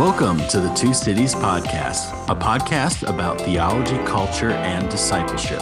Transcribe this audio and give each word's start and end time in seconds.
Welcome 0.00 0.38
to 0.48 0.60
the 0.60 0.72
Two 0.72 0.94
Cities 0.94 1.34
Podcast, 1.34 2.14
a 2.30 2.34
podcast 2.34 3.06
about 3.06 3.38
theology, 3.38 3.98
culture, 4.06 4.48
and 4.52 4.88
discipleship. 4.88 5.60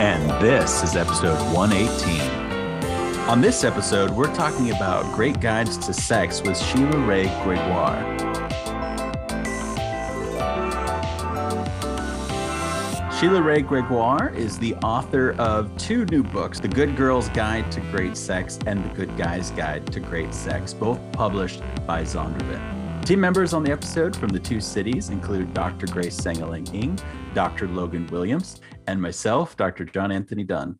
And 0.00 0.30
this 0.42 0.82
is 0.82 0.96
episode 0.96 1.36
118. 1.54 3.28
On 3.28 3.42
this 3.42 3.64
episode, 3.64 4.12
we're 4.12 4.34
talking 4.34 4.70
about 4.70 5.14
Great 5.14 5.40
Guides 5.40 5.76
to 5.84 5.92
Sex 5.92 6.40
with 6.40 6.56
Sheila 6.56 6.98
Wray 7.00 7.24
Gregoire. 7.44 8.00
Sheila 13.20 13.42
Wray 13.42 13.60
Gregoire 13.60 14.30
is 14.30 14.58
the 14.58 14.74
author 14.76 15.32
of 15.32 15.70
two 15.76 16.06
new 16.06 16.22
books 16.22 16.60
The 16.60 16.68
Good 16.68 16.96
Girl's 16.96 17.28
Guide 17.28 17.70
to 17.72 17.80
Great 17.92 18.16
Sex 18.16 18.58
and 18.64 18.82
The 18.82 18.94
Good 18.94 19.18
Guy's 19.18 19.50
Guide 19.50 19.86
to 19.92 20.00
Great 20.00 20.32
Sex, 20.32 20.72
both 20.72 20.98
published 21.12 21.60
by 21.86 22.02
Zondervan. 22.02 22.75
Team 23.06 23.20
members 23.20 23.54
on 23.54 23.62
the 23.62 23.70
episode 23.70 24.16
from 24.16 24.30
the 24.30 24.40
two 24.40 24.60
cities 24.60 25.10
include 25.10 25.54
Dr. 25.54 25.86
Grace 25.86 26.20
Sengeling 26.20 26.68
Ng, 26.74 26.98
Dr. 27.34 27.68
Logan 27.68 28.04
Williams, 28.08 28.60
and 28.88 29.00
myself, 29.00 29.56
Dr. 29.56 29.84
John 29.84 30.10
Anthony 30.10 30.42
Dunn. 30.42 30.76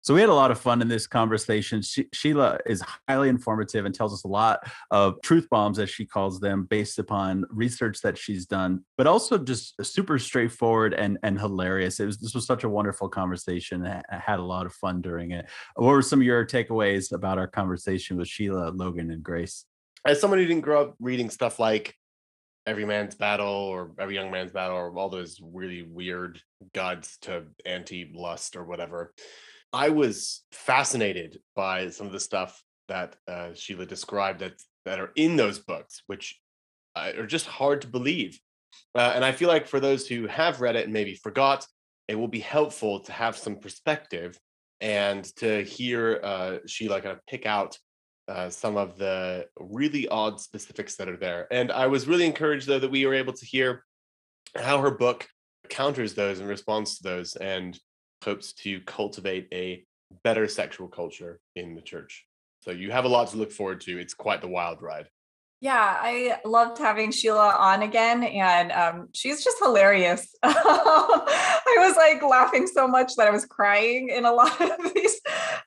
So 0.00 0.14
we 0.14 0.22
had 0.22 0.30
a 0.30 0.34
lot 0.34 0.50
of 0.50 0.58
fun 0.58 0.80
in 0.80 0.88
this 0.88 1.06
conversation. 1.06 1.82
She, 1.82 2.06
Sheila 2.14 2.60
is 2.64 2.82
highly 3.06 3.28
informative 3.28 3.84
and 3.84 3.94
tells 3.94 4.14
us 4.14 4.24
a 4.24 4.28
lot 4.28 4.60
of 4.90 5.20
truth 5.20 5.50
bombs, 5.50 5.78
as 5.78 5.90
she 5.90 6.06
calls 6.06 6.40
them, 6.40 6.64
based 6.64 6.98
upon 6.98 7.44
research 7.50 8.00
that 8.00 8.16
she's 8.16 8.46
done, 8.46 8.82
but 8.96 9.06
also 9.06 9.36
just 9.36 9.74
super 9.84 10.18
straightforward 10.18 10.94
and 10.94 11.18
and 11.22 11.38
hilarious. 11.38 12.00
It 12.00 12.06
was 12.06 12.16
this 12.16 12.34
was 12.34 12.46
such 12.46 12.64
a 12.64 12.70
wonderful 12.70 13.10
conversation. 13.10 13.84
I 13.86 14.02
had 14.10 14.38
a 14.38 14.44
lot 14.44 14.64
of 14.64 14.72
fun 14.72 15.02
during 15.02 15.32
it. 15.32 15.44
What 15.76 15.88
were 15.88 16.00
some 16.00 16.20
of 16.20 16.26
your 16.26 16.46
takeaways 16.46 17.12
about 17.12 17.36
our 17.36 17.48
conversation 17.48 18.16
with 18.16 18.28
Sheila, 18.28 18.70
Logan, 18.70 19.10
and 19.10 19.22
Grace? 19.22 19.66
As 20.06 20.20
someone 20.20 20.38
who 20.38 20.46
didn't 20.46 20.62
grow 20.62 20.82
up 20.82 20.94
reading 21.00 21.30
stuff 21.30 21.58
like 21.58 21.94
Every 22.66 22.84
Man's 22.84 23.14
Battle 23.14 23.48
or 23.48 23.92
Every 23.98 24.14
Young 24.14 24.30
Man's 24.30 24.52
Battle 24.52 24.76
or 24.76 24.96
all 24.98 25.08
those 25.08 25.40
really 25.42 25.82
weird 25.82 26.40
gods 26.74 27.18
to 27.22 27.44
anti-lust 27.64 28.56
or 28.56 28.64
whatever 28.64 29.12
I 29.72 29.90
was 29.90 30.42
fascinated 30.52 31.40
by 31.54 31.90
some 31.90 32.06
of 32.06 32.12
the 32.12 32.20
stuff 32.20 32.62
that 32.88 33.16
uh, 33.28 33.50
Sheila 33.54 33.86
described 33.86 34.40
that 34.40 34.54
that 34.84 34.98
are 34.98 35.12
in 35.14 35.36
those 35.36 35.58
books, 35.58 36.02
which 36.06 36.40
are 36.96 37.26
just 37.26 37.46
hard 37.46 37.82
to 37.82 37.88
believe. 37.88 38.40
Uh, 38.94 39.12
and 39.14 39.24
I 39.24 39.32
feel 39.32 39.48
like 39.48 39.68
for 39.68 39.78
those 39.78 40.06
who 40.06 40.26
have 40.26 40.60
read 40.60 40.74
it 40.74 40.84
and 40.84 40.92
maybe 40.92 41.14
forgot, 41.14 41.66
it 42.08 42.16
will 42.16 42.28
be 42.28 42.40
helpful 42.40 43.00
to 43.00 43.12
have 43.12 43.36
some 43.36 43.56
perspective 43.56 44.38
and 44.80 45.24
to 45.36 45.62
hear 45.62 46.20
uh, 46.24 46.58
Sheila 46.66 47.00
kind 47.00 47.12
of 47.12 47.24
pick 47.26 47.46
out 47.46 47.78
uh, 48.30 48.48
some 48.48 48.76
of 48.76 48.96
the 48.96 49.46
really 49.58 50.08
odd 50.08 50.40
specifics 50.40 50.96
that 50.96 51.08
are 51.08 51.16
there. 51.16 51.46
And 51.50 51.70
I 51.70 51.88
was 51.88 52.08
really 52.08 52.26
encouraged, 52.26 52.66
though, 52.66 52.78
that 52.78 52.90
we 52.90 53.04
were 53.04 53.14
able 53.14 53.34
to 53.34 53.44
hear 53.44 53.84
how 54.56 54.80
her 54.80 54.90
book 54.90 55.28
counters 55.68 56.14
those 56.14 56.40
and 56.40 56.48
responds 56.48 56.98
to 56.98 57.02
those. 57.02 57.36
And 57.36 57.78
hopes 58.24 58.52
to 58.52 58.80
cultivate 58.80 59.48
a 59.52 59.84
better 60.24 60.48
sexual 60.48 60.88
culture 60.88 61.40
in 61.56 61.74
the 61.74 61.80
church. 61.80 62.24
So 62.62 62.70
you 62.70 62.90
have 62.90 63.04
a 63.04 63.08
lot 63.08 63.28
to 63.28 63.36
look 63.36 63.52
forward 63.52 63.80
to. 63.82 63.98
It's 63.98 64.14
quite 64.14 64.40
the 64.40 64.48
wild 64.48 64.82
ride. 64.82 65.08
Yeah, 65.62 65.98
I 66.00 66.38
loved 66.46 66.78
having 66.78 67.12
Sheila 67.12 67.54
on 67.58 67.82
again, 67.82 68.24
and 68.24 68.72
um, 68.72 69.08
she's 69.12 69.44
just 69.44 69.58
hilarious. 69.58 70.34
I 70.42 71.74
was 71.76 71.96
like 71.96 72.22
laughing 72.22 72.66
so 72.66 72.88
much 72.88 73.12
that 73.16 73.28
I 73.28 73.30
was 73.30 73.44
crying 73.44 74.08
in 74.08 74.24
a 74.24 74.32
lot 74.32 74.58
of 74.60 74.94
these, 74.94 75.19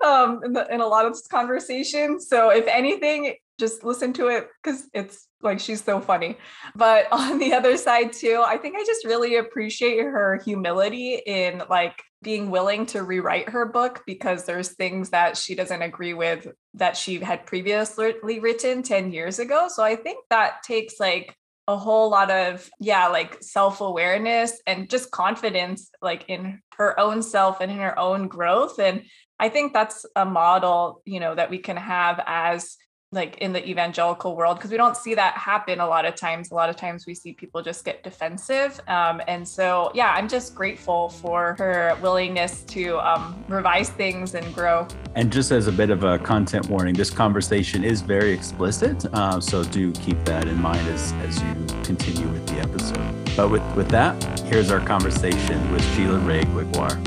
um, 0.04 0.42
in, 0.44 0.54
the, 0.54 0.73
in 0.73 0.82
a 0.82 0.88
lot 0.88 1.06
of 1.06 1.14
this 1.14 1.28
conversation. 1.28 2.20
So 2.20 2.50
if 2.50 2.68
anything, 2.68 3.36
just 3.59 3.84
listen 3.84 4.14
to 4.14 4.28
it 4.28 4.50
because 4.62 4.88
it's 4.94 5.28
like 5.42 5.60
she's 5.60 5.84
so 5.84 6.02
funny. 6.02 6.38
But 6.76 7.08
on 7.12 7.40
the 7.40 7.54
other 7.54 7.78
side 7.78 8.14
too, 8.14 8.44
I 8.45 8.58
think 8.58 8.76
I 8.76 8.84
just 8.86 9.06
really 9.06 9.38
appreciate 9.38 10.02
her 10.02 10.42
humility 10.44 11.22
in 11.26 11.64
like 11.70 12.02
being 12.22 12.50
willing 12.50 12.86
to 12.88 13.04
rewrite 13.04 13.50
her 13.50 13.66
book 13.66 14.02
because 14.08 14.45
there's 14.45 14.70
things 14.70 15.10
that 15.10 15.38
she 15.38 15.55
doesn't 15.55 15.82
agree 15.82 16.14
with 16.14 16.48
that 16.73 16.95
she 16.95 17.20
had 17.20 17.45
previously 17.45 18.39
written 18.39 18.82
10 18.82 19.11
years 19.11 19.39
ago. 19.39 19.67
So 19.70 19.83
I 19.83 19.95
think 19.98 20.20
that 20.30 20.64
takes 20.64 21.00
like 21.00 21.36
a 21.67 21.77
whole 21.77 22.10
lot 22.10 22.30
of 22.30 22.70
yeah 22.82 23.08
like 23.08 23.42
self-awareness 23.42 24.61
and 24.67 24.89
just 24.89 25.11
confidence 25.11 25.89
like 26.02 26.26
in 26.27 26.60
her 26.77 27.00
own 27.00 27.22
self 27.22 27.61
and 27.61 27.72
in 27.72 27.77
her 27.77 27.98
own 27.98 28.27
growth 28.27 28.80
and 28.80 29.04
i 29.43 29.49
think 29.49 29.73
that's 29.73 30.05
a 30.15 30.26
model 30.26 31.02
you 31.05 31.20
know 31.20 31.36
that 31.36 31.49
we 31.49 31.58
can 31.58 31.77
have 31.77 32.23
as 32.26 32.77
like 33.14 33.37
in 33.37 33.54
the 33.54 33.65
evangelical 33.67 34.36
world 34.36 34.58
because 34.58 34.71
we 34.71 34.77
don't 34.77 34.98
see 34.98 35.14
that 35.14 35.37
happen 35.37 35.80
a 35.80 35.87
lot 35.87 36.05
of 36.05 36.15
times. 36.15 36.52
A 36.52 36.55
lot 36.55 36.70
of 36.70 36.76
times 36.76 37.05
we 37.05 37.14
see 37.14 37.33
people 37.33 37.61
just 37.61 37.86
get 37.86 38.03
defensive 38.03 38.80
um, 38.87 39.21
and 39.27 39.48
so 39.48 39.92
yeah 39.93 40.14
i'm 40.17 40.27
just 40.27 40.55
grateful 40.55 41.09
for 41.09 41.55
her 41.58 41.98
willingness 42.02 42.64
to 42.64 42.98
um, 42.99 43.43
revise 43.48 43.89
things 43.89 44.33
and 44.36 44.53
grow. 44.53 44.87
And 45.15 45.32
just 45.32 45.52
as 45.52 45.67
a 45.67 45.71
bit 45.71 45.92
of 45.92 46.03
a 46.03 46.17
content 46.17 46.67
warning 46.70 46.95
this 46.95 47.11
conversation 47.11 47.83
is 47.83 48.02
very 48.02 48.32
explicit 48.32 49.05
uh, 49.14 49.39
so 49.39 49.64
do 49.64 49.92
keep 49.93 50.23
that 50.26 50.48
in 50.48 50.59
mind 50.59 50.87
as, 50.87 51.14
as 51.14 51.42
you 51.42 51.53
continue 51.83 52.27
with 52.30 52.45
the 52.48 52.59
episode. 52.59 53.36
But 53.36 53.49
with, 53.49 53.64
with 53.76 53.89
that 53.89 54.21
here's 54.42 54.71
our 54.71 54.80
conversation 54.80 55.71
with 55.71 55.83
sheila 55.95 56.20
wray 56.20 56.43
gregoire 56.45 57.02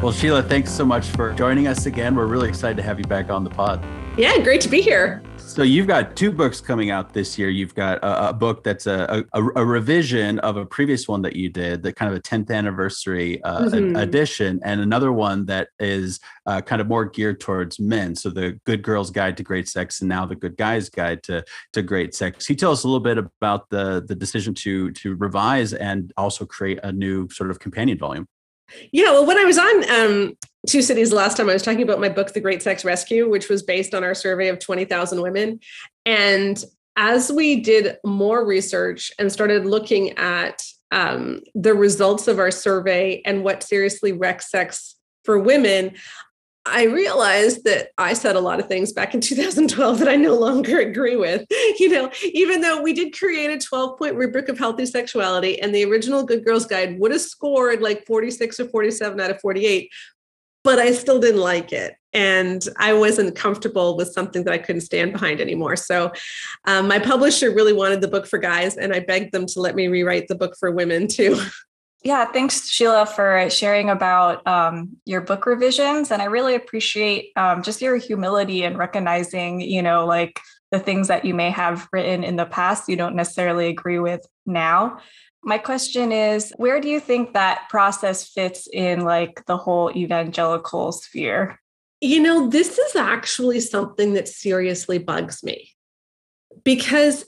Well, 0.00 0.12
Sheila, 0.12 0.44
thanks 0.44 0.70
so 0.70 0.84
much 0.84 1.06
for 1.06 1.32
joining 1.32 1.66
us 1.66 1.86
again. 1.86 2.14
We're 2.14 2.26
really 2.26 2.48
excited 2.48 2.76
to 2.76 2.84
have 2.84 3.00
you 3.00 3.04
back 3.06 3.30
on 3.30 3.42
the 3.42 3.50
pod. 3.50 3.84
Yeah, 4.16 4.38
great 4.38 4.60
to 4.60 4.68
be 4.68 4.80
here. 4.80 5.20
So 5.38 5.64
you've 5.64 5.88
got 5.88 6.14
two 6.14 6.30
books 6.30 6.60
coming 6.60 6.90
out 6.90 7.12
this 7.12 7.36
year. 7.36 7.48
You've 7.48 7.74
got 7.74 7.98
a, 7.98 8.28
a 8.28 8.32
book 8.32 8.62
that's 8.62 8.86
a, 8.86 9.24
a, 9.32 9.42
a, 9.56 9.64
revision 9.64 10.38
of 10.38 10.56
a 10.56 10.64
previous 10.64 11.08
one 11.08 11.22
that 11.22 11.34
you 11.34 11.48
did, 11.48 11.82
the 11.82 11.92
kind 11.92 12.12
of 12.12 12.16
a 12.16 12.22
10th 12.22 12.48
anniversary 12.52 13.42
uh, 13.42 13.62
mm-hmm. 13.62 13.96
edition, 13.96 14.60
and 14.62 14.80
another 14.80 15.10
one 15.10 15.46
that 15.46 15.70
is 15.80 16.20
uh, 16.46 16.60
kind 16.60 16.80
of 16.80 16.86
more 16.86 17.04
geared 17.04 17.40
towards 17.40 17.80
men. 17.80 18.14
So 18.14 18.30
the 18.30 18.60
Good 18.64 18.82
Girl's 18.82 19.10
Guide 19.10 19.36
to 19.38 19.42
Great 19.42 19.68
Sex, 19.68 20.00
and 20.00 20.08
now 20.08 20.26
the 20.26 20.36
Good 20.36 20.56
Guy's 20.56 20.88
Guide 20.88 21.24
to 21.24 21.44
to 21.72 21.82
Great 21.82 22.14
Sex. 22.14 22.46
Can 22.46 22.54
you 22.54 22.58
tell 22.58 22.70
us 22.70 22.84
a 22.84 22.86
little 22.86 23.00
bit 23.00 23.18
about 23.18 23.68
the 23.70 24.04
the 24.06 24.14
decision 24.14 24.54
to 24.54 24.92
to 24.92 25.16
revise 25.16 25.72
and 25.74 26.12
also 26.16 26.46
create 26.46 26.78
a 26.84 26.92
new 26.92 27.28
sort 27.30 27.50
of 27.50 27.58
companion 27.58 27.98
volume? 27.98 28.28
Yeah, 28.92 29.12
well, 29.12 29.26
when 29.26 29.38
I 29.38 29.44
was 29.44 29.58
on 29.58 29.90
um, 29.90 30.36
Two 30.66 30.82
Cities 30.82 31.12
last 31.12 31.36
time, 31.36 31.48
I 31.48 31.54
was 31.54 31.62
talking 31.62 31.82
about 31.82 32.00
my 32.00 32.08
book, 32.08 32.32
The 32.32 32.40
Great 32.40 32.62
Sex 32.62 32.84
Rescue, 32.84 33.28
which 33.28 33.48
was 33.48 33.62
based 33.62 33.94
on 33.94 34.04
our 34.04 34.14
survey 34.14 34.48
of 34.48 34.58
20,000 34.58 35.20
women. 35.22 35.60
And 36.04 36.62
as 36.96 37.30
we 37.30 37.60
did 37.60 37.96
more 38.04 38.44
research 38.44 39.12
and 39.18 39.30
started 39.30 39.64
looking 39.64 40.18
at 40.18 40.62
um, 40.90 41.42
the 41.54 41.74
results 41.74 42.28
of 42.28 42.38
our 42.38 42.50
survey 42.50 43.22
and 43.24 43.44
what 43.44 43.62
seriously 43.62 44.12
wrecks 44.12 44.50
sex 44.50 44.96
for 45.24 45.38
women, 45.38 45.94
I 46.70 46.84
realized 46.84 47.64
that 47.64 47.88
I 47.98 48.12
said 48.12 48.36
a 48.36 48.40
lot 48.40 48.60
of 48.60 48.68
things 48.68 48.92
back 48.92 49.14
in 49.14 49.20
2012 49.22 49.98
that 49.98 50.08
I 50.08 50.16
no 50.16 50.34
longer 50.34 50.80
agree 50.80 51.16
with. 51.16 51.46
You 51.78 51.90
know, 51.90 52.10
even 52.32 52.60
though 52.60 52.82
we 52.82 52.92
did 52.92 53.16
create 53.16 53.50
a 53.50 53.58
12 53.58 53.98
point 53.98 54.16
rubric 54.16 54.48
of 54.48 54.58
healthy 54.58 54.84
sexuality 54.84 55.60
and 55.60 55.72
the 55.72 55.84
original 55.84 56.24
Good 56.24 56.44
Girls 56.44 56.66
Guide 56.66 56.98
would 56.98 57.12
have 57.12 57.20
scored 57.20 57.82
like 57.82 58.04
46 58.04 58.58
or 58.58 58.68
47 58.68 59.20
out 59.20 59.30
of 59.30 59.40
48, 59.40 59.88
but 60.64 60.80
I 60.80 60.92
still 60.92 61.20
didn't 61.20 61.40
like 61.40 61.72
it. 61.72 61.94
And 62.12 62.66
I 62.78 62.94
wasn't 62.94 63.36
comfortable 63.36 63.96
with 63.96 64.12
something 64.12 64.42
that 64.44 64.54
I 64.54 64.58
couldn't 64.58 64.80
stand 64.80 65.12
behind 65.12 65.40
anymore. 65.40 65.76
So 65.76 66.10
um, 66.64 66.88
my 66.88 66.98
publisher 66.98 67.54
really 67.54 67.72
wanted 67.72 68.00
the 68.00 68.08
book 68.08 68.26
for 68.26 68.38
guys, 68.38 68.76
and 68.76 68.92
I 68.92 69.00
begged 69.00 69.32
them 69.32 69.46
to 69.46 69.60
let 69.60 69.76
me 69.76 69.86
rewrite 69.86 70.26
the 70.26 70.34
book 70.34 70.56
for 70.58 70.72
women 70.72 71.06
too. 71.06 71.40
Yeah, 72.04 72.26
thanks, 72.26 72.68
Sheila, 72.68 73.06
for 73.06 73.50
sharing 73.50 73.90
about 73.90 74.46
um, 74.46 74.96
your 75.04 75.20
book 75.20 75.46
revisions. 75.46 76.12
And 76.12 76.22
I 76.22 76.26
really 76.26 76.54
appreciate 76.54 77.32
um, 77.36 77.62
just 77.62 77.82
your 77.82 77.96
humility 77.96 78.62
and 78.62 78.78
recognizing, 78.78 79.60
you 79.60 79.82
know, 79.82 80.06
like 80.06 80.40
the 80.70 80.78
things 80.78 81.08
that 81.08 81.24
you 81.24 81.34
may 81.34 81.50
have 81.50 81.88
written 81.92 82.22
in 82.22 82.36
the 82.36 82.46
past 82.46 82.88
you 82.88 82.96
don't 82.96 83.16
necessarily 83.16 83.68
agree 83.68 83.98
with 83.98 84.24
now. 84.46 84.98
My 85.42 85.58
question 85.58 86.12
is 86.12 86.52
where 86.56 86.80
do 86.80 86.88
you 86.88 87.00
think 87.00 87.32
that 87.32 87.66
process 87.68 88.28
fits 88.28 88.68
in 88.72 89.00
like 89.00 89.44
the 89.46 89.56
whole 89.56 89.90
evangelical 89.96 90.92
sphere? 90.92 91.58
You 92.00 92.20
know, 92.20 92.48
this 92.48 92.78
is 92.78 92.94
actually 92.94 93.58
something 93.60 94.12
that 94.12 94.28
seriously 94.28 94.98
bugs 94.98 95.42
me 95.42 95.72
because 96.64 97.24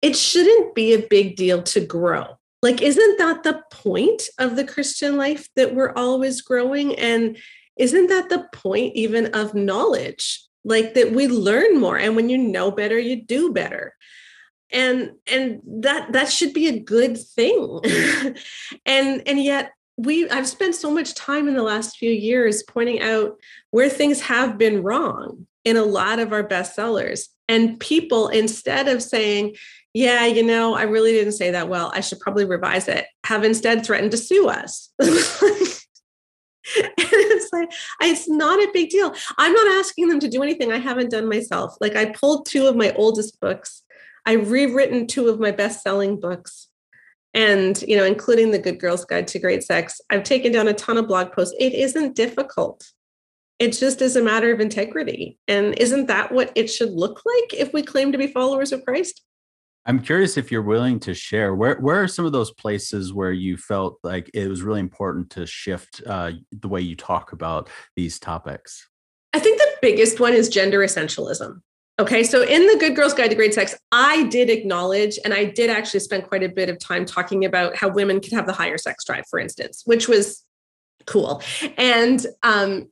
it 0.00 0.16
shouldn't 0.16 0.74
be 0.74 0.94
a 0.94 1.06
big 1.08 1.36
deal 1.36 1.62
to 1.64 1.84
grow 1.84 2.37
like 2.62 2.82
isn't 2.82 3.18
that 3.18 3.42
the 3.42 3.62
point 3.70 4.22
of 4.38 4.56
the 4.56 4.64
christian 4.64 5.16
life 5.16 5.48
that 5.56 5.74
we're 5.74 5.92
always 5.92 6.40
growing? 6.42 6.98
And 6.98 7.36
isn't 7.76 8.08
that 8.08 8.28
the 8.28 8.46
point 8.52 8.94
even 8.96 9.26
of 9.34 9.54
knowledge? 9.54 10.44
Like 10.64 10.94
that 10.94 11.12
we 11.12 11.28
learn 11.28 11.78
more 11.78 11.96
and 11.96 12.16
when 12.16 12.28
you 12.28 12.36
know 12.36 12.70
better 12.70 12.98
you 12.98 13.24
do 13.24 13.52
better. 13.52 13.94
And 14.70 15.12
and 15.30 15.60
that 15.82 16.12
that 16.12 16.30
should 16.30 16.52
be 16.52 16.68
a 16.68 16.78
good 16.78 17.16
thing. 17.18 17.80
And 18.84 19.22
and 19.26 19.42
yet 19.42 19.72
we 19.96 20.28
I've 20.28 20.48
spent 20.48 20.74
so 20.74 20.90
much 20.90 21.14
time 21.14 21.48
in 21.48 21.54
the 21.54 21.62
last 21.62 21.96
few 21.96 22.10
years 22.10 22.62
pointing 22.62 23.00
out 23.00 23.36
where 23.70 23.88
things 23.88 24.20
have 24.22 24.58
been 24.58 24.82
wrong 24.82 25.46
in 25.64 25.76
a 25.76 25.84
lot 25.84 26.18
of 26.18 26.32
our 26.32 26.46
bestsellers. 26.46 27.28
And 27.48 27.80
people, 27.80 28.28
instead 28.28 28.88
of 28.88 29.02
saying, 29.02 29.56
yeah, 29.94 30.26
you 30.26 30.42
know, 30.42 30.74
I 30.74 30.82
really 30.82 31.12
didn't 31.12 31.32
say 31.32 31.50
that 31.50 31.68
well, 31.68 31.90
I 31.94 32.00
should 32.00 32.20
probably 32.20 32.44
revise 32.44 32.88
it, 32.88 33.06
have 33.24 33.44
instead 33.44 33.84
threatened 33.84 34.10
to 34.12 34.16
sue 34.16 34.48
us. 34.48 34.92
it's 36.76 37.52
like 37.52 37.70
it's 38.02 38.28
not 38.28 38.58
a 38.60 38.70
big 38.72 38.90
deal. 38.90 39.14
I'm 39.38 39.52
not 39.52 39.78
asking 39.78 40.08
them 40.08 40.20
to 40.20 40.28
do 40.28 40.42
anything 40.42 40.72
I 40.72 40.78
haven't 40.78 41.10
done 41.10 41.28
myself. 41.28 41.76
Like 41.80 41.96
I 41.96 42.06
pulled 42.06 42.46
two 42.46 42.66
of 42.66 42.76
my 42.76 42.92
oldest 42.92 43.40
books. 43.40 43.82
I've 44.26 44.50
rewritten 44.50 45.06
two 45.06 45.28
of 45.28 45.40
my 45.40 45.50
best-selling 45.50 46.20
books. 46.20 46.68
And, 47.34 47.80
you 47.82 47.96
know, 47.96 48.04
including 48.04 48.50
the 48.50 48.58
Good 48.58 48.80
Girl's 48.80 49.04
Guide 49.04 49.28
to 49.28 49.38
Great 49.38 49.62
Sex. 49.62 50.00
I've 50.10 50.22
taken 50.22 50.52
down 50.52 50.68
a 50.68 50.74
ton 50.74 50.98
of 50.98 51.06
blog 51.06 51.32
posts. 51.32 51.54
It 51.58 51.72
isn't 51.72 52.16
difficult. 52.16 52.90
It 53.58 53.72
just 53.72 54.02
is 54.02 54.16
a 54.16 54.22
matter 54.22 54.52
of 54.52 54.60
integrity. 54.60 55.38
And 55.46 55.78
isn't 55.78 56.06
that 56.06 56.32
what 56.32 56.52
it 56.54 56.68
should 56.68 56.90
look 56.90 57.22
like 57.24 57.54
if 57.54 57.72
we 57.72 57.82
claim 57.82 58.12
to 58.12 58.18
be 58.18 58.26
followers 58.26 58.72
of 58.72 58.84
Christ? 58.84 59.22
I'm 59.88 60.00
curious 60.00 60.36
if 60.36 60.52
you're 60.52 60.60
willing 60.60 61.00
to 61.00 61.14
share 61.14 61.54
where 61.54 61.76
where 61.80 62.02
are 62.02 62.08
some 62.08 62.26
of 62.26 62.32
those 62.32 62.52
places 62.52 63.14
where 63.14 63.32
you 63.32 63.56
felt 63.56 63.98
like 64.02 64.30
it 64.34 64.46
was 64.46 64.60
really 64.60 64.80
important 64.80 65.30
to 65.30 65.46
shift 65.46 66.02
uh, 66.06 66.32
the 66.52 66.68
way 66.68 66.82
you 66.82 66.94
talk 66.94 67.32
about 67.32 67.70
these 67.96 68.20
topics. 68.20 68.86
I 69.32 69.38
think 69.38 69.58
the 69.58 69.76
biggest 69.80 70.20
one 70.20 70.34
is 70.34 70.50
gender 70.50 70.80
essentialism. 70.80 71.60
Okay, 71.98 72.22
so 72.22 72.42
in 72.42 72.66
the 72.66 72.76
Good 72.78 72.94
Girls 72.94 73.14
Guide 73.14 73.30
to 73.30 73.34
Great 73.34 73.54
Sex, 73.54 73.76
I 73.90 74.24
did 74.24 74.50
acknowledge 74.50 75.18
and 75.24 75.32
I 75.32 75.46
did 75.46 75.70
actually 75.70 76.00
spend 76.00 76.28
quite 76.28 76.42
a 76.42 76.48
bit 76.50 76.68
of 76.68 76.78
time 76.78 77.06
talking 77.06 77.46
about 77.46 77.74
how 77.74 77.88
women 77.88 78.20
could 78.20 78.34
have 78.34 78.46
the 78.46 78.52
higher 78.52 78.78
sex 78.78 79.04
drive, 79.04 79.24
for 79.28 79.40
instance, 79.40 79.82
which 79.86 80.06
was 80.06 80.44
cool. 81.06 81.42
And 81.78 82.24
um, 82.42 82.90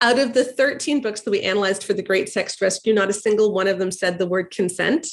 out 0.00 0.18
of 0.18 0.32
the 0.32 0.44
13 0.44 1.02
books 1.02 1.20
that 1.20 1.30
we 1.30 1.42
analyzed 1.42 1.84
for 1.84 1.92
the 1.92 2.02
Great 2.02 2.30
Sex 2.30 2.60
Rescue, 2.60 2.94
not 2.94 3.10
a 3.10 3.12
single 3.12 3.52
one 3.52 3.68
of 3.68 3.78
them 3.78 3.90
said 3.90 4.18
the 4.18 4.26
word 4.26 4.50
consent. 4.50 5.06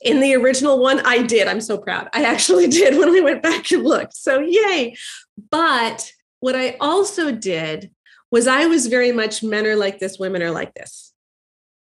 In 0.00 0.20
the 0.20 0.34
original 0.34 0.78
one, 0.78 1.00
I 1.00 1.22
did. 1.22 1.48
I'm 1.48 1.60
so 1.60 1.78
proud. 1.78 2.08
I 2.12 2.24
actually 2.24 2.66
did 2.80 2.98
when 2.98 3.10
we 3.10 3.20
went 3.20 3.42
back 3.42 3.70
and 3.70 3.84
looked. 3.84 4.16
So, 4.16 4.40
yay. 4.40 4.96
But 5.50 6.12
what 6.40 6.54
I 6.54 6.76
also 6.80 7.32
did 7.32 7.90
was 8.30 8.46
I 8.46 8.66
was 8.66 8.88
very 8.88 9.12
much 9.12 9.42
men 9.42 9.66
are 9.66 9.76
like 9.76 9.98
this, 9.98 10.18
women 10.18 10.42
are 10.42 10.50
like 10.50 10.74
this. 10.74 11.12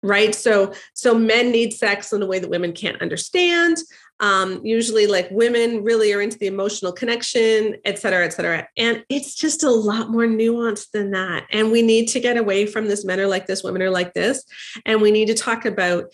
Right. 0.04 0.36
So, 0.36 0.74
so 0.94 1.18
men 1.18 1.52
need 1.52 1.74
sex 1.74 2.12
in 2.12 2.22
a 2.22 2.26
way 2.26 2.38
that 2.38 2.50
women 2.50 2.74
can't 2.74 3.02
understand. 3.02 3.78
Um, 4.20 4.66
usually, 4.66 5.08
like 5.08 5.30
women 5.32 5.84
really 5.84 6.14
are 6.14 6.22
into 6.22 6.38
the 6.38 6.48
emotional 6.48 6.92
connection, 6.92 7.78
et 7.86 8.00
cetera, 8.00 8.26
et 8.26 8.34
cetera. 8.34 8.68
And 8.78 9.04
it's 9.10 9.36
just 9.36 9.64
a 9.64 9.70
lot 9.70 10.12
more 10.12 10.26
nuanced 10.26 10.92
than 10.92 11.12
that. 11.12 11.46
And 11.52 11.72
we 11.72 11.82
need 11.82 12.08
to 12.10 12.20
get 12.20 12.38
away 12.38 12.66
from 12.66 12.88
this 12.88 13.04
men 13.04 13.20
are 13.20 13.28
like 13.28 13.48
this, 13.48 13.64
women 13.64 13.82
are 13.82 13.90
like 13.90 14.14
this. 14.14 14.44
And 14.86 15.02
we 15.02 15.12
need 15.12 15.28
to 15.28 15.34
talk 15.34 15.66
about 15.66 16.06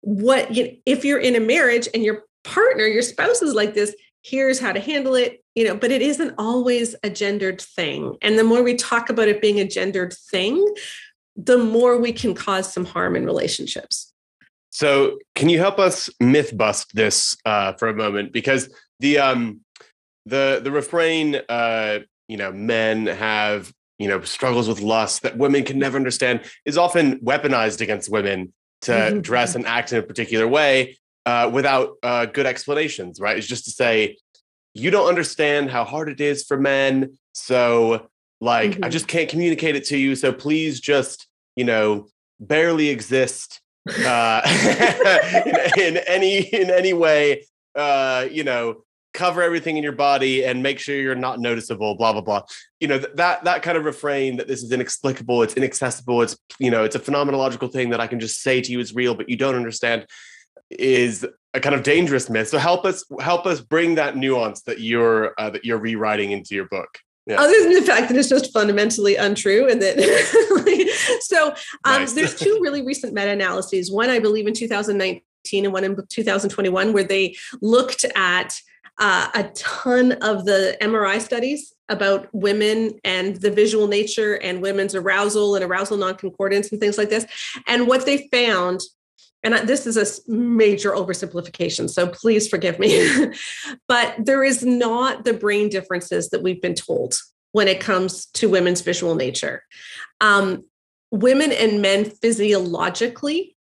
what 0.00 0.54
you 0.54 0.64
know, 0.64 0.70
if 0.86 1.04
you're 1.04 1.20
in 1.20 1.36
a 1.36 1.40
marriage 1.40 1.88
and 1.92 2.02
your 2.02 2.24
partner 2.44 2.86
your 2.86 3.02
spouse 3.02 3.42
is 3.42 3.54
like 3.54 3.74
this 3.74 3.94
here's 4.22 4.58
how 4.58 4.72
to 4.72 4.80
handle 4.80 5.14
it 5.14 5.42
you 5.54 5.64
know 5.66 5.74
but 5.74 5.90
it 5.90 6.02
isn't 6.02 6.34
always 6.38 6.94
a 7.02 7.10
gendered 7.10 7.60
thing. 7.60 8.16
And 8.22 8.38
the 8.38 8.44
more 8.44 8.62
we 8.62 8.74
talk 8.74 9.10
about 9.10 9.28
it 9.28 9.42
being 9.42 9.60
a 9.60 9.66
gendered 9.66 10.12
thing 10.12 10.64
the 11.36 11.58
more 11.58 11.98
we 11.98 12.12
can 12.12 12.34
cause 12.34 12.72
some 12.72 12.84
harm 12.84 13.14
in 13.14 13.24
relationships. 13.24 14.12
So 14.70 15.18
can 15.36 15.48
you 15.48 15.58
help 15.58 15.78
us 15.78 16.10
myth 16.20 16.56
bust 16.56 16.94
this 16.94 17.36
uh, 17.44 17.74
for 17.74 17.88
a 17.88 17.94
moment? 17.94 18.32
Because 18.32 18.68
the 19.00 19.18
um 19.18 19.60
the 20.26 20.60
the 20.62 20.70
refrain 20.70 21.40
uh 21.48 22.00
you 22.26 22.36
know 22.36 22.52
men 22.52 23.06
have 23.06 23.72
you 23.98 24.08
know 24.08 24.20
struggles 24.22 24.68
with 24.68 24.80
lust 24.80 25.22
that 25.22 25.38
women 25.38 25.64
can 25.64 25.78
never 25.78 25.96
understand 25.96 26.42
is 26.64 26.76
often 26.76 27.18
weaponized 27.20 27.80
against 27.80 28.10
women 28.10 28.52
to 28.82 28.92
mm-hmm. 28.92 29.20
dress 29.20 29.54
and 29.54 29.66
act 29.66 29.92
in 29.92 29.98
a 29.98 30.02
particular 30.02 30.46
way 30.46 30.98
uh, 31.26 31.50
without 31.52 31.96
uh, 32.02 32.26
good 32.26 32.46
explanations, 32.46 33.20
right? 33.20 33.36
It's 33.36 33.46
just 33.46 33.64
to 33.66 33.70
say, 33.70 34.16
you 34.74 34.90
don't 34.90 35.08
understand 35.08 35.70
how 35.70 35.84
hard 35.84 36.08
it 36.08 36.20
is 36.20 36.44
for 36.44 36.58
men. 36.58 37.18
So, 37.32 38.08
like, 38.40 38.72
mm-hmm. 38.72 38.84
I 38.84 38.88
just 38.88 39.08
can't 39.08 39.28
communicate 39.28 39.76
it 39.76 39.84
to 39.86 39.98
you. 39.98 40.14
So, 40.14 40.32
please 40.32 40.80
just, 40.80 41.26
you 41.56 41.64
know, 41.64 42.06
barely 42.40 42.88
exist 42.88 43.60
uh, 44.04 44.40
in, 45.76 45.96
in, 45.96 45.96
any 46.06 46.40
in 46.40 46.70
any 46.70 46.92
way. 46.92 47.44
Uh, 47.74 48.26
you 48.30 48.44
know, 48.44 48.82
cover 49.14 49.42
everything 49.42 49.76
in 49.76 49.82
your 49.82 49.92
body 49.92 50.44
and 50.44 50.62
make 50.62 50.78
sure 50.78 50.94
you're 50.96 51.14
not 51.14 51.40
noticeable 51.40 51.94
blah 51.94 52.12
blah 52.12 52.20
blah 52.20 52.42
you 52.80 52.86
know 52.86 52.98
that 52.98 53.42
that 53.44 53.62
kind 53.62 53.78
of 53.78 53.84
refrain 53.84 54.36
that 54.36 54.46
this 54.46 54.62
is 54.62 54.70
inexplicable 54.70 55.42
it's 55.42 55.54
inaccessible 55.54 56.22
it's 56.22 56.36
you 56.58 56.70
know 56.70 56.84
it's 56.84 56.96
a 56.96 57.00
phenomenological 57.00 57.72
thing 57.72 57.90
that 57.90 58.00
i 58.00 58.06
can 58.06 58.20
just 58.20 58.42
say 58.42 58.60
to 58.60 58.70
you 58.70 58.80
is 58.80 58.94
real 58.94 59.14
but 59.14 59.28
you 59.28 59.36
don't 59.36 59.54
understand 59.54 60.06
is 60.70 61.26
a 61.54 61.60
kind 61.60 61.74
of 61.74 61.82
dangerous 61.82 62.28
myth 62.28 62.48
so 62.48 62.58
help 62.58 62.84
us 62.84 63.04
help 63.20 63.46
us 63.46 63.60
bring 63.60 63.94
that 63.94 64.16
nuance 64.16 64.62
that 64.62 64.80
you're 64.80 65.32
uh, 65.38 65.50
that 65.50 65.64
you're 65.64 65.78
rewriting 65.78 66.30
into 66.32 66.54
your 66.54 66.66
book 66.66 66.98
yeah. 67.28 67.42
Other 67.42 67.62
than 67.62 67.74
the 67.74 67.82
fact 67.82 68.08
that 68.08 68.16
it's 68.16 68.30
just 68.30 68.54
fundamentally 68.54 69.16
untrue, 69.16 69.68
and 69.68 69.82
that 69.82 69.98
so 71.20 71.48
um, 71.84 72.00
nice. 72.00 72.14
there's 72.14 72.34
two 72.34 72.58
really 72.62 72.80
recent 72.80 73.12
meta-analyses. 73.12 73.92
One, 73.92 74.08
I 74.08 74.18
believe, 74.18 74.46
in 74.46 74.54
2019, 74.54 75.20
and 75.52 75.74
one 75.74 75.84
in 75.84 75.94
2021, 76.08 76.94
where 76.94 77.04
they 77.04 77.36
looked 77.60 78.06
at 78.16 78.58
uh, 78.98 79.28
a 79.34 79.44
ton 79.54 80.12
of 80.12 80.44
the 80.44 80.76
MRI 80.80 81.20
studies 81.20 81.72
about 81.88 82.28
women 82.32 82.98
and 83.04 83.36
the 83.36 83.50
visual 83.50 83.86
nature 83.86 84.34
and 84.34 84.60
women's 84.60 84.94
arousal 84.94 85.54
and 85.54 85.64
arousal 85.64 85.96
non-concordance 85.96 86.70
and 86.70 86.80
things 86.80 86.98
like 86.98 87.08
this. 87.08 87.26
And 87.66 87.86
what 87.86 88.04
they 88.06 88.28
found, 88.32 88.80
and 89.42 89.54
this 89.68 89.86
is 89.86 89.96
a 89.96 90.30
major 90.30 90.90
oversimplification, 90.90 91.88
so 91.88 92.08
please 92.08 92.48
forgive 92.48 92.78
me, 92.78 93.32
but 93.88 94.14
there 94.18 94.44
is 94.44 94.64
not 94.64 95.24
the 95.24 95.32
brain 95.32 95.68
differences 95.68 96.30
that 96.30 96.42
we've 96.42 96.60
been 96.60 96.74
told 96.74 97.14
when 97.52 97.68
it 97.68 97.80
comes 97.80 98.26
to 98.26 98.48
women's 98.48 98.82
visual 98.82 99.14
nature. 99.14 99.62
Um, 100.20 100.64
women 101.10 101.52
and 101.52 101.80
men 101.80 102.04
physiologically 102.04 103.56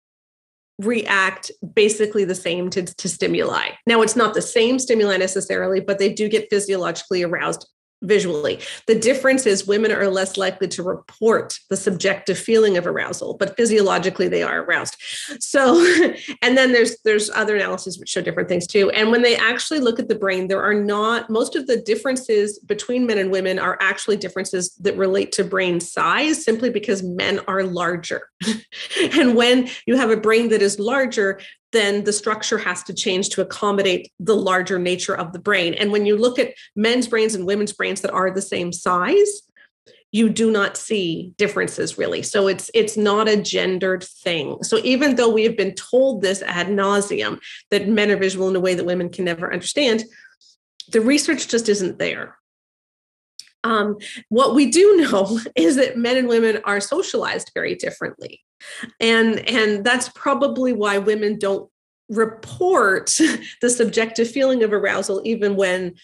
react 0.78 1.50
basically 1.74 2.24
the 2.24 2.34
same 2.34 2.70
to, 2.70 2.82
to 2.82 3.08
stimuli. 3.08 3.68
Now, 3.86 4.02
it's 4.02 4.16
not 4.16 4.34
the 4.34 4.42
same 4.42 4.78
stimuli 4.78 5.16
necessarily, 5.16 5.80
but 5.80 5.98
they 5.98 6.12
do 6.12 6.28
get 6.28 6.48
physiologically 6.50 7.22
aroused 7.22 7.68
visually. 8.02 8.60
The 8.86 8.94
difference 8.94 9.46
is 9.46 9.66
women 9.66 9.92
are 9.92 10.08
less 10.08 10.36
likely 10.36 10.68
to 10.68 10.82
report 10.82 11.58
the 11.70 11.76
subjective 11.76 12.38
feeling 12.38 12.76
of 12.76 12.86
arousal, 12.86 13.34
but 13.34 13.56
physiologically 13.56 14.28
they 14.28 14.42
are 14.42 14.62
aroused. 14.62 14.96
So, 15.40 15.76
and 16.42 16.56
then 16.56 16.72
there's 16.72 16.96
there's 17.04 17.30
other 17.30 17.56
analyses 17.56 17.98
which 17.98 18.10
show 18.10 18.20
different 18.20 18.48
things 18.48 18.66
too. 18.66 18.90
And 18.90 19.10
when 19.10 19.22
they 19.22 19.36
actually 19.36 19.80
look 19.80 19.98
at 19.98 20.08
the 20.08 20.14
brain, 20.14 20.48
there 20.48 20.62
are 20.62 20.74
not 20.74 21.30
most 21.30 21.56
of 21.56 21.66
the 21.66 21.76
differences 21.76 22.58
between 22.58 23.06
men 23.06 23.18
and 23.18 23.30
women 23.30 23.58
are 23.58 23.78
actually 23.80 24.16
differences 24.16 24.74
that 24.80 24.96
relate 24.96 25.32
to 25.32 25.44
brain 25.44 25.80
size 25.80 26.44
simply 26.44 26.70
because 26.70 27.02
men 27.02 27.40
are 27.46 27.62
larger. 27.62 28.28
and 29.18 29.36
when 29.36 29.68
you 29.86 29.96
have 29.96 30.10
a 30.10 30.16
brain 30.16 30.48
that 30.48 30.62
is 30.62 30.78
larger, 30.78 31.40
then 31.72 32.04
the 32.04 32.12
structure 32.12 32.58
has 32.58 32.82
to 32.84 32.94
change 32.94 33.30
to 33.30 33.40
accommodate 33.40 34.12
the 34.20 34.36
larger 34.36 34.78
nature 34.78 35.16
of 35.16 35.32
the 35.32 35.38
brain. 35.38 35.74
And 35.74 35.90
when 35.90 36.06
you 36.06 36.16
look 36.16 36.38
at 36.38 36.54
men's 36.76 37.08
brains 37.08 37.34
and 37.34 37.46
women's 37.46 37.72
brains 37.72 38.02
that 38.02 38.12
are 38.12 38.30
the 38.30 38.42
same 38.42 38.72
size, 38.72 39.42
you 40.12 40.28
do 40.28 40.50
not 40.50 40.76
see 40.76 41.32
differences 41.38 41.96
really. 41.96 42.22
So 42.22 42.46
it's 42.46 42.70
it's 42.74 42.98
not 42.98 43.28
a 43.28 43.40
gendered 43.40 44.04
thing. 44.04 44.62
So 44.62 44.78
even 44.84 45.16
though 45.16 45.30
we 45.30 45.44
have 45.44 45.56
been 45.56 45.74
told 45.74 46.20
this 46.20 46.42
ad 46.42 46.66
nauseum 46.66 47.40
that 47.70 47.88
men 47.88 48.10
are 48.10 48.16
visual 48.18 48.48
in 48.48 48.56
a 48.56 48.60
way 48.60 48.74
that 48.74 48.84
women 48.84 49.08
can 49.08 49.24
never 49.24 49.50
understand, 49.50 50.04
the 50.90 51.00
research 51.00 51.48
just 51.48 51.68
isn't 51.70 51.98
there. 51.98 52.36
Um, 53.64 53.96
what 54.28 54.54
we 54.54 54.70
do 54.70 54.96
know 55.10 55.40
is 55.56 55.76
that 55.76 55.96
men 55.96 56.18
and 56.18 56.28
women 56.28 56.60
are 56.64 56.80
socialized 56.80 57.50
very 57.54 57.74
differently 57.74 58.42
and 59.00 59.38
and 59.48 59.84
that's 59.84 60.08
probably 60.10 60.72
why 60.72 60.98
women 60.98 61.38
don't 61.38 61.70
report 62.08 63.06
the 63.60 63.70
subjective 63.70 64.30
feeling 64.30 64.62
of 64.62 64.72
arousal 64.72 65.22
even 65.24 65.56
when 65.56 65.94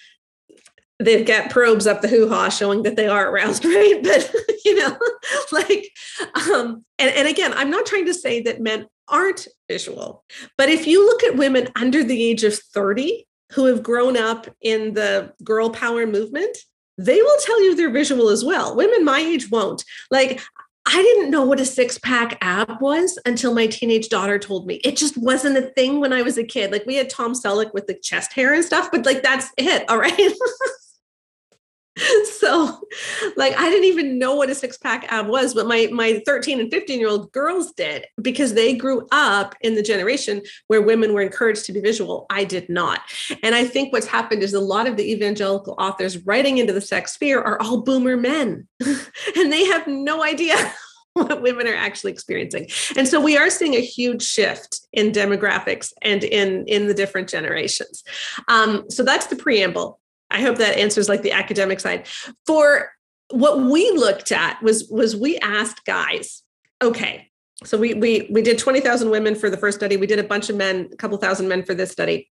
they've 1.00 1.26
got 1.26 1.50
probes 1.50 1.86
up 1.86 2.00
the 2.00 2.08
hoo-ha 2.08 2.48
showing 2.48 2.82
that 2.82 2.96
they 2.96 3.06
are 3.06 3.30
aroused 3.30 3.64
right 3.64 4.00
but 4.02 4.32
you 4.64 4.74
know 4.76 4.96
like 5.52 5.90
um 6.34 6.84
and, 6.98 7.10
and 7.14 7.28
again 7.28 7.52
i'm 7.54 7.70
not 7.70 7.86
trying 7.86 8.06
to 8.06 8.14
say 8.14 8.40
that 8.40 8.60
men 8.60 8.86
aren't 9.08 9.48
visual 9.68 10.24
but 10.56 10.68
if 10.68 10.86
you 10.86 11.04
look 11.04 11.22
at 11.24 11.36
women 11.36 11.68
under 11.76 12.02
the 12.02 12.22
age 12.22 12.44
of 12.44 12.54
30 12.54 13.26
who 13.52 13.64
have 13.64 13.82
grown 13.82 14.16
up 14.16 14.46
in 14.60 14.92
the 14.94 15.32
girl 15.42 15.70
power 15.70 16.06
movement 16.06 16.56
they 16.98 17.22
will 17.22 17.38
tell 17.40 17.62
you 17.62 17.74
they're 17.74 17.90
visual 17.90 18.28
as 18.28 18.44
well. 18.44 18.76
Women 18.76 19.04
my 19.04 19.20
age 19.20 19.50
won't. 19.50 19.84
Like, 20.10 20.40
I 20.90 21.02
didn't 21.02 21.30
know 21.30 21.44
what 21.44 21.60
a 21.60 21.66
six 21.66 21.98
pack 21.98 22.38
ab 22.40 22.80
was 22.80 23.18
until 23.26 23.52
my 23.52 23.66
teenage 23.66 24.08
daughter 24.08 24.38
told 24.38 24.66
me. 24.66 24.76
It 24.76 24.96
just 24.96 25.18
wasn't 25.18 25.58
a 25.58 25.68
thing 25.70 26.00
when 26.00 26.14
I 26.14 26.22
was 26.22 26.38
a 26.38 26.44
kid. 26.44 26.72
Like, 26.72 26.86
we 26.86 26.94
had 26.94 27.10
Tom 27.10 27.34
Selleck 27.34 27.74
with 27.74 27.86
the 27.86 27.94
chest 27.94 28.32
hair 28.32 28.54
and 28.54 28.64
stuff, 28.64 28.90
but 28.90 29.04
like, 29.04 29.22
that's 29.22 29.48
it. 29.58 29.84
All 29.90 29.98
right. 29.98 30.18
so 32.38 32.80
like 33.36 33.56
I 33.56 33.68
didn't 33.68 33.84
even 33.84 34.18
know 34.18 34.34
what 34.34 34.50
a 34.50 34.54
six 34.54 34.76
pack 34.76 35.10
ab 35.12 35.28
was, 35.28 35.54
but 35.54 35.66
my 35.66 35.88
my 35.92 36.22
13 36.24 36.60
and 36.60 36.70
15 36.70 36.98
year 36.98 37.08
old 37.08 37.32
girls 37.32 37.72
did 37.72 38.06
because 38.20 38.54
they 38.54 38.76
grew 38.76 39.06
up 39.12 39.54
in 39.60 39.74
the 39.74 39.82
generation 39.82 40.42
where 40.68 40.82
women 40.82 41.12
were 41.12 41.22
encouraged 41.22 41.64
to 41.66 41.72
be 41.72 41.80
visual. 41.80 42.26
I 42.30 42.44
did 42.44 42.68
not. 42.68 43.00
And 43.42 43.54
I 43.54 43.64
think 43.64 43.92
what's 43.92 44.06
happened 44.06 44.42
is 44.42 44.54
a 44.54 44.60
lot 44.60 44.86
of 44.86 44.96
the 44.96 45.10
evangelical 45.10 45.74
authors 45.78 46.18
writing 46.26 46.58
into 46.58 46.72
the 46.72 46.80
sex 46.80 47.12
sphere 47.12 47.40
are 47.40 47.60
all 47.60 47.82
boomer 47.82 48.16
men 48.16 48.66
and 49.36 49.52
they 49.52 49.64
have 49.66 49.86
no 49.86 50.22
idea 50.22 50.56
what 51.12 51.42
women 51.42 51.66
are 51.66 51.74
actually 51.74 52.12
experiencing. 52.12 52.68
And 52.96 53.08
so 53.08 53.20
we 53.20 53.36
are 53.36 53.50
seeing 53.50 53.74
a 53.74 53.80
huge 53.80 54.22
shift 54.22 54.80
in 54.92 55.12
demographics 55.12 55.92
and 56.02 56.22
in 56.24 56.66
in 56.66 56.86
the 56.86 56.94
different 56.94 57.28
generations. 57.28 58.04
Um, 58.46 58.88
so 58.90 59.02
that's 59.02 59.26
the 59.26 59.36
preamble. 59.36 59.97
I 60.30 60.40
hope 60.42 60.58
that 60.58 60.76
answers 60.76 61.08
like 61.08 61.22
the 61.22 61.32
academic 61.32 61.80
side. 61.80 62.06
For 62.46 62.90
what 63.30 63.60
we 63.60 63.90
looked 63.92 64.32
at 64.32 64.62
was 64.62 64.88
was 64.90 65.16
we 65.16 65.38
asked 65.38 65.84
guys, 65.84 66.42
okay, 66.82 67.30
so 67.64 67.76
we 67.76 67.94
we 67.94 68.28
we 68.30 68.42
did 68.42 68.58
20,000 68.58 69.10
women 69.10 69.34
for 69.34 69.50
the 69.50 69.56
first 69.56 69.78
study. 69.78 69.96
We 69.96 70.06
did 70.06 70.18
a 70.18 70.24
bunch 70.24 70.48
of 70.48 70.56
men, 70.56 70.88
a 70.92 70.96
couple 70.96 71.18
thousand 71.18 71.48
men 71.48 71.64
for 71.64 71.74
this 71.74 71.90
study. 71.90 72.30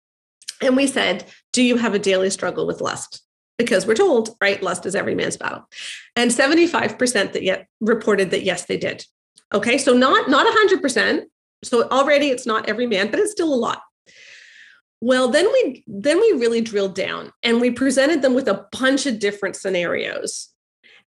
And 0.61 0.75
we 0.75 0.87
said, 0.87 1.25
do 1.53 1.63
you 1.63 1.77
have 1.77 1.93
a 1.93 1.99
daily 1.99 2.29
struggle 2.29 2.67
with 2.67 2.81
lust? 2.81 3.21
Because 3.57 3.85
we're 3.85 3.95
told, 3.95 4.35
right, 4.41 4.61
lust 4.61 4.85
is 4.85 4.95
every 4.95 5.15
man's 5.15 5.37
battle. 5.37 5.67
And 6.15 6.31
75% 6.31 7.33
that 7.33 7.43
yet 7.43 7.67
reported 7.81 8.31
that 8.31 8.43
yes, 8.43 8.65
they 8.65 8.77
did. 8.77 9.05
Okay, 9.53 9.77
so 9.77 9.93
not 9.93 10.29
not 10.29 10.47
100%. 10.47 11.23
So 11.63 11.89
already 11.89 12.27
it's 12.27 12.45
not 12.45 12.69
every 12.69 12.87
man, 12.87 13.11
but 13.11 13.19
it's 13.19 13.31
still 13.31 13.53
a 13.53 13.55
lot. 13.55 13.81
Well, 15.01 15.29
then 15.29 15.45
we 15.45 15.83
then 15.87 16.19
we 16.19 16.33
really 16.33 16.61
drilled 16.61 16.95
down 16.95 17.31
and 17.41 17.61
we 17.61 17.71
presented 17.71 18.21
them 18.21 18.33
with 18.33 18.47
a 18.47 18.67
bunch 18.71 19.05
of 19.05 19.19
different 19.19 19.55
scenarios. 19.55 20.49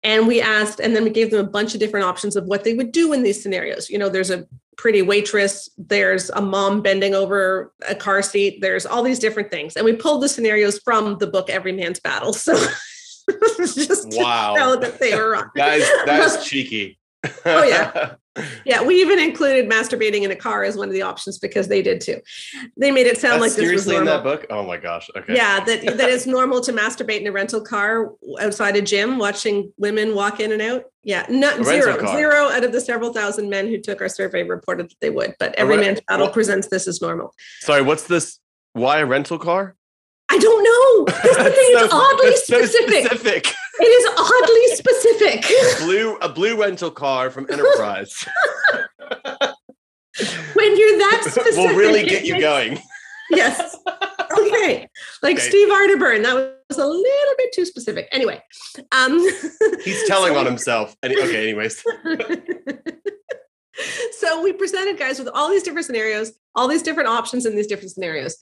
And 0.03 0.27
we 0.27 0.39
asked, 0.39 0.79
and 0.79 0.95
then 0.95 1.03
we 1.03 1.09
gave 1.09 1.31
them 1.31 1.43
a 1.43 1.49
bunch 1.49 1.73
of 1.73 1.79
different 1.79 2.05
options 2.05 2.35
of 2.35 2.45
what 2.45 2.63
they 2.63 2.75
would 2.75 2.91
do 2.91 3.11
in 3.11 3.23
these 3.23 3.41
scenarios. 3.41 3.89
You 3.89 3.97
know, 3.97 4.07
there's 4.07 4.29
a 4.29 4.45
pretty 4.77 5.01
waitress, 5.01 5.67
there's 5.79 6.29
a 6.29 6.41
mom 6.41 6.83
bending 6.83 7.15
over 7.15 7.73
a 7.87 7.95
car 7.95 8.21
seat, 8.21 8.61
there's 8.61 8.85
all 8.85 9.01
these 9.01 9.17
different 9.17 9.49
things. 9.49 9.75
And 9.75 9.83
we 9.83 9.93
pulled 9.93 10.21
the 10.21 10.29
scenarios 10.29 10.79
from 10.79 11.17
the 11.17 11.25
book 11.25 11.49
Every 11.49 11.71
Man's 11.71 11.99
Battle. 11.99 12.33
So 12.33 12.55
just 13.57 14.15
wow. 14.15 14.53
know 14.53 14.75
that 14.75 14.99
they 14.99 15.15
were 15.15 15.31
wrong. 15.31 15.49
Guys, 15.55 15.89
that's 16.05 16.45
cheeky. 16.47 16.99
Oh, 17.43 17.63
yeah. 17.63 18.15
Yeah, 18.65 18.83
we 18.83 18.99
even 19.01 19.17
included 19.19 19.69
masturbating 19.69 20.23
in 20.23 20.31
a 20.31 20.35
car 20.35 20.63
as 20.63 20.75
one 20.75 20.87
of 20.89 20.93
the 20.93 21.01
options 21.01 21.39
because 21.39 21.67
they 21.67 21.81
did 21.81 22.01
too. 22.01 22.19
They 22.75 22.91
made 22.91 23.07
it 23.07 23.17
sound 23.17 23.41
That's 23.41 23.53
like 23.53 23.57
this 23.57 23.71
was 23.71 23.83
seriously 23.83 23.95
in 23.95 24.05
that 24.05 24.23
book. 24.23 24.45
Oh 24.49 24.63
my 24.63 24.77
gosh. 24.77 25.09
Okay. 25.15 25.35
Yeah, 25.35 25.63
that 25.63 25.97
that 25.97 26.09
it's 26.09 26.25
normal 26.27 26.59
to 26.61 26.73
masturbate 26.73 27.21
in 27.21 27.27
a 27.27 27.31
rental 27.31 27.61
car 27.61 28.11
outside 28.41 28.75
a 28.75 28.81
gym, 28.81 29.17
watching 29.17 29.71
women 29.77 30.15
walk 30.15 30.39
in 30.39 30.51
and 30.51 30.61
out. 30.61 30.83
Yeah, 31.03 31.25
no, 31.29 31.49
rental 31.49 31.65
zero, 31.65 31.97
car. 31.97 32.17
zero 32.17 32.49
out 32.49 32.63
of 32.63 32.71
the 32.71 32.81
several 32.81 33.13
thousand 33.13 33.49
men 33.49 33.67
who 33.67 33.79
took 33.79 34.01
our 34.01 34.09
survey 34.09 34.43
reported 34.43 34.89
that 34.89 34.99
they 34.99 35.09
would. 35.11 35.35
But 35.39 35.55
every 35.55 35.77
man's 35.77 36.01
battle 36.07 36.25
what- 36.25 36.33
presents 36.33 36.67
this 36.67 36.87
as 36.87 37.01
normal. 37.01 37.33
Sorry. 37.61 37.81
What's 37.83 38.03
this? 38.07 38.39
Why 38.73 38.99
a 38.99 39.05
rental 39.05 39.39
car? 39.39 39.75
I 40.27 40.37
don't 40.39 40.63
know. 40.63 41.13
This 41.23 41.37
thing. 41.55 41.89
So- 41.89 41.95
oddly 41.95 42.29
that's 42.29 42.47
so 42.47 42.57
specific. 42.65 43.05
specific. 43.05 43.53
It 43.79 43.83
is 43.83 44.05
oddly 44.17 44.67
specific. 44.75 45.45
blue 45.85 46.17
a 46.17 46.29
blue 46.29 46.61
rental 46.61 46.91
car 46.91 47.29
from 47.29 47.47
Enterprise 47.49 48.25
when 50.53 50.77
you're 50.77 50.97
that 50.97 51.21
specific, 51.25 51.57
will 51.57 51.75
really 51.75 52.03
get 52.03 52.25
you 52.25 52.39
going. 52.39 52.79
Yes. 53.29 53.77
Okay. 54.37 54.87
Like 55.21 55.37
Okay. 55.37 55.49
Steve 55.49 55.69
Arterburn, 55.69 56.23
that 56.23 56.35
was 56.69 56.77
a 56.77 56.85
little 56.85 57.33
bit 57.37 57.53
too 57.53 57.65
specific. 57.65 58.07
Anyway, 58.11 58.41
um, 58.91 59.19
He's 59.83 60.07
telling 60.07 60.33
so 60.33 60.39
on 60.39 60.45
himself. 60.45 60.95
Any, 61.03 61.17
okay, 61.17 61.43
anyways. 61.49 61.83
so 64.19 64.41
we 64.41 64.53
presented 64.53 64.97
guys 64.97 65.19
with 65.19 65.29
all 65.33 65.49
these 65.49 65.63
different 65.63 65.85
scenarios, 65.85 66.33
all 66.55 66.67
these 66.67 66.83
different 66.83 67.09
options 67.09 67.45
in 67.45 67.55
these 67.55 67.67
different 67.67 67.91
scenarios. 67.91 68.37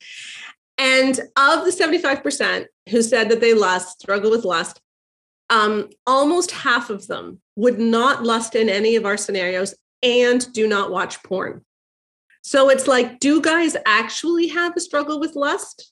And 0.78 1.20
of 1.38 1.66
the 1.66 1.72
75% 1.72 2.66
who 2.90 3.02
said 3.02 3.30
that 3.30 3.40
they 3.42 3.54
lust, 3.54 4.02
struggle 4.02 4.32
with 4.32 4.44
lust, 4.44 4.82
um, 5.50 5.90
almost 6.08 6.52
half 6.52 6.90
of 6.90 7.08
them 7.08 7.40
would 7.56 7.80
not 7.80 8.24
lust 8.24 8.56
in 8.56 8.70
any 8.70 8.96
of 8.96 9.06
our 9.06 9.18
scenarios 9.18 9.76
and 10.02 10.52
do 10.54 10.68
not 10.68 10.92
watch 10.92 11.22
porn. 11.24 11.64
So 12.44 12.70
it's 12.70 12.88
like, 12.88 13.20
do 13.20 13.42
guys 13.42 13.78
actually 13.86 14.48
have 14.48 14.76
a 14.76 14.82
struggle 14.82 15.20
with 15.20 15.36
lust? 15.36 15.92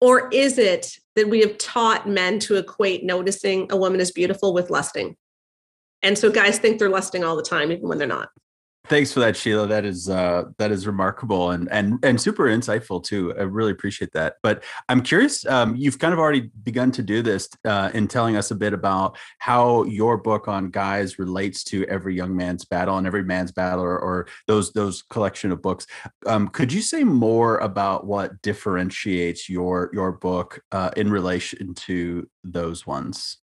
Or 0.00 0.28
is 0.30 0.58
it 0.58 0.98
that 1.14 1.28
we 1.28 1.40
have 1.40 1.56
taught 1.56 2.08
men 2.08 2.38
to 2.40 2.56
equate 2.56 3.04
noticing 3.04 3.66
a 3.70 3.76
woman 3.76 4.00
as 4.00 4.10
beautiful 4.10 4.52
with 4.52 4.68
lusting? 4.68 5.16
And 6.02 6.18
so 6.18 6.30
guys 6.30 6.58
think 6.58 6.78
they're 6.78 6.90
lusting 6.90 7.24
all 7.24 7.36
the 7.36 7.42
time, 7.42 7.72
even 7.72 7.88
when 7.88 7.96
they're 7.96 8.06
not. 8.06 8.28
Thanks 8.88 9.12
for 9.12 9.20
that, 9.20 9.36
Sheila. 9.36 9.66
That 9.66 9.84
is 9.84 10.08
uh, 10.08 10.44
that 10.58 10.70
is 10.70 10.86
remarkable 10.86 11.50
and 11.50 11.68
and 11.72 11.98
and 12.04 12.20
super 12.20 12.44
insightful 12.44 13.02
too. 13.02 13.34
I 13.36 13.42
really 13.42 13.72
appreciate 13.72 14.12
that. 14.12 14.36
But 14.42 14.62
I'm 14.88 15.02
curious. 15.02 15.44
Um, 15.46 15.74
you've 15.74 15.98
kind 15.98 16.12
of 16.12 16.20
already 16.20 16.50
begun 16.62 16.92
to 16.92 17.02
do 17.02 17.20
this 17.20 17.48
uh, 17.64 17.90
in 17.94 18.06
telling 18.06 18.36
us 18.36 18.52
a 18.52 18.54
bit 18.54 18.72
about 18.72 19.18
how 19.38 19.84
your 19.84 20.16
book 20.16 20.46
on 20.46 20.70
guys 20.70 21.18
relates 21.18 21.64
to 21.64 21.84
every 21.86 22.14
young 22.14 22.36
man's 22.36 22.64
battle 22.64 22.96
and 22.96 23.06
every 23.06 23.24
man's 23.24 23.50
battle, 23.50 23.82
or, 23.82 23.98
or 23.98 24.28
those 24.46 24.72
those 24.72 25.02
collection 25.02 25.50
of 25.50 25.60
books. 25.60 25.86
Um, 26.26 26.48
could 26.48 26.72
you 26.72 26.80
say 26.80 27.02
more 27.02 27.58
about 27.58 28.06
what 28.06 28.40
differentiates 28.42 29.48
your 29.48 29.90
your 29.92 30.12
book 30.12 30.60
uh, 30.70 30.90
in 30.96 31.10
relation 31.10 31.74
to 31.74 32.28
those 32.44 32.86
ones? 32.86 33.38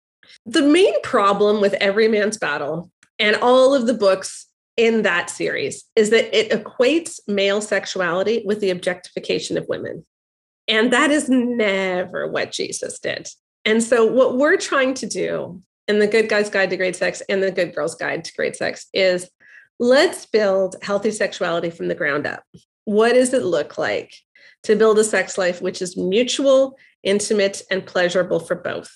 The 0.46 0.62
main 0.62 1.02
problem 1.02 1.62
with 1.62 1.74
Every 1.76 2.08
Man's 2.08 2.38
Battle 2.38 2.92
and 3.18 3.36
all 3.38 3.74
of 3.74 3.88
the 3.88 3.94
books 3.94 4.48
in 4.78 5.02
that 5.04 5.30
series 5.30 5.86
is 5.96 6.10
that 6.12 6.36
it 6.38 6.52
equates 6.52 7.20
male 7.28 7.62
sexuality 7.62 8.44
with 8.46 8.62
the 8.62 8.70
objectification 8.70 9.58
of 9.58 9.68
women. 9.68 10.06
And 10.68 10.94
that 10.94 11.12
is 11.12 11.30
never 11.30 12.28
what 12.28 12.52
Jesus 12.52 13.00
did. 13.00 13.28
And 13.66 13.84
so, 13.84 14.06
what 14.06 14.38
we're 14.38 14.58
trying 14.58 14.94
to 14.96 15.06
do 15.06 15.62
in 15.88 16.00
the 16.00 16.08
Good 16.08 16.30
Guy's 16.30 16.50
Guide 16.50 16.70
to 16.70 16.78
Great 16.78 16.96
Sex 16.96 17.22
and 17.28 17.44
the 17.44 17.52
Good 17.52 17.76
Girl's 17.76 17.96
Guide 17.96 18.24
to 18.24 18.34
Great 18.34 18.56
Sex 18.56 18.88
is 18.94 19.30
let's 19.80 20.26
build 20.26 20.76
healthy 20.82 21.12
sexuality 21.12 21.70
from 21.70 21.88
the 21.88 21.96
ground 21.96 22.26
up. 22.26 22.44
What 22.86 23.14
does 23.14 23.34
it 23.34 23.44
look 23.44 23.78
like 23.78 24.14
to 24.64 24.76
build 24.76 24.98
a 25.00 25.04
sex 25.04 25.38
life 25.38 25.62
which 25.62 25.82
is 25.82 25.98
mutual, 25.98 26.78
intimate, 27.04 27.62
and 27.70 27.86
pleasurable 27.86 28.40
for 28.40 28.56
both? 28.56 28.92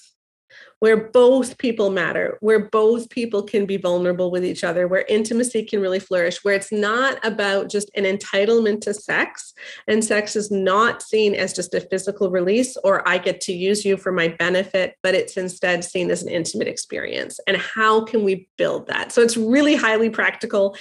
Where 0.79 1.09
both 1.09 1.57
people 1.57 1.89
matter, 1.89 2.37
where 2.41 2.69
both 2.69 3.09
people 3.09 3.41
can 3.41 3.65
be 3.65 3.77
vulnerable 3.77 4.29
with 4.29 4.43
each 4.43 4.63
other, 4.63 4.87
where 4.87 5.05
intimacy 5.07 5.63
can 5.63 5.81
really 5.81 5.99
flourish, 5.99 6.43
where 6.43 6.53
it's 6.53 6.71
not 6.71 7.23
about 7.25 7.69
just 7.69 7.89
an 7.95 8.03
entitlement 8.03 8.81
to 8.81 8.93
sex, 8.93 9.53
and 9.87 10.03
sex 10.03 10.35
is 10.35 10.51
not 10.51 11.01
seen 11.01 11.33
as 11.33 11.53
just 11.53 11.73
a 11.73 11.81
physical 11.81 12.29
release 12.29 12.77
or 12.83 13.07
I 13.07 13.17
get 13.17 13.41
to 13.41 13.53
use 13.53 13.85
you 13.85 13.97
for 13.97 14.11
my 14.11 14.27
benefit, 14.27 14.95
but 15.01 15.15
it's 15.15 15.37
instead 15.37 15.83
seen 15.83 16.11
as 16.11 16.23
an 16.23 16.29
intimate 16.29 16.67
experience. 16.67 17.39
And 17.47 17.57
how 17.57 18.03
can 18.03 18.23
we 18.23 18.47
build 18.57 18.87
that? 18.87 19.11
So 19.11 19.21
it's 19.21 19.37
really 19.37 19.75
highly 19.75 20.09
practical. 20.09 20.75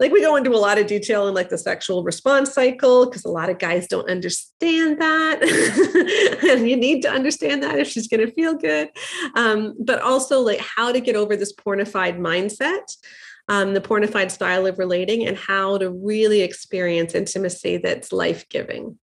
Like 0.00 0.10
we 0.10 0.20
go 0.22 0.34
into 0.36 0.50
a 0.50 0.56
lot 0.56 0.78
of 0.78 0.86
detail 0.86 1.28
in 1.28 1.34
like 1.34 1.50
the 1.50 1.58
sexual 1.58 2.02
response 2.02 2.52
cycle 2.52 3.06
because 3.06 3.24
a 3.24 3.30
lot 3.30 3.50
of 3.50 3.58
guys 3.58 3.86
don't 3.86 4.10
understand 4.10 5.00
that. 5.00 6.40
and 6.50 6.68
you 6.68 6.76
need 6.76 7.02
to 7.02 7.10
understand 7.10 7.62
that 7.62 7.78
if 7.78 7.86
she's 7.86 8.08
going 8.08 8.26
to 8.26 8.32
feel 8.32 8.54
good. 8.54 8.88
Um, 9.36 9.76
but 9.78 10.00
also 10.00 10.40
like 10.40 10.60
how 10.60 10.90
to 10.90 11.00
get 11.00 11.14
over 11.14 11.36
this 11.36 11.52
pornified 11.52 12.18
mindset 12.18 12.90
um, 13.50 13.74
the 13.74 13.80
pornified 13.80 14.30
style 14.30 14.64
of 14.64 14.78
relating 14.78 15.26
and 15.26 15.36
how 15.36 15.76
to 15.76 15.90
really 15.90 16.40
experience 16.42 17.16
intimacy 17.16 17.78
that's 17.78 18.12
life-giving. 18.12 18.96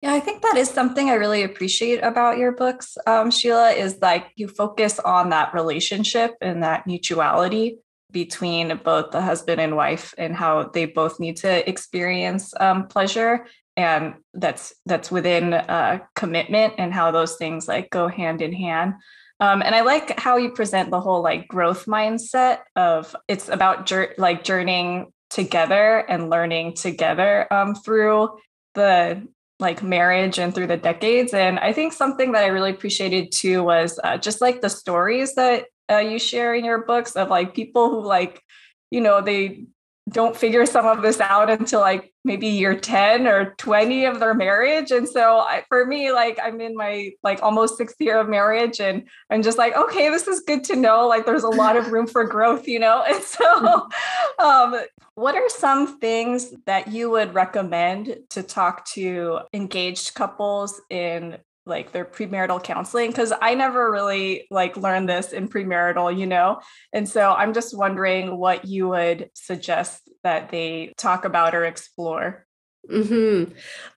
Yeah, 0.00 0.14
I 0.14 0.20
think 0.20 0.42
that 0.42 0.56
is 0.56 0.70
something 0.70 1.10
I 1.10 1.14
really 1.14 1.42
appreciate 1.42 1.98
about 1.98 2.38
your 2.38 2.52
books, 2.52 2.96
um, 3.06 3.32
Sheila, 3.32 3.72
is 3.72 3.98
like 4.00 4.28
you 4.36 4.46
focus 4.46 5.00
on 5.00 5.30
that 5.30 5.52
relationship 5.52 6.36
and 6.40 6.62
that 6.62 6.86
mutuality 6.86 7.78
between 8.12 8.80
both 8.84 9.10
the 9.10 9.20
husband 9.20 9.60
and 9.60 9.76
wife 9.76 10.14
and 10.18 10.34
how 10.34 10.64
they 10.64 10.86
both 10.86 11.20
need 11.20 11.36
to 11.38 11.68
experience 11.68 12.52
um, 12.60 12.86
pleasure. 12.86 13.46
And 13.76 14.14
that's 14.34 14.74
that's 14.86 15.10
within 15.10 15.54
uh, 15.54 16.00
commitment 16.14 16.74
and 16.78 16.92
how 16.92 17.10
those 17.10 17.36
things 17.36 17.68
like 17.68 17.90
go 17.90 18.08
hand 18.08 18.42
in 18.42 18.52
hand. 18.52 18.94
Um, 19.40 19.62
and 19.62 19.74
i 19.74 19.80
like 19.80 20.20
how 20.20 20.36
you 20.36 20.50
present 20.50 20.90
the 20.90 21.00
whole 21.00 21.22
like 21.22 21.48
growth 21.48 21.86
mindset 21.86 22.58
of 22.76 23.16
it's 23.26 23.48
about 23.48 23.86
jour- 23.86 24.14
like 24.18 24.44
journeying 24.44 25.12
together 25.30 25.98
and 26.10 26.28
learning 26.28 26.74
together 26.74 27.50
um, 27.50 27.74
through 27.74 28.28
the 28.74 29.26
like 29.58 29.82
marriage 29.82 30.38
and 30.38 30.54
through 30.54 30.66
the 30.66 30.76
decades. 30.76 31.32
And 31.32 31.58
i 31.58 31.72
think 31.72 31.94
something 31.94 32.32
that 32.32 32.44
i 32.44 32.48
really 32.48 32.70
appreciated 32.70 33.32
too 33.32 33.62
was 33.62 33.98
uh, 34.04 34.18
just 34.18 34.42
like 34.42 34.60
the 34.60 34.70
stories 34.70 35.34
that 35.36 35.64
uh, 35.90 35.98
you 35.98 36.18
share 36.18 36.54
in 36.54 36.64
your 36.64 36.84
books 36.84 37.16
of 37.16 37.28
like 37.28 37.54
people 37.54 37.90
who 37.90 38.06
like 38.06 38.42
you 38.90 39.00
know 39.00 39.20
they 39.20 39.64
don't 40.10 40.36
figure 40.36 40.66
some 40.66 40.86
of 40.86 41.02
this 41.02 41.20
out 41.20 41.50
until 41.50 41.80
like 41.80 42.12
maybe 42.24 42.46
year 42.46 42.74
10 42.74 43.26
or 43.26 43.54
20 43.56 44.04
of 44.06 44.20
their 44.20 44.34
marriage. 44.34 44.90
And 44.90 45.08
so 45.08 45.38
I, 45.38 45.62
for 45.68 45.86
me 45.86 46.12
like 46.12 46.38
i'm 46.42 46.60
in 46.60 46.76
my 46.76 47.12
like 47.22 47.42
almost 47.42 47.76
sixth 47.76 47.96
year 48.00 48.18
of 48.18 48.28
marriage 48.28 48.80
and 48.80 49.08
i'm 49.30 49.42
just 49.42 49.58
like 49.58 49.76
okay 49.76 50.08
this 50.08 50.26
is 50.26 50.40
good 50.40 50.64
to 50.64 50.76
know 50.76 51.06
like 51.06 51.26
there's 51.26 51.44
a 51.44 51.48
lot 51.48 51.76
of 51.76 51.92
room 51.92 52.06
for 52.06 52.24
growth 52.24 52.66
you 52.66 52.78
know? 52.78 53.04
And 53.06 53.22
so 53.22 53.88
um, 54.38 54.80
what 55.14 55.34
are 55.34 55.48
some 55.48 55.98
things 55.98 56.52
that 56.66 56.88
you 56.88 57.10
would 57.10 57.34
recommend 57.34 58.16
to 58.30 58.42
talk 58.42 58.84
to 58.86 59.40
engaged 59.52 60.14
couples 60.14 60.80
in 60.90 61.38
like 61.66 61.92
their 61.92 62.04
premarital 62.04 62.62
counseling 62.62 63.10
because 63.10 63.32
I 63.40 63.54
never 63.54 63.90
really 63.90 64.46
like 64.50 64.76
learned 64.76 65.08
this 65.08 65.32
in 65.32 65.48
premarital, 65.48 66.18
you 66.18 66.26
know. 66.26 66.60
And 66.92 67.08
so 67.08 67.32
I'm 67.32 67.52
just 67.52 67.76
wondering 67.76 68.36
what 68.36 68.64
you 68.64 68.88
would 68.88 69.30
suggest 69.34 70.08
that 70.24 70.50
they 70.50 70.92
talk 70.96 71.24
about 71.24 71.54
or 71.54 71.64
explore. 71.64 72.46
Mm-hmm. 72.88 73.52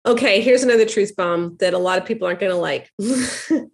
Okay, 0.06 0.42
here's 0.42 0.64
another 0.64 0.86
truth 0.86 1.16
bomb 1.16 1.56
that 1.60 1.74
a 1.74 1.78
lot 1.78 1.98
of 1.98 2.06
people 2.06 2.28
aren't 2.28 2.40
going 2.40 2.52
to 2.52 2.58
like. 2.58 2.92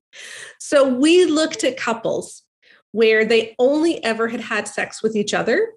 so 0.60 0.94
we 0.94 1.26
looked 1.26 1.64
at 1.64 1.78
couples 1.78 2.44
where 2.92 3.26
they 3.26 3.56
only 3.60 4.04
ever 4.04 4.28
had 4.28 4.42
had 4.42 4.68
sex 4.68 5.02
with 5.02 5.16
each 5.16 5.34
other, 5.34 5.74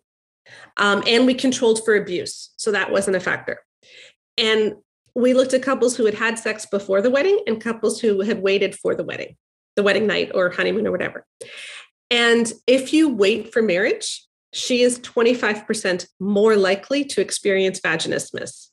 um, 0.77 1.03
and 1.07 1.27
we 1.27 1.35
controlled 1.35 1.85
for 1.85 1.95
abuse, 1.95 2.53
so 2.57 2.73
that 2.73 2.91
wasn't 2.91 3.17
a 3.17 3.21
factor. 3.21 3.59
And 4.39 4.75
we 5.15 5.35
looked 5.35 5.55
at 5.55 5.63
couples 5.63 5.97
who 5.97 6.05
had 6.05 6.15
had 6.15 6.39
sex 6.39 6.67
before 6.67 7.03
the 7.03 7.11
wedding 7.11 7.41
and 7.47 7.61
couples 7.61 8.01
who 8.01 8.21
had 8.23 8.43
waited 8.43 8.75
for 8.75 8.95
the 8.95 9.05
wedding, 9.05 9.37
the 9.77 9.83
wedding 9.83 10.07
night 10.07 10.31
or 10.35 10.51
honeymoon 10.51 10.87
or 10.87 10.91
whatever. 10.91 11.27
And 12.11 12.53
if 12.67 12.93
you 12.93 13.09
wait 13.09 13.53
for 13.53 13.63
marriage, 13.63 14.27
she 14.53 14.83
is 14.83 14.99
25% 14.99 16.07
more 16.21 16.57
likely 16.57 17.05
to 17.07 17.21
experience 17.21 17.81
vaginismus 17.81 18.69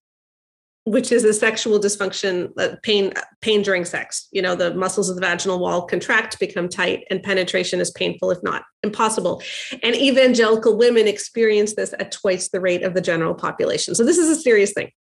which 0.85 1.11
is 1.11 1.23
a 1.23 1.33
sexual 1.33 1.79
dysfunction 1.79 2.51
uh, 2.57 2.75
pain 2.83 3.13
pain 3.41 3.61
during 3.61 3.85
sex. 3.85 4.27
You 4.31 4.41
know 4.41 4.55
the 4.55 4.73
muscles 4.73 5.09
of 5.09 5.15
the 5.15 5.21
vaginal 5.21 5.59
wall 5.59 5.83
contract 5.83 6.39
become 6.39 6.69
tight 6.69 7.05
and 7.09 7.21
penetration 7.21 7.79
is 7.79 7.91
painful 7.91 8.31
if 8.31 8.41
not 8.43 8.63
impossible. 8.83 9.41
And 9.83 9.95
evangelical 9.95 10.77
women 10.77 11.07
experience 11.07 11.75
this 11.75 11.93
at 11.99 12.11
twice 12.11 12.49
the 12.49 12.61
rate 12.61 12.83
of 12.83 12.93
the 12.93 13.01
general 13.01 13.35
population. 13.35 13.95
So 13.95 14.03
this 14.03 14.17
is 14.17 14.29
a 14.29 14.41
serious 14.41 14.73
thing. 14.73 14.91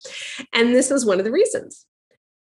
And 0.53 0.75
this 0.75 0.91
is 0.91 1.05
one 1.05 1.19
of 1.19 1.25
the 1.25 1.31
reasons. 1.31 1.85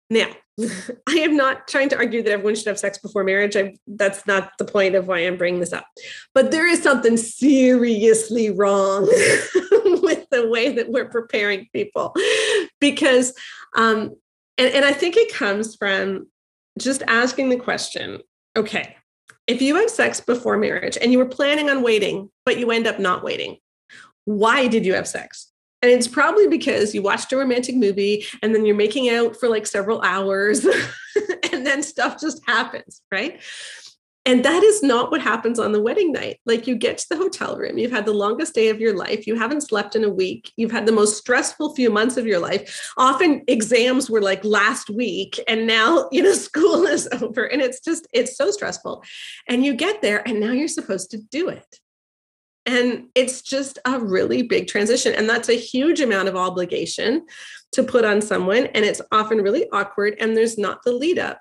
Now 0.09 0.27
i 1.07 1.13
am 1.13 1.35
not 1.35 1.67
trying 1.67 1.89
to 1.89 1.97
argue 1.97 2.23
that 2.23 2.31
everyone 2.31 2.55
should 2.55 2.67
have 2.67 2.79
sex 2.79 2.97
before 2.97 3.23
marriage. 3.23 3.55
I, 3.55 3.75
that's 3.85 4.25
not 4.25 4.51
the 4.57 4.65
point 4.65 4.95
of 4.95 5.07
why 5.07 5.19
i'm 5.19 5.37
bringing 5.37 5.59
this 5.59 5.73
up. 5.73 5.85
But 6.33 6.51
there 6.51 6.67
is 6.67 6.81
something 6.81 7.17
seriously 7.17 8.49
wrong 8.49 9.03
with 10.01 10.27
the 10.31 10.47
way 10.49 10.71
that 10.73 10.89
we're 10.89 11.09
preparing 11.09 11.67
people 11.73 12.13
because 12.79 13.33
um 13.75 14.15
and, 14.57 14.73
and 14.73 14.85
i 14.85 14.93
think 14.93 15.17
it 15.17 15.33
comes 15.33 15.75
from 15.75 16.27
just 16.77 17.01
asking 17.07 17.49
the 17.49 17.57
question 17.57 18.19
okay 18.55 18.95
if 19.47 19.61
you 19.61 19.75
have 19.75 19.89
sex 19.89 20.19
before 20.19 20.57
marriage 20.57 20.97
and 21.01 21.11
you 21.11 21.17
were 21.17 21.25
planning 21.25 21.69
on 21.69 21.81
waiting 21.81 22.29
but 22.45 22.59
you 22.59 22.71
end 22.71 22.87
up 22.87 22.99
not 22.99 23.23
waiting 23.23 23.57
why 24.27 24.67
did 24.67 24.85
you 24.85 24.93
have 24.93 25.07
sex? 25.07 25.53
And 25.81 25.89
it's 25.89 26.07
probably 26.07 26.49
because 26.49 26.93
you 26.93 27.01
watched 27.01 27.31
a 27.31 27.37
romantic 27.37 27.75
movie 27.75 28.25
and 28.43 28.53
then 28.53 28.65
you're 28.65 28.75
making 28.75 29.09
out 29.09 29.37
for 29.37 29.47
like 29.47 29.65
several 29.65 30.01
hours 30.01 30.65
and 31.53 31.65
then 31.65 31.81
stuff 31.81 32.19
just 32.19 32.41
happens 32.45 33.01
right 33.09 33.41
and 34.27 34.43
that 34.43 34.61
is 34.61 34.83
not 34.83 35.09
what 35.09 35.21
happens 35.21 35.57
on 35.57 35.71
the 35.71 35.81
wedding 35.81 36.11
night. 36.11 36.41
Like 36.45 36.67
you 36.67 36.75
get 36.75 36.97
to 36.97 37.05
the 37.09 37.15
hotel 37.15 37.55
room, 37.55 37.77
you've 37.77 37.93
had 37.93 38.05
the 38.05 38.11
longest 38.11 38.53
day 38.53 38.67
of 38.67 38.81
your 38.81 38.93
life, 38.93 39.25
you 39.25 39.37
haven't 39.37 39.61
slept 39.61 39.95
in 39.95 40.03
a 40.03 40.09
week, 40.09 40.51
you've 40.57 40.73
had 40.73 40.85
the 40.85 40.91
most 40.91 41.17
stressful 41.17 41.73
few 41.75 41.89
months 41.89 42.17
of 42.17 42.27
your 42.27 42.39
life. 42.39 42.91
Often 42.97 43.43
exams 43.47 44.09
were 44.09 44.21
like 44.21 44.43
last 44.43 44.89
week, 44.89 45.39
and 45.47 45.65
now, 45.65 46.09
you 46.11 46.21
know, 46.21 46.33
school 46.33 46.83
is 46.83 47.07
over. 47.21 47.45
And 47.45 47.61
it's 47.61 47.79
just, 47.79 48.05
it's 48.11 48.35
so 48.35 48.51
stressful. 48.51 49.01
And 49.47 49.63
you 49.63 49.73
get 49.73 50.01
there, 50.01 50.27
and 50.27 50.41
now 50.41 50.51
you're 50.51 50.67
supposed 50.67 51.09
to 51.11 51.19
do 51.19 51.47
it. 51.47 51.79
And 52.65 53.05
it's 53.15 53.41
just 53.41 53.79
a 53.85 53.97
really 53.97 54.41
big 54.41 54.67
transition. 54.67 55.13
And 55.13 55.29
that's 55.29 55.47
a 55.47 55.53
huge 55.53 56.01
amount 56.01 56.27
of 56.27 56.35
obligation 56.35 57.25
to 57.71 57.81
put 57.81 58.03
on 58.03 58.19
someone. 58.19 58.65
And 58.65 58.83
it's 58.83 59.01
often 59.13 59.37
really 59.37 59.69
awkward, 59.71 60.17
and 60.19 60.35
there's 60.35 60.57
not 60.57 60.83
the 60.83 60.91
lead 60.91 61.17
up. 61.17 61.39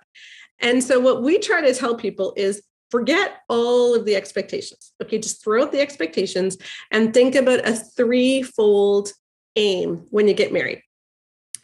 And 0.61 0.85
so, 0.85 1.01
what 1.01 1.25
we 1.25 1.41
try 1.41 1.61
to 1.63 1.75
tell 1.75 1.97
people 1.97 2.33
is 2.37 2.63
forget 2.91 3.39
all 3.49 3.95
of 3.95 4.05
the 4.05 4.17
expectations. 4.17 4.93
Okay, 5.03 5.19
just 5.19 5.43
throw 5.43 5.63
out 5.63 5.73
the 5.73 5.81
expectations 5.81 6.57
and 6.91 7.13
think 7.13 7.35
about 7.35 7.67
a 7.67 7.75
threefold 7.75 9.13
aim 9.57 10.07
when 10.11 10.29
you 10.29 10.35
get 10.35 10.53
married. 10.53 10.83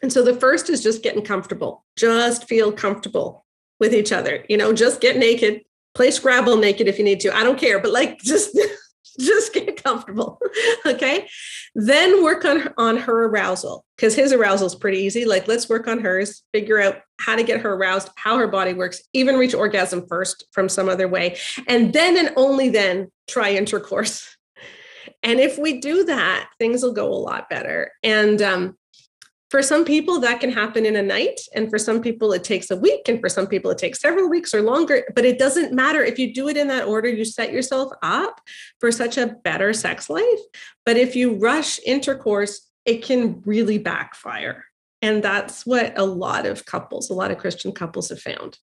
And 0.03 0.13
so 0.13 0.23
the 0.23 0.35
first 0.35 0.69
is 0.69 0.83
just 0.83 1.03
getting 1.03 1.23
comfortable, 1.23 1.85
just 1.97 2.49
feel 2.49 2.73
comfortable 2.73 3.45
with 3.79 3.95
each 3.95 4.13
other. 4.13 4.45
You 4.49 4.57
know, 4.57 4.73
just 4.73 5.01
get 5.01 5.17
naked, 5.17 5.63
play 5.95 6.11
Scrabble 6.11 6.57
naked 6.57 6.89
if 6.89 6.99
you 6.99 7.05
need 7.05 7.21
to. 7.21 7.35
I 7.35 7.45
don't 7.45 7.59
care, 7.59 7.79
but 7.79 7.93
like 7.93 8.19
just 8.23 8.59
just 9.21 9.53
get 9.53 9.83
comfortable 9.83 10.41
okay? 10.87 11.29
Then 11.75 12.23
work 12.23 12.45
on 12.45 12.73
on 12.77 12.97
her 12.99 13.25
arousal 13.27 13.85
because 13.97 14.15
his 14.15 14.33
arousal 14.33 14.67
is 14.67 14.75
pretty 14.75 14.99
easy. 14.99 15.25
Like 15.25 15.49
let's 15.49 15.69
work 15.69 15.87
on 15.87 16.01
hers 16.01 16.43
figure 16.53 16.81
out 16.81 17.01
how 17.21 17.37
to 17.37 17.43
get 17.43 17.61
her 17.61 17.75
aroused 17.75 18.11
how 18.17 18.39
her 18.39 18.49
body 18.49 18.75
works 18.75 19.03
even 19.13 19.37
reach 19.37 19.55
orgasm 19.55 20.07
first 20.09 20.47
from 20.53 20.69
some 20.69 20.89
other 20.89 21.09
way 21.09 21.39
and 21.69 21.93
then 21.93 22.17
and 22.17 22.33
only 22.37 22.69
then 22.69 23.11
try 23.29 23.53
intercourse. 23.53 24.37
And 25.25 25.39
if 25.39 25.57
we 25.57 25.81
do 25.81 26.05
that 26.05 26.49
things 26.59 26.83
will 26.83 26.93
go 26.93 27.07
a 27.07 27.15
lot 27.15 27.49
better. 27.49 27.93
And 28.03 28.43
um, 28.43 28.77
for 29.53 29.63
some 29.63 29.85
people 29.85 30.19
that 30.19 30.41
can 30.41 30.51
happen 30.51 30.87
in 30.87 30.97
a 30.97 31.03
night 31.03 31.39
and 31.55 31.69
for 31.69 31.79
some 31.79 32.01
people 32.01 32.33
it 32.33 32.43
takes 32.43 32.71
a 32.71 32.77
week 32.77 33.07
and 33.07 33.21
for 33.21 33.29
some 33.29 33.47
people 33.47 33.71
it 33.71 33.77
takes 33.77 34.01
several 34.01 34.31
weeks 34.31 34.55
or 34.55 34.63
longer 34.63 35.05
but 35.15 35.27
it 35.27 35.39
doesn't 35.39 35.75
matter. 35.75 36.03
If 36.03 36.19
you 36.19 36.33
do 36.33 36.49
it 36.49 36.57
in 36.57 36.69
that 36.69 36.87
order 36.87 37.11
you 37.11 37.27
set 37.27 37.53
yourself 37.53 37.93
up 38.01 38.41
for 38.81 38.91
such 38.91 39.19
a 39.19 39.37
better 39.45 39.75
sex 39.75 40.09
life. 40.09 40.41
But 40.87 40.97
if 40.97 41.15
you 41.15 41.35
rush 41.35 41.79
intercourse 41.85 42.67
it 42.87 43.05
can 43.05 43.43
really 43.45 43.77
backfire. 43.77 44.65
And 45.03 45.23
that's 45.23 45.67
what 45.67 45.99
a 45.99 46.05
lot 46.07 46.47
of 46.47 46.65
couples 46.65 47.11
a 47.11 47.15
lot 47.15 47.31
of 47.31 47.37
christian 47.37 47.73
couples 47.73 48.09
have 48.09 48.23
found. 48.23 48.59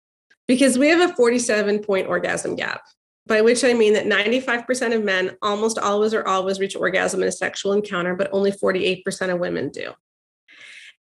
Because 0.48 0.80
we 0.80 0.88
have 0.88 1.08
a 1.08 1.14
47 1.14 1.84
point 1.84 2.08
orgasm 2.08 2.56
gap 2.56 2.82
by 3.28 3.42
which 3.42 3.64
I 3.64 3.74
mean 3.74 3.94
that 3.94 4.08
95% 4.08 4.96
of 4.96 5.04
men 5.04 5.38
almost 5.44 5.78
always 5.78 6.16
or 6.16 6.28
always 6.28 6.60
reach 6.60 6.76
orgasm 6.76 7.22
in 7.22 7.28
a 7.28 7.32
sexual 7.32 7.74
encounter, 7.74 8.16
but 8.16 8.30
only 8.32 8.52
48% 8.52 9.32
of 9.32 9.40
women 9.40 9.70
do. 9.70 9.94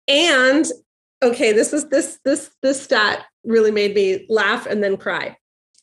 And 0.08 0.66
okay, 1.22 1.54
this 1.54 1.74
is 1.74 1.90
this 1.90 2.20
this 2.26 2.50
this 2.62 2.82
stat 2.82 3.26
really 3.44 3.72
made 3.72 3.96
me 3.96 4.26
laugh 4.30 4.66
and 4.66 4.84
then 4.84 4.98
cry. 4.98 5.38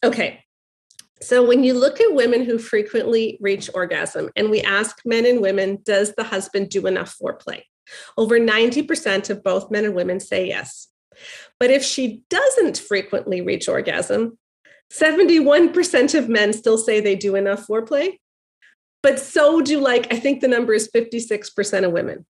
Okay. 0.05 0.45
So 1.23 1.47
when 1.47 1.63
you 1.63 1.75
look 1.75 2.01
at 2.01 2.15
women 2.15 2.45
who 2.45 2.59
frequently 2.59 3.37
reach 3.41 3.69
orgasm 3.75 4.31
and 4.37 4.51
we 4.51 4.63
ask 4.63 5.01
men 5.05 5.27
and 5.27 5.43
women, 5.43 5.79
does 5.85 6.15
the 6.15 6.25
husband 6.25 6.71
do 6.71 6.87
enough 6.87 7.15
foreplay? 7.23 7.63
Over 8.17 8.39
90% 8.39 9.29
of 9.29 9.43
both 9.43 9.71
men 9.71 9.85
and 9.85 9.95
women 9.95 10.19
say 10.19 10.47
yes. 10.47 10.89
But 11.59 11.71
if 11.71 11.83
she 11.83 12.23
doesn't 12.31 12.79
frequently 12.79 13.43
reach 13.43 13.69
orgasm, 13.69 14.39
71% 14.91 16.19
of 16.19 16.29
men 16.29 16.53
still 16.55 16.79
say 16.79 17.01
they 17.01 17.17
do 17.17 17.37
enough 17.37 17.67
foreplay. 17.67 18.17
But 19.03 19.19
so 19.19 19.61
do 19.61 19.81
like, 19.81 20.13
I 20.13 20.19
think 20.19 20.41
the 20.41 20.49
number 20.49 20.73
is 20.73 20.91
56% 20.95 21.85
of 21.85 21.93
women. 21.93 22.27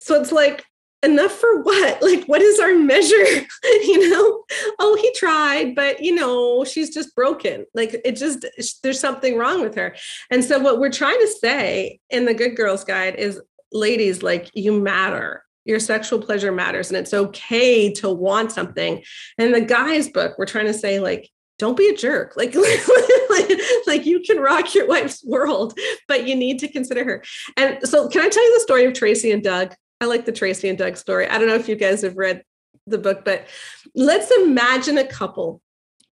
So 0.00 0.20
it's 0.20 0.32
like 0.32 0.64
enough 1.02 1.32
for 1.32 1.62
what? 1.62 2.02
Like 2.08 2.24
what 2.24 2.40
is 2.40 2.58
our 2.58 2.74
measure? 2.74 3.14
You 3.64 4.10
know? 4.10 4.44
Oh 4.78 4.96
he 5.00 5.12
tried 5.12 5.74
but 5.74 6.02
you 6.02 6.14
know 6.14 6.64
she's 6.64 6.92
just 6.92 7.14
broken. 7.14 7.66
Like 7.74 8.00
it 8.04 8.16
just 8.16 8.46
there's 8.82 9.00
something 9.00 9.36
wrong 9.36 9.60
with 9.60 9.74
her. 9.74 9.94
And 10.30 10.44
so 10.44 10.58
what 10.58 10.78
we're 10.78 10.90
trying 10.90 11.20
to 11.20 11.28
say 11.28 12.00
in 12.10 12.24
the 12.24 12.34
good 12.34 12.56
girls 12.56 12.84
guide 12.84 13.16
is 13.16 13.40
ladies 13.72 14.22
like 14.22 14.50
you 14.54 14.80
matter. 14.80 15.44
Your 15.64 15.80
sexual 15.80 16.20
pleasure 16.20 16.50
matters 16.50 16.88
and 16.88 16.96
it's 16.96 17.12
okay 17.12 17.92
to 17.94 18.10
want 18.10 18.52
something. 18.52 19.02
And 19.36 19.54
the 19.54 19.60
guy's 19.60 20.08
book 20.08 20.38
we're 20.38 20.46
trying 20.46 20.66
to 20.66 20.74
say 20.74 20.98
like 20.98 21.28
don't 21.58 21.76
be 21.76 21.88
a 21.88 21.96
jerk. 21.96 22.36
Like, 22.36 22.54
like, 23.88 24.06
you 24.06 24.20
can 24.20 24.38
rock 24.38 24.76
your 24.76 24.86
wife's 24.86 25.24
world 25.24 25.76
but 26.06 26.26
you 26.26 26.36
need 26.36 26.60
to 26.60 26.68
consider 26.68 27.04
her. 27.04 27.24
And 27.56 27.86
so 27.86 28.08
can 28.08 28.22
i 28.22 28.28
tell 28.28 28.44
you 28.44 28.54
the 28.54 28.62
story 28.62 28.84
of 28.86 28.94
tracy 28.94 29.30
and 29.30 29.42
doug 29.42 29.74
I 30.00 30.06
like 30.06 30.24
the 30.24 30.32
Tracy 30.32 30.68
and 30.68 30.78
Doug 30.78 30.96
story. 30.96 31.28
I 31.28 31.38
don't 31.38 31.48
know 31.48 31.54
if 31.54 31.68
you 31.68 31.76
guys 31.76 32.02
have 32.02 32.16
read 32.16 32.42
the 32.86 32.98
book, 32.98 33.24
but 33.24 33.46
let's 33.94 34.30
imagine 34.30 34.98
a 34.98 35.06
couple 35.06 35.60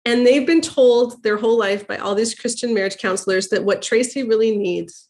and 0.07 0.25
they've 0.25 0.47
been 0.47 0.61
told 0.61 1.23
their 1.25 1.37
whole 1.37 1.59
life 1.59 1.87
by 1.87 1.97
all 1.97 2.15
these 2.15 2.35
Christian 2.35 2.73
marriage 2.73 2.97
counselors 2.97 3.49
that 3.49 3.65
what 3.65 3.83
Tracy 3.83 4.23
really 4.23 4.57
needs 4.57 5.09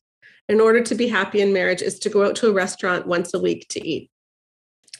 in 0.48 0.58
order 0.58 0.82
to 0.82 0.94
be 0.94 1.06
happy 1.06 1.42
in 1.42 1.52
marriage 1.52 1.82
is 1.82 1.98
to 1.98 2.08
go 2.08 2.24
out 2.24 2.34
to 2.36 2.48
a 2.48 2.52
restaurant 2.52 3.06
once 3.06 3.34
a 3.34 3.38
week 3.38 3.66
to 3.68 3.86
eat. 3.86 4.10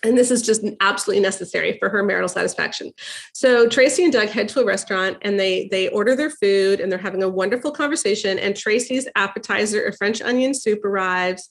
And 0.03 0.17
this 0.17 0.31
is 0.31 0.43
just 0.43 0.63
absolutely 0.81 1.23
necessary 1.23 1.79
for 1.79 1.89
her 1.89 2.03
marital 2.03 2.29
satisfaction. 2.29 2.93
So 3.33 3.67
Tracy 3.67 4.05
and 4.05 4.13
Doug 4.13 4.29
head 4.29 4.49
to 4.51 4.61
a 4.61 4.67
restaurant 4.67 5.17
and 5.23 5.41
they 5.41 5.69
they 5.71 5.89
order 5.89 6.15
their 6.15 6.31
food 6.31 6.81
and 6.81 6.93
they're 6.93 6.99
having 6.99 7.23
a 7.23 7.29
wonderful 7.29 7.73
conversation. 7.73 8.39
And 8.39 8.55
Tracy's 8.55 9.09
appetizer, 9.17 9.87
a 9.87 9.97
French 9.97 10.21
onion 10.21 10.53
soup, 10.53 10.85
arrives 10.85 11.51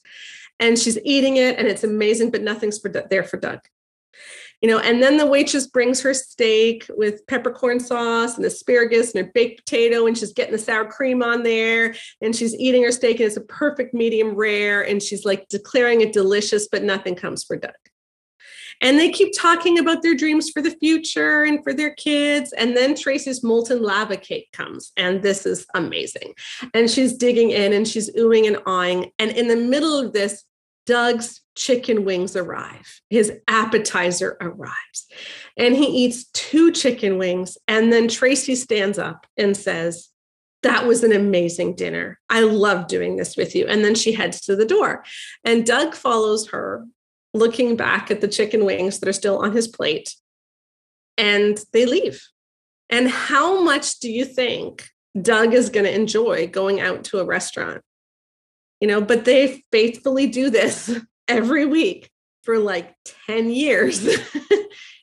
and 0.59 0.77
she's 0.77 0.97
eating 1.03 1.37
it 1.37 1.57
and 1.57 1.67
it's 1.67 1.83
amazing, 1.83 2.31
but 2.31 2.41
nothing's 2.41 2.79
for 2.79 2.89
there 2.89 3.23
for 3.23 3.37
Doug. 3.37 3.59
You 4.61 4.69
know, 4.69 4.79
and 4.79 5.03
then 5.03 5.17
the 5.17 5.25
waitress 5.25 5.67
brings 5.67 6.01
her 6.01 6.13
steak 6.13 6.85
with 6.89 7.27
peppercorn 7.27 7.79
sauce 7.79 8.37
and 8.37 8.45
asparagus 8.45 9.13
and 9.13 9.27
a 9.27 9.31
baked 9.33 9.65
potato, 9.65 10.07
and 10.07 10.17
she's 10.17 10.33
getting 10.33 10.53
the 10.53 10.57
sour 10.57 10.85
cream 10.85 11.21
on 11.21 11.43
there, 11.43 11.93
and 12.21 12.35
she's 12.35 12.55
eating 12.55 12.81
her 12.83 12.91
steak, 12.91 13.19
and 13.19 13.27
it's 13.27 13.37
a 13.37 13.41
perfect 13.41 13.93
medium 13.93 14.33
rare, 14.33 14.81
and 14.81 15.03
she's 15.03 15.25
like 15.25 15.47
declaring 15.49 16.01
it 16.01 16.13
delicious, 16.13 16.67
but 16.69 16.83
nothing 16.83 17.15
comes 17.15 17.43
for 17.43 17.57
Doug. 17.57 17.73
And 18.85 18.99
they 18.99 19.09
keep 19.09 19.33
talking 19.35 19.79
about 19.79 20.03
their 20.03 20.13
dreams 20.13 20.51
for 20.51 20.61
the 20.61 20.69
future 20.69 21.41
and 21.41 21.63
for 21.63 21.73
their 21.73 21.95
kids. 21.95 22.53
And 22.53 22.77
then 22.77 22.93
Tracy's 22.93 23.43
molten 23.43 23.81
lava 23.81 24.15
cake 24.15 24.51
comes, 24.53 24.91
and 24.95 25.23
this 25.23 25.47
is 25.47 25.65
amazing. 25.73 26.35
And 26.75 26.87
she's 26.87 27.17
digging 27.17 27.49
in 27.49 27.73
and 27.73 27.87
she's 27.87 28.13
oohing 28.13 28.45
and 28.45 28.59
awing. 28.67 29.11
And 29.17 29.31
in 29.31 29.47
the 29.47 29.55
middle 29.55 29.97
of 29.97 30.13
this, 30.13 30.43
Doug's 30.85 31.41
chicken 31.55 32.05
wings 32.05 32.35
arrive. 32.35 33.01
His 33.09 33.33
appetizer 33.47 34.37
arrives. 34.39 35.07
And 35.57 35.75
he 35.75 35.87
eats 36.05 36.25
two 36.25 36.71
chicken 36.71 37.17
wings. 37.17 37.57
And 37.67 37.91
then 37.91 38.07
Tracy 38.07 38.53
stands 38.53 38.99
up 38.99 39.25
and 39.35 39.57
says, 39.57 40.09
that 40.61 40.85
was 40.85 41.03
an 41.03 41.11
amazing 41.11 41.75
dinner. 41.75 42.19
I 42.29 42.41
love 42.41 42.87
doing 42.87 43.15
this 43.15 43.35
with 43.35 43.55
you. 43.55 43.65
And 43.65 43.83
then 43.83 43.95
she 43.95 44.11
heads 44.11 44.41
to 44.41 44.55
the 44.55 44.65
door. 44.65 45.03
And 45.43 45.65
Doug 45.65 45.95
follows 45.95 46.49
her 46.49 46.85
looking 47.35 47.75
back 47.75 48.09
at 48.09 48.21
the 48.21 48.27
chicken 48.27 48.63
wings 48.63 48.99
that 48.99 49.09
are 49.09 49.13
still 49.13 49.39
on 49.39 49.51
his 49.51 49.67
plate 49.67 50.15
and 51.17 51.61
they 51.73 51.85
leave. 51.85 52.21
And 52.89 53.09
how 53.09 53.61
much 53.61 53.99
do 53.99 54.09
you 54.09 54.25
think 54.25 54.87
Doug 55.21 55.53
is 55.53 55.69
going 55.69 55.85
to 55.85 55.93
enjoy 55.93 56.47
going 56.47 56.79
out 56.79 57.03
to 57.05 57.19
a 57.19 57.25
restaurant? 57.25 57.81
You 58.79 58.87
know, 58.87 59.01
but 59.01 59.25
they 59.25 59.63
faithfully 59.71 60.27
do 60.27 60.49
this 60.49 60.97
every 61.27 61.65
week 61.65 62.09
for 62.43 62.57
like 62.57 62.95
10 63.27 63.49
years. 63.49 64.07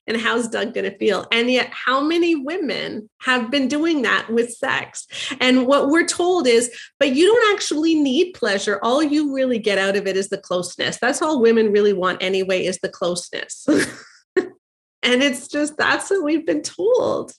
and 0.06 0.16
how's 0.16 0.48
Doug 0.48 0.74
going 0.74 0.90
to 0.90 0.96
feel? 0.98 1.26
And 1.32 1.50
yet, 1.50 1.70
how 1.72 2.02
many 2.02 2.34
women 2.34 3.08
have 3.20 3.50
been 3.50 3.68
doing 3.68 4.02
that 4.02 4.28
with 4.30 4.52
sex? 4.52 5.06
And 5.40 5.66
what 5.66 5.88
we're 5.88 6.06
told 6.06 6.46
is, 6.46 6.74
but 6.98 7.14
you 7.14 7.26
don't 7.26 7.54
actually 7.54 7.94
need 7.94 8.32
pleasure. 8.32 8.80
All 8.82 9.02
you 9.02 9.34
really 9.34 9.58
get 9.58 9.78
out 9.78 9.96
of 9.96 10.06
it 10.06 10.16
is 10.16 10.28
the 10.28 10.38
closeness. 10.38 10.98
That's 11.00 11.22
all 11.22 11.40
women 11.40 11.72
really 11.72 11.92
want 11.92 12.22
anyway, 12.22 12.64
is 12.64 12.78
the 12.80 12.88
closeness. 12.88 13.64
and 14.36 15.22
it's 15.22 15.48
just 15.48 15.76
that's 15.76 16.10
what 16.10 16.24
we've 16.24 16.46
been 16.46 16.62
told. 16.62 17.32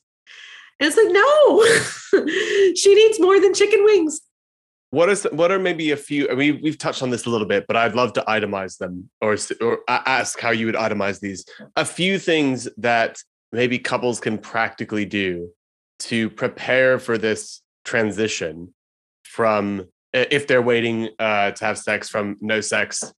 And 0.79 0.87
it's 0.87 0.97
like, 0.97 1.11
no, 1.11 2.73
she 2.75 2.95
needs 2.95 3.19
more 3.19 3.39
than 3.39 3.53
chicken 3.53 3.83
wings 3.83 4.21
what 4.93 5.09
is 5.09 5.23
what 5.31 5.51
are 5.51 5.57
maybe 5.57 5.89
a 5.89 5.97
few 5.97 6.29
I 6.29 6.35
mean 6.35 6.59
we've 6.61 6.77
touched 6.77 7.01
on 7.01 7.09
this 7.09 7.25
a 7.25 7.29
little 7.31 7.47
bit 7.47 7.65
but 7.65 7.75
I'd 7.75 7.95
love 7.95 8.13
to 8.13 8.21
itemize 8.27 8.77
them 8.77 9.09
or 9.21 9.35
or 9.59 9.79
ask 9.87 10.39
how 10.39 10.51
you 10.51 10.67
would 10.67 10.75
itemize 10.75 11.19
these. 11.19 11.45
A 11.75 11.83
few 11.83 12.19
things 12.19 12.69
that 12.77 13.17
maybe 13.51 13.79
couples 13.79 14.19
can 14.19 14.37
practically 14.37 15.05
do 15.05 15.49
to 15.97 16.29
prepare 16.29 16.99
for 16.99 17.17
this 17.17 17.63
transition 17.83 18.71
from 19.23 19.87
if 20.13 20.45
they're 20.45 20.61
waiting 20.61 21.09
uh, 21.17 21.49
to 21.51 21.65
have 21.65 21.79
sex 21.79 22.07
from 22.07 22.37
no 22.39 22.61
sex 22.61 23.11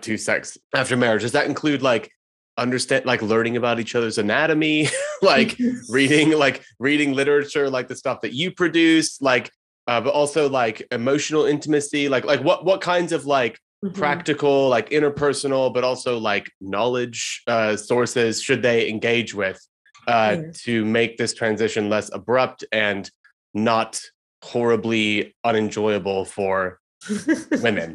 to 0.00 0.16
sex 0.16 0.56
after 0.74 0.96
marriage. 0.96 1.22
Does 1.22 1.32
that 1.32 1.44
include 1.46 1.82
like 1.82 2.10
understand 2.56 3.04
like 3.04 3.20
learning 3.20 3.58
about 3.58 3.78
each 3.78 3.94
other's 3.94 4.16
anatomy 4.16 4.88
like 5.22 5.58
reading 5.90 6.30
like 6.30 6.64
reading 6.78 7.12
literature 7.12 7.68
like 7.68 7.86
the 7.86 7.94
stuff 7.94 8.22
that 8.22 8.32
you 8.32 8.50
produce 8.50 9.20
like 9.20 9.52
uh, 9.88 10.00
but 10.00 10.12
also 10.12 10.48
like 10.48 10.86
emotional 10.92 11.46
intimacy 11.46 12.08
like 12.08 12.24
like 12.24 12.40
what 12.44 12.64
what 12.64 12.80
kinds 12.80 13.10
of 13.10 13.24
like 13.24 13.58
mm-hmm. 13.84 13.98
practical 13.98 14.68
like 14.68 14.90
interpersonal 14.90 15.72
but 15.72 15.82
also 15.82 16.18
like 16.18 16.52
knowledge 16.60 17.42
uh, 17.48 17.76
sources 17.76 18.40
should 18.40 18.62
they 18.62 18.88
engage 18.88 19.34
with 19.34 19.58
uh, 20.06 20.30
mm-hmm. 20.30 20.50
to 20.52 20.84
make 20.84 21.16
this 21.16 21.34
transition 21.34 21.88
less 21.88 22.12
abrupt 22.12 22.64
and 22.70 23.10
not 23.54 24.00
horribly 24.44 25.34
unenjoyable 25.42 26.24
for 26.24 26.78
women 27.62 27.94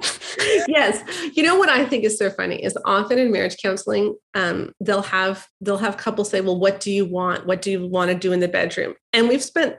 yes 0.67 1.03
you 1.35 1.43
know 1.43 1.57
what 1.57 1.69
i 1.69 1.85
think 1.85 2.05
is 2.05 2.17
so 2.17 2.29
funny 2.29 2.63
is 2.63 2.77
often 2.85 3.19
in 3.19 3.31
marriage 3.31 3.57
counseling 3.61 4.15
um, 4.33 4.71
they'll 4.79 5.01
have 5.01 5.45
they'll 5.59 5.77
have 5.77 5.97
couples 5.97 6.29
say 6.29 6.39
well 6.39 6.57
what 6.57 6.79
do 6.79 6.89
you 6.89 7.05
want 7.05 7.45
what 7.45 7.61
do 7.61 7.69
you 7.69 7.85
want 7.85 8.09
to 8.09 8.15
do 8.15 8.31
in 8.31 8.39
the 8.39 8.47
bedroom 8.47 8.93
and 9.11 9.27
we've 9.27 9.43
spent 9.43 9.75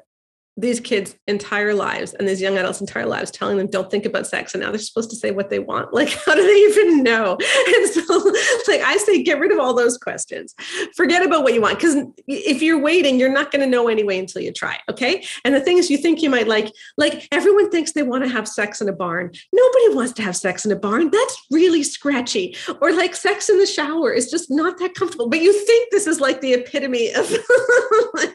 these 0.57 0.79
kids' 0.79 1.17
entire 1.27 1.75
lives 1.75 2.15
and 2.15 2.29
these 2.29 2.41
young 2.41 2.57
adults' 2.57 2.81
entire 2.81 3.07
lives 3.07 3.31
telling 3.31 3.59
them 3.59 3.67
don't 3.67 3.91
think 3.91 4.05
about 4.05 4.27
sex 4.27 4.55
and 4.55 4.63
now 4.63 4.71
they're 4.71 4.79
supposed 4.79 5.11
to 5.11 5.17
say 5.17 5.33
what 5.33 5.51
they 5.51 5.59
want? 5.59 5.93
Like 5.93 6.09
how 6.27 6.35
do 6.35 6.43
they 6.43 6.81
even 6.81 7.03
know? 7.03 7.37
And 7.67 7.91
so 7.91 8.17
like 8.69 8.81
i 8.81 8.97
say 8.99 9.23
get 9.23 9.41
rid 9.41 9.53
of 9.53 9.59
all 9.59 9.75
those 9.75 9.99
questions. 9.99 10.55
Forget 10.97 11.25
about 11.25 11.43
what 11.43 11.55
you 11.55 11.61
want 11.61 11.79
because 11.79 11.97
if 12.29 12.63
you're 12.63 12.81
waiting 12.81 13.19
you're 13.19 13.33
not 13.33 13.51
going 13.51 13.61
to 13.61 13.67
know 13.67 13.89
anyway 13.89 14.19
until 14.19 14.43
you 14.43 14.53
try 14.53 14.79
okay? 14.89 15.25
And 15.45 15.55
the 15.55 15.61
things 15.61 15.91
you 15.91 15.99
think 15.99 16.23
you 16.23 16.31
might 16.31 16.47
like 16.47 16.73
like 16.97 17.27
everyone 17.33 17.71
thinks 17.71 17.93
they 17.93 18.03
want 18.03 18.23
to 18.25 18.31
have 18.31 18.47
sex 18.47 18.81
in 18.81 18.89
a 18.89 18.93
barn. 18.93 19.33
Nobody 19.53 19.95
wants 19.95 20.13
to 20.15 20.23
have 20.23 20.37
sex 20.37 20.65
in 20.65 20.71
a 20.71 20.77
barn. 20.77 21.11
That's 21.11 21.37
really 21.51 21.83
scratchy. 21.83 22.57
Or 22.81 22.93
like 22.93 23.17
sex 23.17 23.49
in 23.49 23.59
the 23.59 23.67
shower 23.67 24.13
is 24.13 24.31
just 24.31 24.51
not 24.51 24.79
that 24.79 24.95
comfortable. 24.95 25.29
But 25.29 25.41
you 25.41 25.53
think 25.53 25.91
this 25.91 26.07
is 26.07 26.21
like 26.21 26.41
the 26.41 26.55
epitome 26.55 27.13
of 27.13 27.31
like 28.15 28.35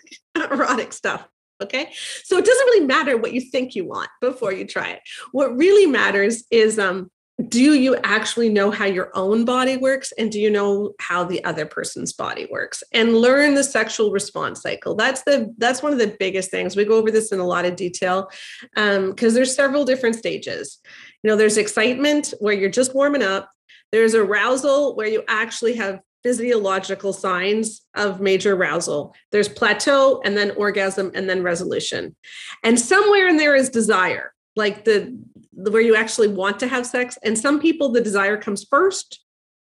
erotic 0.52 0.94
stuff 0.94 1.28
Okay. 1.62 1.92
So 2.24 2.38
it 2.38 2.46
doesn't 2.46 2.66
really 2.68 2.86
matter 2.86 3.18
what 3.18 3.34
you 3.34 3.42
think 3.42 3.76
you 3.76 3.86
want 3.86 4.10
before 4.22 4.54
you 4.54 4.66
try 4.66 4.92
it. 4.92 5.02
What 5.32 5.56
really 5.58 5.86
matters 5.86 6.44
is 6.52 6.80
um, 6.80 7.12
do 7.48 7.74
you 7.74 7.96
actually 8.04 8.50
know 8.50 8.70
how 8.70 8.86
your 8.86 9.12
own 9.14 9.46
body 9.46 9.78
works 9.78 10.12
and 10.18 10.32
do 10.32 10.40
you 10.40 10.50
know 10.50 10.94
how 11.00 11.24
the 11.24 11.44
other 11.46 11.66
person's 11.66 12.12
body 12.12 12.48
works? 12.52 12.84
And 12.92 13.18
learn 13.18 13.56
the 13.56 13.64
sexual 13.64 14.12
response 14.12 14.62
cycle. 14.62 14.96
That's 14.96 15.24
the 15.24 15.54
that's 15.58 15.82
one 15.82 15.94
of 15.94 16.00
the 16.00 16.16
biggest 16.20 16.52
things. 16.52 16.76
We 16.76 16.84
go 16.84 16.98
over 16.98 17.12
this 17.12 17.32
in 17.32 17.40
a 17.40 17.48
lot 17.48 17.66
of 17.66 17.78
detail 17.78 18.30
because 18.76 18.98
um, 18.98 19.16
there's 19.16 19.56
several 19.56 19.86
different 19.86 20.16
stages. 20.16 20.80
You 21.24 21.30
know 21.30 21.38
there's 21.38 21.58
excitement 21.58 22.34
where 22.40 22.54
you're 22.54 22.70
just 22.70 22.94
warming 22.94 23.24
up. 23.24 23.50
There's 23.92 24.16
arousal 24.16 24.96
where 24.96 25.08
you 25.08 25.24
actually 25.28 25.76
have 25.76 26.00
physiological 26.24 27.14
signs 27.14 27.82
of 27.96 28.20
major 28.20 28.56
arousal. 28.56 29.16
There's 29.32 29.50
plateau 29.50 30.22
and 30.24 30.36
then 30.38 30.52
orgasm 30.52 31.12
and 31.14 31.30
then 31.30 31.44
resolution. 31.44 32.16
And 32.64 32.80
somewhere 32.80 33.28
in 33.28 33.38
there 33.38 33.56
is 33.56 33.70
desire, 33.70 34.34
like 34.56 34.86
the, 34.86 35.18
the 35.54 35.72
where 35.72 35.82
you 35.82 35.96
actually 35.96 36.28
want 36.28 36.60
to 36.60 36.68
have 36.68 36.86
sex. 36.86 37.18
And 37.24 37.38
some 37.38 37.60
people 37.60 37.92
the 37.92 38.02
desire 38.02 38.38
comes 38.38 38.66
first. 38.70 39.24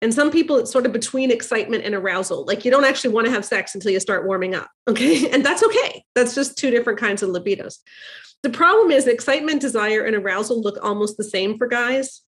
And 0.01 0.13
some 0.13 0.29
people 0.29 0.57
it's 0.57 0.71
sort 0.71 0.85
of 0.85 0.93
between 0.93 1.31
excitement 1.31 1.83
and 1.83 1.95
arousal. 1.95 2.45
Like 2.45 2.65
you 2.65 2.71
don't 2.71 2.85
actually 2.85 3.13
want 3.13 3.25
to 3.25 3.31
have 3.31 3.45
sex 3.45 3.73
until 3.73 3.91
you 3.91 3.99
start 3.99 4.25
warming 4.25 4.55
up. 4.55 4.69
Okay. 4.87 5.31
And 5.31 5.43
that's 5.43 5.63
okay. 5.63 6.05
That's 6.13 6.35
just 6.35 6.59
two 6.59 6.69
different 6.69 6.99
kinds 6.99 7.23
of 7.23 7.31
libidos. 7.31 7.79
The 8.43 8.51
problem 8.51 8.91
is 8.91 9.07
excitement, 9.07 9.61
desire, 9.61 10.03
and 10.03 10.15
arousal 10.15 10.61
look 10.61 10.77
almost 10.83 11.17
the 11.17 11.23
same 11.23 11.57
for 11.57 11.65
guys 11.67 12.21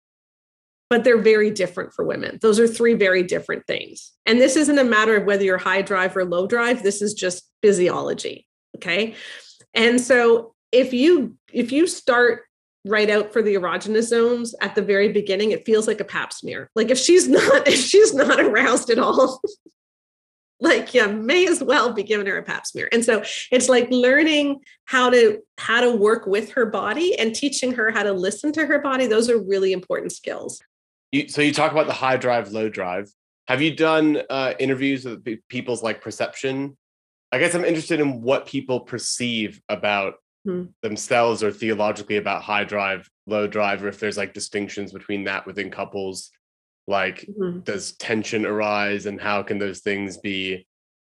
but 0.89 1.03
they're 1.03 1.21
very 1.21 1.49
different 1.49 1.93
for 1.93 2.05
women. 2.05 2.37
Those 2.41 2.59
are 2.59 2.67
three 2.67 2.93
very 2.93 3.23
different 3.23 3.65
things. 3.67 4.11
And 4.25 4.39
this 4.39 4.55
isn't 4.55 4.77
a 4.77 4.83
matter 4.83 5.15
of 5.15 5.25
whether 5.25 5.43
you're 5.43 5.57
high 5.57 5.81
drive 5.81 6.15
or 6.15 6.25
low 6.25 6.47
drive. 6.47 6.83
This 6.83 7.01
is 7.01 7.13
just 7.13 7.49
physiology. 7.61 8.47
Okay. 8.77 9.15
And 9.73 9.99
so 9.99 10.53
if 10.71 10.93
you 10.93 11.37
if 11.51 11.71
you 11.71 11.87
start 11.87 12.43
right 12.85 13.09
out 13.09 13.33
for 13.33 13.41
the 13.41 13.55
erogenous 13.55 14.03
zones 14.03 14.53
at 14.61 14.75
the 14.75 14.81
very 14.81 15.11
beginning, 15.11 15.51
it 15.51 15.65
feels 15.65 15.87
like 15.87 15.99
a 15.99 16.05
pap 16.05 16.31
smear. 16.31 16.69
Like 16.75 16.91
if 16.91 16.99
she's 16.99 17.27
not, 17.29 17.67
if 17.67 17.79
she's 17.79 18.13
not 18.13 18.39
aroused 18.39 18.89
at 18.89 18.99
all, 18.99 19.41
like 20.61 20.93
you 20.93 21.07
may 21.07 21.47
as 21.47 21.63
well 21.63 21.93
be 21.93 22.03
giving 22.03 22.27
her 22.27 22.37
a 22.37 22.43
pap 22.43 22.65
smear. 22.65 22.87
And 22.91 23.03
so 23.03 23.23
it's 23.51 23.69
like 23.69 23.89
learning 23.89 24.61
how 24.85 25.09
to 25.09 25.39
how 25.57 25.81
to 25.81 25.95
work 25.95 26.27
with 26.27 26.51
her 26.51 26.65
body 26.65 27.17
and 27.17 27.33
teaching 27.33 27.73
her 27.73 27.91
how 27.91 28.03
to 28.03 28.13
listen 28.13 28.51
to 28.53 28.65
her 28.65 28.79
body. 28.79 29.07
Those 29.07 29.29
are 29.29 29.41
really 29.41 29.73
important 29.73 30.11
skills. 30.11 30.61
You, 31.11 31.27
so 31.27 31.41
you 31.41 31.53
talk 31.53 31.71
about 31.71 31.87
the 31.87 31.93
high 31.93 32.17
drive, 32.17 32.51
low 32.51 32.69
drive. 32.69 33.09
Have 33.47 33.61
you 33.61 33.75
done 33.75 34.21
uh, 34.29 34.53
interviews 34.59 35.05
with 35.05 35.23
people's 35.49 35.83
like 35.83 36.01
perception? 36.01 36.77
I 37.31 37.39
guess 37.39 37.53
I'm 37.53 37.65
interested 37.65 37.99
in 37.99 38.21
what 38.21 38.47
people 38.47 38.81
perceive 38.81 39.61
about 39.69 40.15
hmm. 40.45 40.65
themselves 40.81 41.43
or 41.43 41.51
theologically 41.51 42.17
about 42.17 42.43
high 42.43 42.63
drive, 42.63 43.09
low 43.27 43.47
drive, 43.47 43.83
or 43.83 43.87
if 43.87 43.99
there's 43.99 44.17
like 44.17 44.33
distinctions 44.33 44.91
between 44.91 45.25
that 45.25 45.45
within 45.45 45.69
couples. 45.69 46.31
Like, 46.87 47.27
hmm 47.37 47.59
does 47.59 47.93
tension 47.93 48.45
arise, 48.45 49.05
and 49.05 49.19
how 49.19 49.41
can 49.43 49.57
those 49.57 49.81
things 49.81 50.17
be 50.17 50.67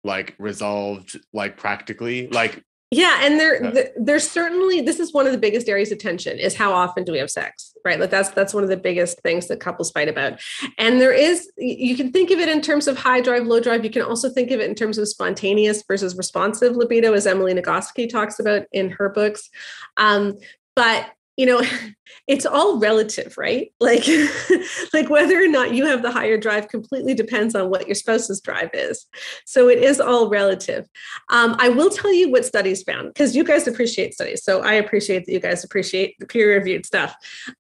like 0.04 0.36
resolved, 0.40 1.20
like 1.34 1.58
practically? 1.58 2.28
Like, 2.28 2.64
yeah, 2.90 3.20
and 3.22 3.38
there, 3.38 3.92
there's 3.98 4.30
certainly 4.30 4.80
this 4.80 5.02
is 5.02 5.14
one 5.14 5.26
of 5.26 5.34
the 5.34 5.38
biggest 5.38 5.68
areas 5.68 5.92
of 5.92 5.98
tension 5.98 6.40
is 6.40 6.56
how 6.56 6.72
often 6.72 7.04
do 7.04 7.12
we 7.12 7.18
have 7.18 7.30
sex, 7.30 7.76
right? 7.84 8.00
Like 8.00 8.12
that's 8.12 8.30
that's 8.30 8.54
one 8.54 8.64
of 8.64 8.70
the 8.70 8.78
biggest 8.78 9.20
things 9.22 9.48
that 9.48 9.60
couples 9.60 9.92
fight 9.92 10.08
about. 10.08 10.40
And 10.78 11.02
there 11.02 11.12
is 11.12 11.52
you 11.58 11.98
can 11.98 12.14
think 12.14 12.32
of 12.32 12.40
it 12.40 12.48
in 12.48 12.62
terms 12.62 12.88
of 12.88 12.98
high 12.98 13.20
drive, 13.20 13.46
low 13.46 13.60
drive. 13.60 13.84
You 13.84 13.92
can 13.92 14.04
also 14.04 14.30
think 14.30 14.52
of 14.52 14.62
it 14.62 14.70
in 14.70 14.76
terms 14.76 14.98
of 14.98 15.08
spontaneous 15.10 15.84
versus 15.86 16.16
responsive 16.16 16.78
libido, 16.78 17.12
as 17.12 17.28
Emily 17.28 17.54
Nagoski 17.54 18.10
talks 18.10 18.40
about 18.40 18.64
in 18.72 18.90
her 18.92 19.10
books. 19.10 19.50
Um, 19.98 20.38
but 20.74 21.08
you 21.38 21.46
know, 21.46 21.62
it's 22.28 22.46
all 22.46 22.80
relative, 22.80 23.38
right? 23.38 23.72
Like, 23.80 24.06
like 24.94 25.10
whether 25.10 25.42
or 25.42 25.48
not 25.48 25.74
you 25.74 25.86
have 25.86 26.02
the 26.02 26.12
higher 26.12 26.38
drive 26.38 26.68
completely 26.68 27.14
depends 27.14 27.56
on 27.56 27.70
what 27.70 27.88
your 27.88 27.96
spouse's 27.96 28.42
drive 28.42 28.72
is. 28.74 29.06
So 29.46 29.70
it 29.70 29.80
is 29.80 30.02
all 30.02 30.30
relative. 30.30 30.88
Um, 31.32 31.56
I 31.60 31.70
will 31.70 31.90
tell 31.90 32.12
you 32.12 32.30
what 32.30 32.46
studies 32.46 32.84
found 32.84 33.14
because 33.14 33.36
you 33.36 33.44
guys 33.46 33.68
appreciate 33.68 34.14
studies. 34.14 34.44
So 34.44 34.62
I 34.62 34.74
appreciate 34.74 35.26
that 35.26 35.32
you 35.32 35.40
guys 35.40 35.64
appreciate 35.64 36.16
the 36.20 36.26
peer-reviewed 36.26 36.86
stuff. 36.86 37.16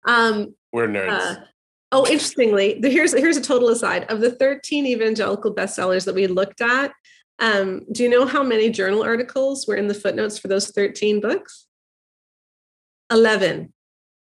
Um, 0.05 0.55
We're 0.73 0.87
nerds. 0.87 1.09
Uh, 1.09 1.35
oh, 1.93 2.05
interestingly, 2.07 2.79
here's 2.83 3.13
here's 3.13 3.37
a 3.37 3.41
total 3.41 3.69
aside 3.69 4.05
of 4.09 4.19
the 4.19 4.31
13 4.31 4.85
evangelical 4.85 5.53
bestsellers 5.53 6.03
that 6.05 6.15
we 6.15 6.27
looked 6.27 6.61
at. 6.61 6.91
Um, 7.39 7.85
do 7.91 8.01
you 8.03 8.09
know 8.09 8.25
how 8.25 8.41
many 8.41 8.69
journal 8.71 9.03
articles 9.03 9.67
were 9.67 9.75
in 9.75 9.87
the 9.87 9.93
footnotes 9.93 10.39
for 10.39 10.47
those 10.47 10.71
13 10.71 11.21
books? 11.21 11.66
11. 13.11 13.73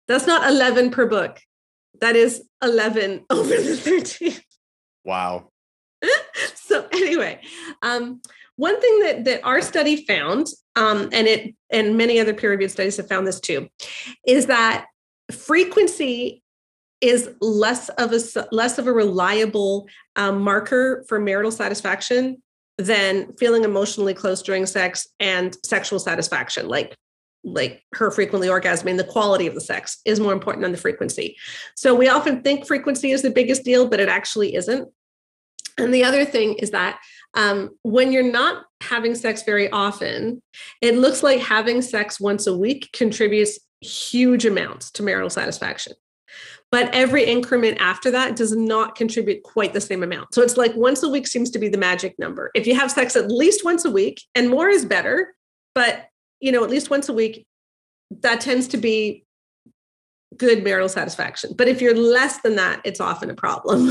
That's 0.08 0.26
not 0.26 0.48
11 0.48 0.90
per 0.90 1.06
book. 1.06 1.40
That 2.00 2.16
is 2.16 2.42
11 2.62 3.26
over 3.30 3.48
the 3.48 3.76
13. 3.76 4.34
Wow. 5.04 5.50
so 6.54 6.86
anyway, 6.92 7.40
um, 7.82 8.20
one 8.56 8.80
thing 8.80 9.00
that 9.00 9.24
that 9.24 9.44
our 9.44 9.62
study 9.62 10.04
found, 10.04 10.48
um, 10.76 11.08
and 11.12 11.26
it 11.26 11.54
and 11.70 11.96
many 11.96 12.20
other 12.20 12.34
peer-reviewed 12.34 12.70
studies 12.70 12.96
have 12.98 13.08
found 13.08 13.26
this 13.26 13.40
too, 13.40 13.68
is 14.26 14.46
that 14.46 14.86
frequency 15.32 16.42
is 17.00 17.30
less 17.40 17.88
of 17.90 18.12
a 18.12 18.20
less 18.52 18.78
of 18.78 18.86
a 18.86 18.92
reliable 18.92 19.88
um, 20.16 20.42
marker 20.42 21.04
for 21.08 21.18
marital 21.18 21.50
satisfaction 21.50 22.42
than 22.76 23.32
feeling 23.38 23.64
emotionally 23.64 24.14
close 24.14 24.42
during 24.42 24.66
sex 24.66 25.08
and 25.18 25.56
sexual 25.64 25.98
satisfaction 25.98 26.68
like 26.68 26.96
like 27.42 27.82
her 27.94 28.10
frequently 28.10 28.48
orgasming 28.48 28.96
the 28.96 29.04
quality 29.04 29.46
of 29.46 29.54
the 29.54 29.60
sex 29.60 30.00
is 30.04 30.20
more 30.20 30.32
important 30.32 30.62
than 30.62 30.72
the 30.72 30.78
frequency 30.78 31.36
so 31.74 31.94
we 31.94 32.08
often 32.08 32.42
think 32.42 32.66
frequency 32.66 33.10
is 33.12 33.22
the 33.22 33.30
biggest 33.30 33.64
deal 33.64 33.88
but 33.88 34.00
it 34.00 34.08
actually 34.08 34.54
isn't 34.54 34.88
and 35.78 35.94
the 35.94 36.04
other 36.04 36.24
thing 36.24 36.54
is 36.54 36.70
that 36.70 37.00
um, 37.34 37.70
when 37.82 38.12
you're 38.12 38.22
not 38.22 38.64
having 38.82 39.14
sex 39.14 39.42
very 39.42 39.70
often 39.70 40.42
it 40.82 40.96
looks 40.96 41.22
like 41.22 41.40
having 41.40 41.80
sex 41.80 42.20
once 42.20 42.46
a 42.46 42.56
week 42.56 42.90
contributes 42.92 43.58
huge 43.80 44.44
amounts 44.44 44.90
to 44.90 45.02
marital 45.02 45.30
satisfaction 45.30 45.94
but 46.70 46.94
every 46.94 47.24
increment 47.24 47.78
after 47.80 48.10
that 48.12 48.36
does 48.36 48.54
not 48.54 48.94
contribute 48.94 49.42
quite 49.42 49.72
the 49.72 49.80
same 49.80 50.02
amount. 50.02 50.34
So 50.34 50.42
it's 50.42 50.56
like 50.56 50.74
once 50.76 51.02
a 51.02 51.08
week 51.08 51.26
seems 51.26 51.50
to 51.50 51.58
be 51.58 51.68
the 51.68 51.78
magic 51.78 52.16
number. 52.18 52.50
If 52.54 52.66
you 52.66 52.74
have 52.76 52.92
sex 52.92 53.16
at 53.16 53.30
least 53.30 53.64
once 53.64 53.84
a 53.84 53.90
week, 53.90 54.22
and 54.34 54.48
more 54.48 54.68
is 54.68 54.84
better, 54.84 55.34
but 55.74 56.06
you 56.40 56.52
know, 56.52 56.64
at 56.64 56.70
least 56.70 56.90
once 56.90 57.08
a 57.08 57.12
week, 57.12 57.46
that 58.10 58.40
tends 58.40 58.68
to 58.68 58.76
be 58.76 59.24
good 60.36 60.64
marital 60.64 60.88
satisfaction. 60.88 61.52
But 61.56 61.68
if 61.68 61.80
you're 61.80 61.96
less 61.96 62.40
than 62.40 62.56
that, 62.56 62.80
it's 62.84 63.00
often 63.00 63.30
a 63.30 63.34
problem. 63.34 63.90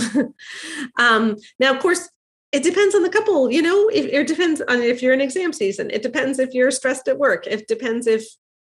um, 0.99 1.35
now, 1.59 1.73
of 1.73 1.79
course, 1.79 2.09
it 2.51 2.63
depends 2.63 2.95
on 2.95 3.03
the 3.03 3.09
couple, 3.09 3.51
you 3.51 3.61
know, 3.61 3.87
it, 3.89 4.05
it 4.05 4.27
depends 4.27 4.61
on 4.61 4.81
if 4.81 5.01
you're 5.01 5.13
in 5.13 5.21
exam 5.21 5.53
season. 5.53 5.91
It 5.91 6.01
depends 6.01 6.39
if 6.39 6.53
you're 6.53 6.71
stressed 6.71 7.07
at 7.07 7.19
work. 7.19 7.45
It 7.45 7.67
depends 7.67 8.07
if 8.07 8.25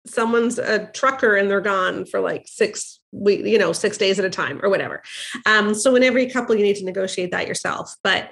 someone's 0.07 0.57
a 0.57 0.87
trucker 0.87 1.35
and 1.35 1.49
they're 1.49 1.61
gone 1.61 2.05
for 2.05 2.19
like 2.19 2.47
six 2.47 2.99
week, 3.11 3.45
you 3.45 3.59
know, 3.59 3.73
six 3.73 3.97
days 3.97 4.17
at 4.17 4.25
a 4.25 4.29
time 4.29 4.59
or 4.63 4.69
whatever. 4.69 5.03
Um, 5.45 5.75
so 5.75 5.95
in 5.95 6.03
every 6.03 6.27
couple, 6.29 6.55
you 6.55 6.63
need 6.63 6.77
to 6.77 6.85
negotiate 6.85 7.31
that 7.31 7.47
yourself. 7.47 7.93
But 8.03 8.31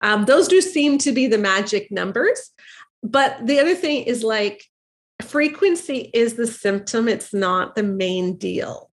um, 0.00 0.26
those 0.26 0.48
do 0.48 0.60
seem 0.60 0.98
to 0.98 1.12
be 1.12 1.26
the 1.26 1.38
magic 1.38 1.90
numbers. 1.90 2.50
But 3.02 3.46
the 3.46 3.58
other 3.58 3.74
thing 3.74 4.04
is 4.04 4.22
like 4.22 4.64
frequency 5.22 6.10
is 6.12 6.34
the 6.34 6.46
symptom, 6.46 7.08
it's 7.08 7.32
not 7.32 7.74
the 7.74 7.82
main 7.82 8.36
deal. 8.36 8.90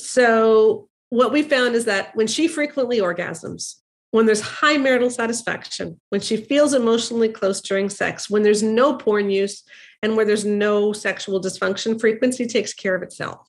So 0.00 0.88
what 1.10 1.32
we 1.32 1.42
found 1.42 1.74
is 1.74 1.86
that 1.86 2.14
when 2.14 2.26
she 2.26 2.48
frequently 2.48 2.98
orgasms, 2.98 3.76
when 4.10 4.26
there's 4.26 4.40
high 4.40 4.76
marital 4.78 5.10
satisfaction, 5.10 6.00
when 6.10 6.20
she 6.20 6.36
feels 6.36 6.72
emotionally 6.72 7.28
close 7.28 7.60
during 7.60 7.90
sex, 7.90 8.30
when 8.30 8.42
there's 8.42 8.62
no 8.62 8.96
porn 8.96 9.30
use, 9.30 9.64
and 10.02 10.16
where 10.16 10.24
there's 10.24 10.44
no 10.44 10.92
sexual 10.92 11.40
dysfunction, 11.40 12.00
frequency 12.00 12.46
takes 12.46 12.72
care 12.72 12.94
of 12.94 13.02
itself. 13.02 13.46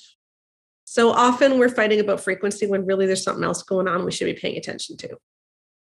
So 0.85 1.11
often 1.11 1.59
we're 1.59 1.69
fighting 1.69 1.99
about 1.99 2.21
frequency 2.21 2.65
when 2.65 2.85
really 2.85 3.05
there's 3.05 3.23
something 3.23 3.43
else 3.43 3.61
going 3.61 3.87
on 3.87 4.03
we 4.03 4.11
should 4.11 4.25
be 4.25 4.33
paying 4.33 4.57
attention 4.57 4.97
to. 4.97 5.17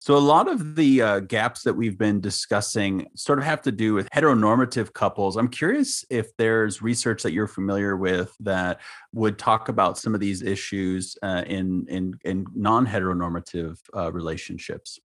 So, 0.05 0.17
a 0.17 0.19
lot 0.19 0.49
of 0.49 0.75
the 0.75 1.01
uh, 1.01 1.21
gaps 1.21 1.63
that 1.63 1.75
we've 1.75 1.97
been 1.97 2.21
discussing 2.21 3.07
sort 3.15 3.39
of 3.39 3.45
have 3.45 3.63
to 3.63 3.71
do 3.71 3.95
with 3.95 4.11
heteronormative 4.11 4.93
couples. 4.93 5.37
I'm 5.37 5.47
curious 5.47 6.05
if 6.11 6.37
there's 6.39 6.83
research 6.83 7.23
that 7.23 7.31
you're 7.31 7.47
familiar 7.47 7.97
with 7.97 8.35
that 8.41 8.81
would 9.13 9.39
talk 9.39 9.69
about 9.69 9.99
some 9.99 10.13
of 10.13 10.19
these 10.19 10.43
issues 10.43 11.17
uh, 11.23 11.45
in, 11.47 11.87
in, 11.89 12.15
in 12.25 12.47
non 12.53 12.85
heteronormative 12.85 13.79
uh, 13.95 14.11
relationships. 14.11 14.99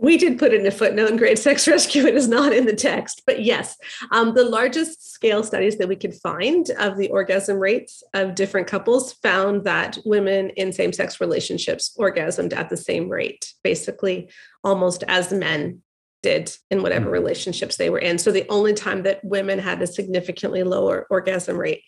We 0.00 0.16
did 0.16 0.38
put 0.38 0.52
in 0.52 0.66
a 0.66 0.72
footnote 0.72 1.10
in 1.10 1.16
Great 1.16 1.38
Sex 1.38 1.68
Rescue. 1.68 2.06
It 2.06 2.16
is 2.16 2.26
not 2.26 2.52
in 2.52 2.66
the 2.66 2.74
text, 2.74 3.22
but 3.26 3.42
yes, 3.42 3.76
um, 4.10 4.34
the 4.34 4.44
largest 4.44 5.12
scale 5.12 5.44
studies 5.44 5.78
that 5.78 5.88
we 5.88 5.96
could 5.96 6.14
find 6.14 6.68
of 6.78 6.96
the 6.96 7.10
orgasm 7.10 7.58
rates 7.58 8.02
of 8.12 8.34
different 8.34 8.66
couples 8.66 9.12
found 9.14 9.64
that 9.64 9.98
women 10.04 10.50
in 10.50 10.72
same 10.72 10.92
sex 10.92 11.20
relationships 11.20 11.96
orgasmed 11.98 12.52
at 12.52 12.70
the 12.70 12.76
same 12.76 13.08
rate, 13.08 13.54
basically 13.62 14.30
almost 14.64 15.04
as 15.06 15.32
men 15.32 15.82
did 16.24 16.56
in 16.70 16.82
whatever 16.82 17.04
mm-hmm. 17.04 17.12
relationships 17.12 17.76
they 17.76 17.90
were 17.90 17.98
in. 17.98 18.18
So 18.18 18.32
the 18.32 18.48
only 18.48 18.74
time 18.74 19.04
that 19.04 19.24
women 19.24 19.60
had 19.60 19.80
a 19.80 19.86
significantly 19.86 20.64
lower 20.64 21.06
orgasm 21.08 21.56
rate 21.56 21.82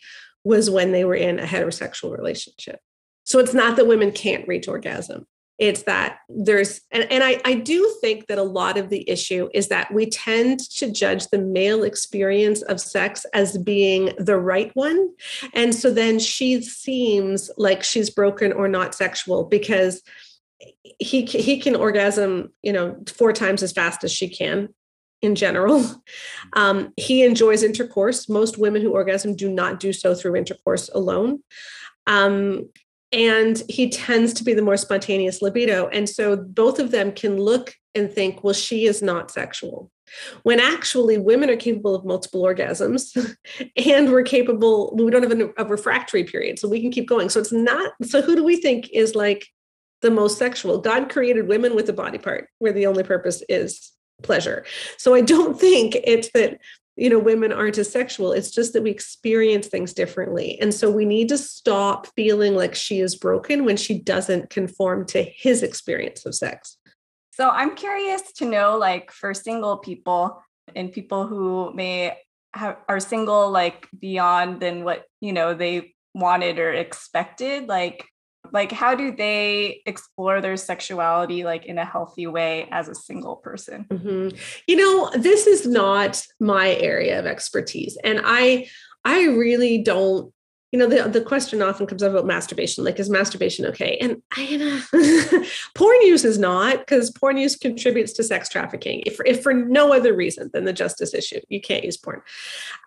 was 0.45 0.71
when 0.71 0.93
they 0.93 1.05
were 1.05 1.17
in 1.17 1.41
a 1.41 1.45
heterosexual 1.45 2.17
relationship. 2.17 2.79
So 3.25 3.41
it's 3.41 3.55
not 3.55 3.77
that 3.77 3.89
women 3.89 4.13
can't 4.13 4.47
reach 4.47 4.69
orgasm 4.69 5.27
it's 5.59 5.85
that 5.85 6.19
there's 6.29 6.83
and, 6.91 7.11
and 7.11 7.25
I, 7.25 7.41
I 7.45 7.55
do 7.55 7.95
think 8.01 8.27
that 8.27 8.39
a 8.39 8.43
lot 8.43 8.77
of 8.77 8.91
the 8.91 9.09
issue 9.09 9.49
is 9.55 9.69
that 9.69 9.93
we 9.93 10.07
tend 10.07 10.61
to 10.77 10.91
judge 10.91 11.29
the 11.29 11.39
male 11.39 11.83
experience 11.83 12.63
of 12.63 12.81
sex 12.81 13.25
as 13.33 13.57
being 13.59 14.13
the 14.19 14.37
right 14.37 14.71
one. 14.75 15.11
And 15.55 15.75
so 15.75 15.91
then 15.91 16.19
she 16.19 16.61
seems 16.61 17.51
like 17.57 17.83
she's 17.83 18.11
broken 18.11 18.53
or 18.53 18.69
not 18.69 18.95
sexual 18.95 19.45
because 19.45 20.03
he 20.99 21.25
he 21.25 21.59
can 21.61 21.77
orgasm 21.77 22.53
you 22.63 22.73
know 22.73 22.97
four 23.07 23.33
times 23.33 23.63
as 23.63 23.73
fast 23.73 24.05
as 24.05 24.13
she 24.13 24.29
can 24.29 24.69
in 25.23 25.35
general. 25.35 25.85
Um, 26.53 26.95
he 26.97 27.25
enjoys 27.25 27.63
intercourse. 27.63 28.29
Most 28.29 28.57
women 28.57 28.81
who 28.81 28.93
orgasm 28.93 29.35
do 29.35 29.51
not 29.51 29.81
do 29.81 29.93
so 29.93 30.15
through 30.15 30.37
intercourse 30.37 30.89
alone. 30.95 31.43
Um, 32.07 32.71
and 33.13 33.63
he 33.69 33.89
tends 33.89 34.33
to 34.35 34.45
be 34.45 34.55
the 34.55 34.63
more 34.63 34.77
spontaneous 34.77 35.41
libido. 35.43 35.89
And 35.89 36.09
so 36.09 36.37
both 36.37 36.79
of 36.79 36.91
them 36.91 37.13
can 37.13 37.37
look 37.39 37.75
and 37.95 38.13
think 38.13 38.45
well 38.45 38.53
she 38.53 38.87
is 38.87 39.01
not 39.03 39.31
sexual 39.31 39.91
when 40.43 40.61
actually 40.61 41.19
women 41.19 41.51
are 41.51 41.57
capable 41.57 41.95
of 41.95 42.05
multiple 42.05 42.43
orgasms 42.43 43.37
and 43.77 44.11
we're 44.11 44.23
capable 44.23 44.95
we 44.97 45.11
don't 45.11 45.23
have 45.23 45.53
a, 45.57 45.65
refractory 45.65 46.25
period 46.25 46.59
so 46.59 46.69
we 46.69 46.81
can 46.81 46.91
keep 46.91 47.09
going. 47.09 47.29
So 47.29 47.41
it's 47.41 47.53
not 47.53 47.93
so 48.03 48.23
who 48.23 48.37
do 48.37 48.45
we 48.45 48.57
think 48.57 48.89
is 48.93 49.15
like 49.15 49.47
the 50.03 50.11
most 50.11 50.39
sexual? 50.39 50.79
God 50.79 51.11
created 51.11 51.49
women 51.49 51.75
with 51.75 51.89
a 51.89 51.93
body 51.93 52.19
part 52.19 52.49
where 52.59 52.73
the 52.73 52.87
only 52.87 53.03
purpose 53.03 53.43
is 53.49 53.93
pleasure. 54.23 54.65
So 54.99 55.15
i 55.15 55.21
don't 55.21 55.59
think 55.67 55.97
it's 56.05 56.31
that 56.33 56.59
you 56.97 57.11
know 57.11 57.19
women 57.19 57.53
aren't 57.53 57.79
as 57.79 57.91
sexual. 57.91 58.33
It's 58.33 58.51
just 58.51 58.73
that 58.73 58.83
we 58.83 58.91
experience 58.91 59.67
things 59.67 59.93
differently. 59.93 60.59
And 60.61 60.73
so 60.73 60.91
we 60.91 61.05
need 61.05 61.29
to 61.29 61.39
stop 61.39 62.07
feeling 62.17 62.55
like 62.55 62.75
she 62.75 63.01
is 63.01 63.15
broken 63.15 63.65
when 63.65 63.77
she 63.77 63.99
doesn't 63.99 64.51
conform 64.51 65.07
to 65.07 65.23
his 65.23 65.63
experience 65.63 66.25
of 66.27 66.35
sex. 66.35 66.79
So 67.33 67.51
i'm 67.51 67.77
curious 67.77 68.33
to 68.39 68.47
know 68.47 68.79
like 68.79 69.13
for 69.13 69.35
single 69.35 69.77
people 69.77 70.43
and 70.75 70.91
people 70.91 71.27
who 71.27 71.73
may 71.75 72.17
have, 72.55 72.79
are 72.89 72.99
single 72.99 73.51
like 73.51 73.89
beyond 73.99 74.61
than 74.61 74.85
what 74.85 75.05
you 75.21 75.33
know 75.33 75.53
they 75.53 75.95
wanted 76.15 76.59
or 76.59 76.73
expected 76.73 77.69
like 77.69 78.07
like 78.53 78.73
how 78.73 78.95
do 78.95 79.15
they 79.15 79.83
explore 79.87 80.41
their 80.41 80.57
sexuality 80.57 81.45
like 81.45 81.67
in 81.67 81.79
a 81.79 81.85
healthy 81.85 82.27
way 82.27 82.69
as 82.71 82.89
a 82.89 82.95
single 82.95 83.37
person? 83.37 83.87
Mm-hmm. 83.91 84.37
you 84.67 84.77
know 84.77 85.11
this 85.15 85.47
is 85.47 85.67
not 85.67 86.25
my 86.41 86.75
area 86.75 87.19
of 87.19 87.27
expertise 87.27 87.97
and 88.05 88.21
i 88.25 88.69
i 89.05 89.25
really 89.25 89.79
don't 89.79 90.33
you 90.73 90.79
know 90.79 90.87
the, 90.87 91.09
the 91.09 91.25
question 91.25 91.63
often 91.63 91.87
comes 91.87 92.03
up 92.03 92.13
about 92.13 92.27
masturbation 92.27 92.85
like 92.85 92.99
is 92.99 93.09
masturbation 93.09 93.67
okay? 93.67 93.97
And 94.01 94.23
i 94.37 94.43
you 94.43 94.59
know 94.59 94.81
porn 95.75 96.03
use 96.03 96.25
is 96.25 96.39
not 96.39 96.79
because 96.81 97.11
porn 97.11 97.39
use 97.39 97.57
contributes 97.57 98.13
to 98.15 98.23
sex 98.23 98.49
trafficking 98.49 99.03
if, 99.07 99.19
if 99.25 99.43
for 99.43 99.55
no 99.55 99.95
other 99.95 100.15
reason 100.15 100.51
than 100.53 100.65
the 100.65 100.73
justice 100.73 101.15
issue. 101.15 101.41
You 101.49 101.61
can't 101.61 101.85
use 101.85 101.97
porn. 101.97 102.21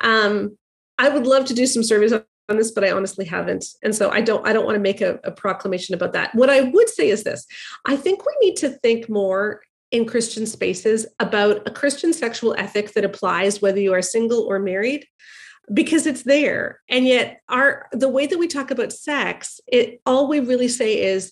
Um 0.02 0.58
i 0.98 1.10
would 1.10 1.26
love 1.26 1.46
to 1.46 1.54
do 1.54 1.66
some 1.66 1.84
surveys 1.84 2.14
this, 2.58 2.72
but 2.72 2.84
I 2.84 2.92
honestly 2.92 3.26
haven't. 3.26 3.66
And 3.84 3.96
so 3.96 4.10
I 4.10 4.22
don't 4.22 4.46
I 4.48 4.54
don't 4.54 4.66
want 4.66 4.76
to 4.76 4.82
make 4.82 5.02
a, 5.02 5.20
a 5.24 5.32
proclamation 5.32 5.96
about 5.96 6.14
that. 6.14 6.34
What 6.36 6.50
I 6.50 6.62
would 6.62 6.90
say 6.90 7.10
is 7.10 7.24
this 7.24 7.46
I 7.86 7.96
think 7.96 8.26
we 8.26 8.34
need 8.42 8.56
to 8.58 8.70
think 8.70 9.10
more 9.10 9.62
in 9.92 10.06
Christian 10.06 10.46
spaces 10.46 11.08
about 11.20 11.68
a 11.68 11.72
Christian 11.72 12.14
sexual 12.14 12.54
ethic 12.58 12.94
that 12.94 13.06
applies 13.06 13.62
whether 13.62 13.80
you 13.80 13.94
are 13.94 14.02
single 14.02 14.42
or 14.42 14.60
married. 14.60 15.06
because 15.74 16.08
it's 16.08 16.24
there 16.24 16.80
and 16.90 17.06
yet 17.06 17.42
our 17.48 17.88
the 17.92 18.10
way 18.10 18.26
that 18.26 18.40
we 18.40 18.48
talk 18.48 18.72
about 18.72 18.92
sex 18.92 19.60
it 19.68 20.02
all 20.06 20.28
we 20.28 20.40
really 20.40 20.68
say 20.68 21.02
is 21.02 21.32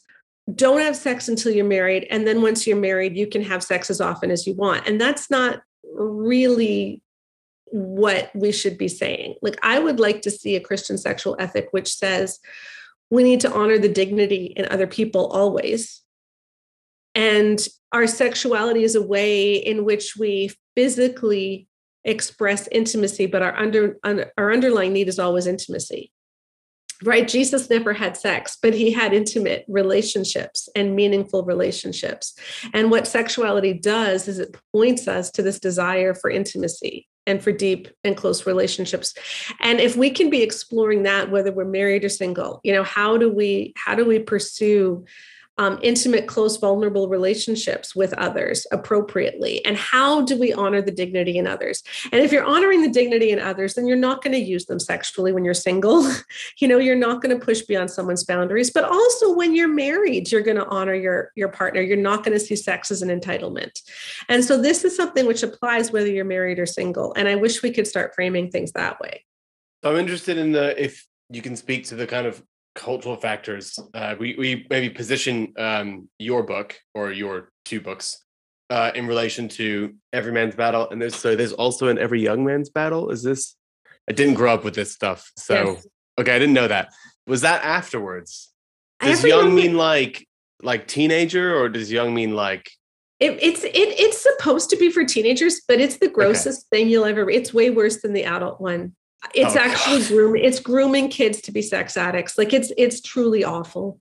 don't 0.53 0.80
have 0.80 0.95
sex 0.95 1.27
until 1.27 1.51
you're 1.51 1.65
married 1.65 2.06
and 2.10 2.27
then 2.27 2.41
once 2.41 2.67
you're 2.67 2.77
married 2.77 3.17
you 3.17 3.27
can 3.27 3.41
have 3.41 3.63
sex 3.63 3.89
as 3.89 3.99
often 3.99 4.30
as 4.32 4.45
you 4.45 4.53
want 4.53 4.88
and 4.88 5.01
that's 5.01 5.30
not 5.30 5.62
really 5.93 7.01
what 7.71 8.32
we 8.34 8.51
should 8.51 8.77
be 8.77 8.88
saying. 8.88 9.36
Like 9.41 9.58
i 9.63 9.80
would 9.80 9.99
like 9.99 10.21
to 10.21 10.32
see 10.32 10.56
a 10.56 10.62
christian 10.62 10.97
sexual 10.97 11.36
ethic 11.39 11.67
which 11.71 11.93
says 11.93 12.39
we 13.10 13.23
need 13.23 13.39
to 13.41 13.53
honor 13.53 13.77
the 13.77 13.89
dignity 13.89 14.53
in 14.56 14.67
other 14.69 14.88
people 14.88 15.27
always. 15.27 16.01
And 17.15 17.65
our 17.91 18.06
sexuality 18.06 18.84
is 18.84 18.95
a 18.95 19.01
way 19.01 19.56
in 19.56 19.86
which 19.86 20.15
we 20.17 20.51
physically 20.75 21.67
express 22.03 22.67
intimacy 22.71 23.25
but 23.25 23.41
our 23.41 23.56
under, 23.58 23.97
our 24.38 24.53
underlying 24.53 24.93
need 24.93 25.08
is 25.08 25.19
always 25.19 25.47
intimacy. 25.47 26.12
Right? 27.03 27.27
Jesus 27.27 27.69
never 27.69 27.93
had 27.93 28.17
sex 28.17 28.58
but 28.62 28.73
he 28.73 28.91
had 28.91 29.13
intimate 29.13 29.65
relationships 29.67 30.67
and 30.75 30.95
meaningful 30.95 31.43
relationships. 31.43 32.34
And 32.73 32.91
what 32.91 33.08
sexuality 33.08 33.73
does 33.73 34.27
is 34.27 34.39
it 34.39 34.58
points 34.73 35.08
us 35.08 35.32
to 35.32 35.41
this 35.41 35.60
desire 35.60 36.13
for 36.13 36.30
intimacy 36.30 37.08
and 37.27 37.43
for 37.43 37.51
deep 37.51 37.89
and 38.03 38.17
close 38.17 38.47
relationships. 38.47 39.13
And 39.59 39.79
if 39.79 39.95
we 39.95 40.09
can 40.09 40.31
be 40.31 40.41
exploring 40.41 41.03
that 41.03 41.29
whether 41.29 41.51
we're 41.51 41.65
married 41.65 42.03
or 42.03 42.09
single 42.09 42.61
you 42.63 42.73
know 42.73 42.83
how 42.83 43.17
do 43.17 43.31
we 43.31 43.73
how 43.75 43.95
do 43.95 44.05
we 44.05 44.19
pursue 44.19 45.05
um, 45.57 45.79
intimate, 45.81 46.27
close, 46.27 46.57
vulnerable 46.57 47.07
relationships 47.07 47.95
with 47.95 48.13
others 48.13 48.67
appropriately? 48.71 49.63
And 49.65 49.77
how 49.77 50.21
do 50.21 50.37
we 50.37 50.53
honor 50.53 50.81
the 50.81 50.91
dignity 50.91 51.37
in 51.37 51.47
others? 51.47 51.83
And 52.11 52.21
if 52.21 52.31
you're 52.31 52.43
honoring 52.43 52.81
the 52.81 52.89
dignity 52.89 53.31
in 53.31 53.39
others, 53.39 53.73
then 53.73 53.87
you're 53.87 53.97
not 53.97 54.23
going 54.23 54.33
to 54.33 54.39
use 54.39 54.65
them 54.65 54.79
sexually 54.79 55.31
when 55.31 55.43
you're 55.43 55.53
single. 55.53 56.09
you 56.59 56.67
know, 56.67 56.77
you're 56.77 56.95
not 56.95 57.21
going 57.21 57.37
to 57.37 57.43
push 57.43 57.61
beyond 57.61 57.91
someone's 57.91 58.23
boundaries. 58.23 58.71
But 58.71 58.83
also 58.83 59.33
when 59.33 59.55
you're 59.55 59.67
married, 59.67 60.31
you're 60.31 60.41
going 60.41 60.57
to 60.57 60.67
honor 60.67 60.95
your, 60.95 61.31
your 61.35 61.49
partner. 61.49 61.81
You're 61.81 61.97
not 61.97 62.23
going 62.23 62.37
to 62.37 62.43
see 62.43 62.55
sex 62.55 62.91
as 62.91 63.01
an 63.01 63.09
entitlement. 63.09 63.81
And 64.29 64.43
so 64.43 64.61
this 64.61 64.83
is 64.83 64.95
something 64.95 65.25
which 65.25 65.43
applies 65.43 65.91
whether 65.91 66.07
you're 66.07 66.25
married 66.25 66.59
or 66.59 66.65
single. 66.65 67.13
And 67.15 67.27
I 67.27 67.35
wish 67.35 67.63
we 67.63 67.71
could 67.71 67.87
start 67.87 68.13
framing 68.15 68.51
things 68.51 68.71
that 68.73 68.99
way. 68.99 69.23
I'm 69.83 69.95
interested 69.95 70.37
in 70.37 70.51
the 70.51 70.81
if 70.81 71.05
you 71.29 71.41
can 71.41 71.55
speak 71.55 71.85
to 71.87 71.95
the 71.95 72.07
kind 72.07 72.25
of 72.25 72.43
cultural 72.77 73.17
factors. 73.17 73.77
Uh, 73.93 74.15
we 74.17 74.35
we 74.37 74.65
maybe 74.69 74.89
position 74.89 75.53
um, 75.57 76.07
your 76.19 76.43
book 76.43 76.79
or 76.93 77.11
your 77.11 77.51
two 77.65 77.81
books 77.81 78.23
uh, 78.69 78.91
in 78.95 79.07
relation 79.07 79.49
to 79.49 79.93
Every 80.13 80.31
Man's 80.31 80.55
Battle, 80.55 80.89
and 80.89 81.01
there's 81.01 81.15
so 81.15 81.35
there's 81.35 81.53
also 81.53 81.87
an 81.89 81.97
Every 81.97 82.21
Young 82.21 82.45
Man's 82.45 82.69
Battle. 82.69 83.09
Is 83.09 83.23
this? 83.23 83.55
I 84.09 84.13
didn't 84.13 84.35
grow 84.35 84.53
up 84.53 84.63
with 84.63 84.75
this 84.75 84.93
stuff, 84.93 85.29
so 85.35 85.73
yes. 85.73 85.87
okay, 86.19 86.35
I 86.35 86.39
didn't 86.39 86.53
know 86.53 86.67
that. 86.67 86.93
Was 87.25 87.41
that 87.41 87.63
afterwards? 87.63 88.53
Does 89.01 89.23
young 89.23 89.53
mean 89.53 89.75
like 89.75 90.27
like 90.63 90.87
teenager, 90.87 91.55
or 91.59 91.67
does 91.69 91.91
young 91.91 92.13
mean 92.13 92.35
like? 92.35 92.71
It, 93.19 93.39
it's 93.41 93.63
it 93.63 93.73
it's 93.73 94.21
supposed 94.21 94.69
to 94.69 94.77
be 94.77 94.91
for 94.91 95.03
teenagers, 95.03 95.61
but 95.67 95.79
it's 95.81 95.97
the 95.97 96.07
grossest 96.07 96.67
okay. 96.71 96.83
thing 96.83 96.89
you'll 96.89 97.05
ever. 97.05 97.29
It's 97.29 97.53
way 97.53 97.71
worse 97.71 98.01
than 98.01 98.13
the 98.13 98.25
adult 98.25 98.61
one 98.61 98.95
it's 99.34 99.56
oh, 99.56 99.60
actually 99.60 100.06
grooming 100.06 100.43
it's 100.43 100.60
grooming 100.60 101.10
kids 101.10 101.41
to 101.41 101.51
be 101.51 101.62
sex 101.62 101.97
addicts. 101.97 102.38
Like 102.38 102.53
it's 102.53 102.71
it's 102.77 103.01
truly 103.01 103.43
awful. 103.43 103.99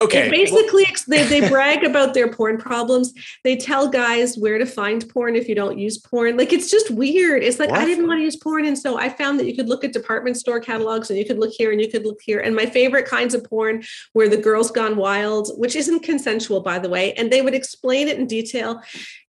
Okay 0.00 0.28
it 0.28 0.30
basically 0.30 0.84
well, 0.84 0.94
they, 1.08 1.40
they 1.40 1.48
brag 1.48 1.84
about 1.84 2.14
their 2.14 2.30
porn 2.30 2.58
problems. 2.58 3.12
They 3.42 3.56
tell 3.56 3.88
guys 3.88 4.36
where 4.36 4.58
to 4.58 4.66
find 4.66 5.08
porn 5.08 5.34
if 5.34 5.48
you 5.48 5.54
don't 5.54 5.78
use 5.78 5.98
porn. 5.98 6.36
Like 6.36 6.52
it's 6.52 6.70
just 6.70 6.90
weird. 6.90 7.42
It's 7.42 7.58
like 7.58 7.70
what? 7.70 7.80
i 7.80 7.84
didn't 7.84 8.06
want 8.06 8.18
to 8.18 8.24
use 8.24 8.36
porn 8.36 8.64
and 8.64 8.78
so 8.78 8.98
i 8.98 9.08
found 9.08 9.40
that 9.40 9.46
you 9.46 9.56
could 9.56 9.68
look 9.68 9.82
at 9.82 9.92
department 9.92 10.36
store 10.36 10.60
catalogs 10.60 11.10
and 11.10 11.18
you 11.18 11.24
could 11.24 11.38
look 11.38 11.52
here 11.52 11.72
and 11.72 11.80
you 11.80 11.90
could 11.90 12.04
look 12.04 12.20
here. 12.22 12.40
And 12.40 12.54
my 12.54 12.66
favorite 12.66 13.06
kinds 13.06 13.34
of 13.34 13.44
porn 13.44 13.82
were 14.14 14.28
the 14.28 14.36
girls 14.36 14.70
gone 14.70 14.96
wild 14.96 15.50
which 15.56 15.76
isn't 15.76 16.02
consensual 16.02 16.60
by 16.60 16.78
the 16.78 16.88
way 16.88 17.12
and 17.14 17.32
they 17.32 17.42
would 17.42 17.54
explain 17.54 18.08
it 18.08 18.18
in 18.18 18.26
detail. 18.26 18.82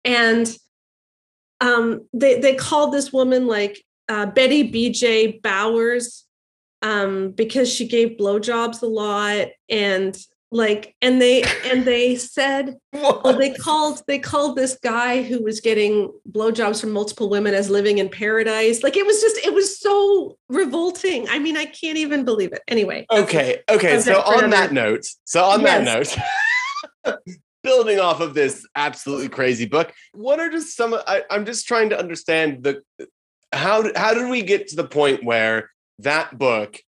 And 0.04 0.56
um, 1.62 2.08
they 2.14 2.40
they 2.40 2.56
called 2.56 2.94
this 2.94 3.14
woman 3.14 3.48
like 3.48 3.85
uh, 4.10 4.26
Betty 4.28 4.72
BJ 4.72 5.42
Bowers 5.42 6.26
um, 6.82 7.32
because 7.32 7.72
she 7.72 7.88
gave 7.88 8.18
blowjobs 8.18 8.82
a 8.82 8.86
lot 8.86 9.48
and 9.70 10.18
like 10.52 10.96
and 11.02 11.20
they 11.20 11.44
and 11.66 11.84
they 11.84 12.16
said 12.16 12.78
well, 12.94 13.36
they 13.38 13.52
called 13.52 14.02
they 14.08 14.20
called 14.20 14.56
this 14.56 14.78
guy 14.82 15.24
who 15.24 15.44
was 15.44 15.60
getting 15.60 16.12
blowjobs 16.32 16.80
from 16.80 16.92
multiple 16.92 17.30
women 17.30 17.54
as 17.54 17.70
living 17.70 17.98
in 17.98 18.08
paradise. 18.08 18.84
Like 18.84 18.96
it 18.96 19.06
was 19.06 19.20
just 19.20 19.38
it 19.46 19.54
was 19.54 19.80
so 19.80 20.38
revolting. 20.50 21.28
I 21.30 21.40
mean 21.40 21.58
i 21.58 21.66
can't 21.66 21.98
even 21.98 22.24
believe 22.24 22.54
it. 22.54 22.62
Anyway. 22.68 23.06
Okay 23.12 23.60
okay 23.70 24.00
so 24.00 24.22
on 24.22 24.50
that 24.52 24.72
note 24.72 25.06
so 25.26 25.44
on 25.44 25.62
yes. 25.62 26.16
that 26.16 26.20
note 27.06 27.18
building 27.64 28.00
off 28.00 28.22
of 28.22 28.36
this 28.36 28.66
absolutely 28.76 29.28
crazy 29.28 29.66
book 29.66 29.92
what 30.14 30.40
are 30.40 30.52
just 30.52 30.76
some 30.78 30.94
I, 31.08 31.24
i'm 31.32 31.46
just 31.48 31.68
trying 31.68 31.90
to 31.90 31.98
understand 31.98 32.64
the 32.64 32.84
how 33.56 33.90
how 33.96 34.14
did 34.14 34.30
we 34.30 34.42
get 34.42 34.68
to 34.70 34.76
the 34.76 34.88
point 34.88 35.24
where 35.24 35.72
that 36.00 36.38
book 36.38 36.80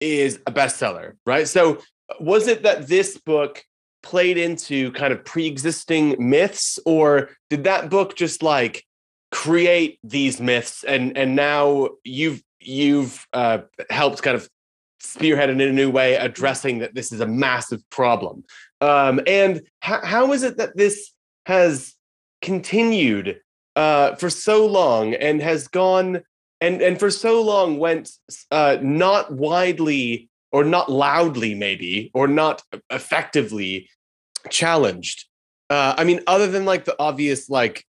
is 0.00 0.40
a 0.46 0.52
bestseller, 0.52 1.14
right? 1.24 1.46
So 1.46 1.80
was 2.18 2.48
it 2.48 2.62
that 2.64 2.88
this 2.88 3.18
book 3.18 3.64
played 4.02 4.38
into 4.38 4.92
kind 4.92 5.12
of 5.12 5.24
pre-existing 5.24 6.16
myths 6.18 6.78
or 6.86 7.30
did 7.50 7.64
that 7.64 7.90
book 7.90 8.16
just 8.16 8.42
like 8.42 8.84
create 9.30 9.98
these 10.02 10.40
myths 10.40 10.82
and 10.84 11.16
and 11.16 11.36
now 11.36 11.90
you've 12.02 12.42
you've 12.60 13.26
uh, 13.32 13.58
helped 13.90 14.22
kind 14.22 14.36
of 14.36 14.48
spearhead 15.00 15.50
in 15.50 15.60
a 15.60 15.72
new 15.72 15.90
way 15.90 16.14
addressing 16.16 16.78
that 16.78 16.94
this 16.94 17.12
is 17.12 17.20
a 17.20 17.26
massive 17.26 17.80
problem 17.90 18.42
um, 18.80 19.20
and 19.26 19.62
how, 19.80 20.04
how 20.04 20.32
is 20.32 20.42
it 20.42 20.56
that 20.56 20.76
this 20.76 21.12
has 21.46 21.94
continued 22.42 23.40
uh, 23.76 24.14
for 24.16 24.30
so 24.30 24.66
long 24.66 25.14
and 25.14 25.40
has 25.40 25.68
gone 25.68 26.22
and 26.60 26.82
and 26.82 26.98
for 26.98 27.10
so 27.10 27.42
long 27.42 27.78
went 27.78 28.10
uh, 28.50 28.76
not 28.82 29.32
widely 29.32 30.28
or 30.52 30.64
not 30.64 30.90
loudly 30.90 31.54
maybe 31.54 32.10
or 32.14 32.26
not 32.26 32.62
effectively 32.90 33.88
challenged. 34.50 35.26
Uh, 35.68 35.94
I 35.96 36.04
mean, 36.04 36.20
other 36.26 36.48
than 36.48 36.64
like 36.64 36.84
the 36.84 36.96
obvious 36.98 37.48
like 37.48 37.84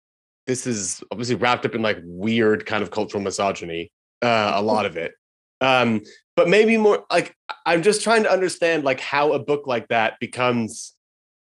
this 0.47 0.67
is 0.67 1.03
obviously 1.11 1.35
wrapped 1.35 1.65
up 1.65 1.75
in 1.75 1.81
like 1.81 1.99
weird 2.03 2.65
kind 2.65 2.83
of 2.83 2.91
cultural 2.91 3.23
misogyny, 3.23 3.91
uh, 4.21 4.53
a 4.55 4.61
lot 4.71 4.85
of 4.85 4.97
it. 4.97 5.13
Um, 5.59 6.01
but 6.35 6.47
maybe 6.47 6.77
more 6.77 7.05
like 7.11 7.35
I'm 7.65 7.83
just 7.83 8.01
trying 8.01 8.23
to 8.23 8.31
understand 8.31 8.83
like 8.83 8.99
how 8.99 9.33
a 9.33 9.39
book 9.39 9.67
like 9.67 9.87
that 9.89 10.19
becomes 10.19 10.93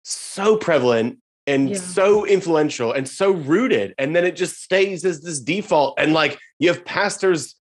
so 0.03 0.57
prevalent 0.57 1.19
and 1.47 1.71
yeah. 1.71 1.77
so 1.77 2.25
influential 2.25 2.93
and 2.93 3.09
so 3.09 3.33
rooted 3.33 3.95
and 3.99 4.15
then 4.15 4.25
it 4.25 4.37
just 4.37 4.63
stays 4.63 5.05
as 5.05 5.23
this 5.23 5.41
default 5.41 5.95
and 5.99 6.13
like 6.13 6.39
you 6.59 6.69
have 6.69 6.85
pastors 6.85 7.57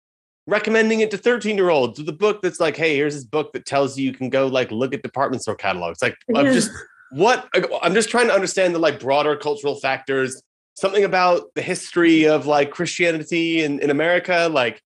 recommending 0.47 1.01
it 1.01 1.11
to 1.11 1.17
13 1.17 1.55
year 1.55 1.69
olds 1.69 1.99
with 1.99 2.09
a 2.09 2.13
book 2.13 2.41
that's 2.41 2.59
like 2.59 2.75
hey 2.75 2.95
here's 2.95 3.13
this 3.13 3.23
book 3.23 3.53
that 3.53 3.65
tells 3.65 3.97
you 3.97 4.05
you 4.05 4.13
can 4.13 4.29
go 4.29 4.47
like 4.47 4.71
look 4.71 4.93
at 4.93 5.03
department 5.03 5.41
store 5.41 5.55
catalogs 5.55 6.01
like 6.01 6.15
yeah. 6.27 6.39
i'm 6.39 6.45
just 6.45 6.71
what 7.11 7.47
i'm 7.83 7.93
just 7.93 8.09
trying 8.09 8.27
to 8.27 8.33
understand 8.33 8.73
the 8.73 8.79
like 8.79 8.99
broader 8.99 9.35
cultural 9.35 9.75
factors 9.75 10.41
something 10.75 11.03
about 11.03 11.43
the 11.55 11.61
history 11.61 12.27
of 12.27 12.47
like 12.47 12.71
christianity 12.71 13.63
in, 13.63 13.79
in 13.79 13.89
america 13.89 14.49
like 14.51 14.81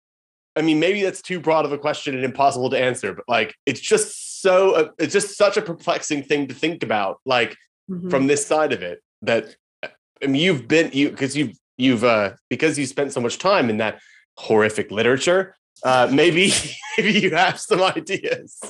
i 0.56 0.62
mean 0.62 0.80
maybe 0.80 1.02
that's 1.02 1.20
too 1.20 1.38
broad 1.38 1.64
of 1.64 1.72
a 1.72 1.78
question 1.78 2.14
and 2.14 2.24
impossible 2.24 2.70
to 2.70 2.78
answer 2.78 3.12
but 3.12 3.24
like 3.28 3.54
it's 3.66 3.80
just 3.80 4.40
so 4.40 4.92
it's 4.98 5.12
just 5.12 5.36
such 5.36 5.56
a 5.56 5.62
perplexing 5.62 6.22
thing 6.22 6.46
to 6.46 6.54
think 6.54 6.82
about 6.82 7.18
like 7.26 7.56
mm-hmm. 7.88 8.08
from 8.08 8.26
this 8.26 8.46
side 8.46 8.72
of 8.72 8.82
it 8.82 9.02
that 9.22 9.56
I 9.82 10.26
mean 10.26 10.42
you've 10.42 10.68
been 10.68 10.90
you 10.92 11.10
because 11.10 11.36
you've 11.36 11.56
you've 11.76 12.04
uh 12.04 12.32
because 12.48 12.78
you 12.78 12.86
spent 12.86 13.12
so 13.12 13.20
much 13.20 13.38
time 13.38 13.70
in 13.70 13.78
that 13.78 14.00
horrific 14.36 14.90
literature 14.90 15.54
uh 15.82 16.08
maybe 16.12 16.52
maybe 16.98 17.18
you 17.18 17.30
have 17.30 17.58
some 17.60 17.82
ideas 17.82 18.60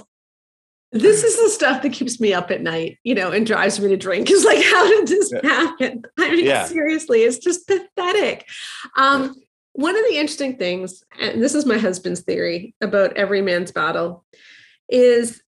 this 0.92 1.22
is 1.22 1.36
the 1.36 1.50
stuff 1.50 1.82
that 1.82 1.92
keeps 1.92 2.18
me 2.18 2.32
up 2.32 2.50
at 2.50 2.62
night, 2.62 2.98
you 3.04 3.14
know, 3.14 3.30
and 3.30 3.46
drives 3.46 3.78
me 3.78 3.88
to 3.88 3.96
drink. 3.96 4.30
Is 4.30 4.44
like, 4.44 4.64
how 4.64 4.88
did 4.88 5.06
this 5.06 5.30
yeah. 5.32 5.40
happen? 5.42 6.02
I 6.18 6.30
mean, 6.30 6.46
yeah. 6.46 6.64
seriously, 6.64 7.20
it's 7.20 7.38
just 7.38 7.66
pathetic. 7.66 8.48
Um, 8.96 9.34
one 9.72 9.96
of 9.96 10.04
the 10.08 10.16
interesting 10.16 10.56
things, 10.56 11.04
and 11.20 11.42
this 11.42 11.54
is 11.54 11.66
my 11.66 11.78
husband's 11.78 12.22
theory 12.22 12.74
about 12.80 13.16
every 13.16 13.42
man's 13.42 13.70
battle, 13.70 14.24
is 14.88 15.42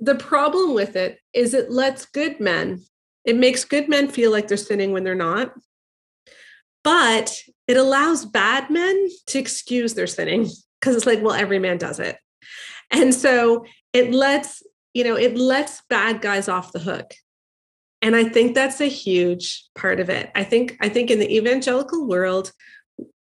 the 0.00 0.14
problem 0.14 0.74
with 0.74 0.96
it 0.96 1.18
is 1.32 1.54
it 1.54 1.70
lets 1.70 2.06
good 2.06 2.40
men, 2.40 2.82
it 3.24 3.36
makes 3.36 3.64
good 3.64 3.88
men 3.88 4.08
feel 4.08 4.30
like 4.30 4.48
they're 4.48 4.56
sinning 4.56 4.92
when 4.92 5.04
they're 5.04 5.14
not. 5.14 5.52
But 6.84 7.42
it 7.66 7.76
allows 7.76 8.24
bad 8.24 8.70
men 8.70 9.08
to 9.26 9.38
excuse 9.38 9.94
their 9.94 10.06
sinning 10.06 10.48
because 10.80 10.94
it's 10.94 11.06
like, 11.06 11.20
well, 11.20 11.34
every 11.34 11.58
man 11.58 11.78
does 11.78 11.98
it. 11.98 12.16
And 12.92 13.12
so 13.12 13.64
it 13.92 14.12
lets, 14.12 14.62
you 14.94 15.02
know, 15.02 15.16
it 15.16 15.36
lets 15.36 15.82
bad 15.88 16.20
guys 16.20 16.48
off 16.48 16.72
the 16.72 16.78
hook. 16.78 17.12
And 18.02 18.14
I 18.14 18.24
think 18.24 18.54
that's 18.54 18.80
a 18.80 18.88
huge 18.88 19.64
part 19.74 19.98
of 19.98 20.08
it. 20.10 20.30
I 20.36 20.44
think, 20.44 20.76
I 20.80 20.88
think 20.88 21.10
in 21.10 21.18
the 21.18 21.34
evangelical 21.34 22.06
world, 22.06 22.52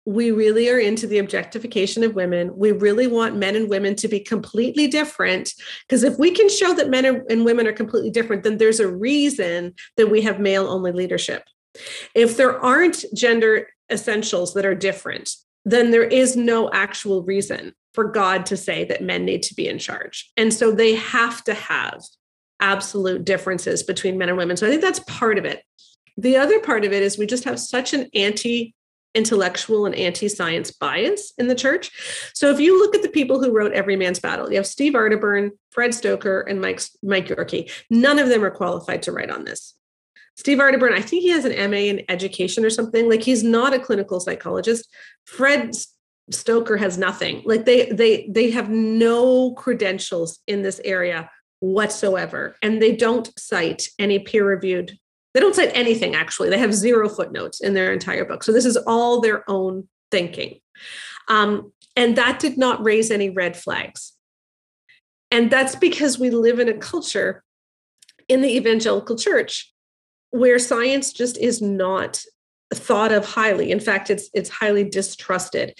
we 0.05 0.31
really 0.31 0.69
are 0.69 0.79
into 0.79 1.07
the 1.07 1.17
objectification 1.17 2.03
of 2.03 2.13
women. 2.13 2.55
We 2.55 2.71
really 2.71 3.07
want 3.07 3.37
men 3.37 3.55
and 3.55 3.69
women 3.69 3.95
to 3.95 4.07
be 4.07 4.19
completely 4.19 4.87
different. 4.87 5.51
Because 5.87 6.03
if 6.03 6.19
we 6.19 6.31
can 6.31 6.47
show 6.47 6.73
that 6.75 6.89
men 6.89 7.23
and 7.29 7.43
women 7.43 7.65
are 7.65 7.73
completely 7.73 8.11
different, 8.11 8.43
then 8.43 8.57
there's 8.57 8.79
a 8.79 8.87
reason 8.87 9.73
that 9.97 10.11
we 10.11 10.21
have 10.21 10.39
male 10.39 10.67
only 10.67 10.91
leadership. 10.91 11.43
If 12.13 12.37
there 12.37 12.59
aren't 12.59 13.03
gender 13.15 13.67
essentials 13.91 14.53
that 14.53 14.65
are 14.65 14.75
different, 14.75 15.31
then 15.65 15.89
there 15.89 16.03
is 16.03 16.35
no 16.35 16.69
actual 16.71 17.23
reason 17.23 17.73
for 17.93 18.03
God 18.03 18.45
to 18.47 18.57
say 18.57 18.83
that 18.85 19.01
men 19.01 19.25
need 19.25 19.41
to 19.43 19.55
be 19.55 19.67
in 19.67 19.79
charge. 19.79 20.31
And 20.37 20.53
so 20.53 20.71
they 20.71 20.95
have 20.95 21.43
to 21.45 21.53
have 21.55 22.01
absolute 22.59 23.25
differences 23.25 23.81
between 23.81 24.17
men 24.17 24.29
and 24.29 24.37
women. 24.37 24.57
So 24.57 24.67
I 24.67 24.69
think 24.69 24.81
that's 24.81 24.99
part 24.99 25.37
of 25.37 25.45
it. 25.45 25.63
The 26.17 26.37
other 26.37 26.59
part 26.59 26.85
of 26.85 26.93
it 26.93 27.01
is 27.01 27.17
we 27.17 27.25
just 27.25 27.43
have 27.45 27.59
such 27.59 27.93
an 27.93 28.07
anti 28.13 28.75
intellectual 29.15 29.85
and 29.85 29.95
anti-science 29.95 30.71
bias 30.71 31.33
in 31.37 31.47
the 31.47 31.55
church. 31.55 31.91
So 32.33 32.51
if 32.51 32.59
you 32.59 32.77
look 32.77 32.95
at 32.95 33.01
the 33.01 33.09
people 33.09 33.41
who 33.41 33.51
wrote 33.51 33.73
Every 33.73 33.95
Man's 33.95 34.19
Battle, 34.19 34.49
you 34.49 34.57
have 34.57 34.67
Steve 34.67 34.93
Arterburn, 34.93 35.51
Fred 35.71 35.91
Stoeker, 35.91 36.43
and 36.47 36.61
Mike 36.61 36.81
Mike 37.01 37.27
Yorkey. 37.27 37.71
None 37.89 38.19
of 38.19 38.29
them 38.29 38.43
are 38.43 38.51
qualified 38.51 39.01
to 39.03 39.11
write 39.11 39.31
on 39.31 39.45
this. 39.45 39.73
Steve 40.35 40.57
Arterburn, 40.57 40.91
I 40.91 41.01
think 41.01 41.23
he 41.23 41.29
has 41.29 41.45
an 41.45 41.71
MA 41.71 41.77
in 41.77 42.03
education 42.09 42.65
or 42.65 42.69
something. 42.69 43.09
Like 43.09 43.23
he's 43.23 43.43
not 43.43 43.73
a 43.73 43.79
clinical 43.79 44.19
psychologist. 44.19 44.87
Fred 45.25 45.71
Stoeker 46.31 46.77
has 46.77 46.97
nothing. 46.97 47.41
Like 47.45 47.65
they 47.65 47.91
they 47.91 48.27
they 48.29 48.51
have 48.51 48.69
no 48.69 49.53
credentials 49.53 50.39
in 50.47 50.61
this 50.61 50.81
area 50.83 51.29
whatsoever 51.59 52.55
and 52.61 52.81
they 52.81 52.95
don't 52.95 53.31
cite 53.39 53.89
any 53.97 54.19
peer-reviewed 54.19 54.97
they 55.35 55.41
don't 55.41 55.53
cite 55.53 55.71
anything, 55.73 56.15
actually. 56.15 56.49
They 56.49 56.57
have 56.57 56.73
zero 56.73 57.09
footnotes 57.09 57.59
in 57.59 57.73
their 57.73 57.91
entire 57.91 58.23
book. 58.23 58.41
So 58.41 58.53
this 58.53 58.63
is 58.63 58.77
all 58.87 59.19
their 59.19 59.47
own 59.49 59.89
thinking. 60.09 60.61
Um, 61.27 61.73
and 61.97 62.15
that 62.15 62.39
did 62.39 62.57
not 62.57 62.81
raise 62.83 63.11
any 63.11 63.29
red 63.29 63.57
flags. 63.57 64.13
And 65.31 65.51
that's 65.51 65.75
because 65.75 66.17
we 66.17 66.29
live 66.29 66.59
in 66.59 66.69
a 66.69 66.77
culture 66.77 67.43
in 68.29 68.41
the 68.41 68.55
evangelical 68.55 69.17
church 69.17 69.73
where 70.29 70.57
science 70.57 71.11
just 71.11 71.37
is 71.37 71.61
not 71.61 72.23
thought 72.73 73.11
of 73.11 73.25
highly. 73.25 73.71
In 73.71 73.81
fact, 73.81 74.09
it's 74.09 74.29
it's 74.33 74.49
highly 74.49 74.85
distrusted. 74.85 75.73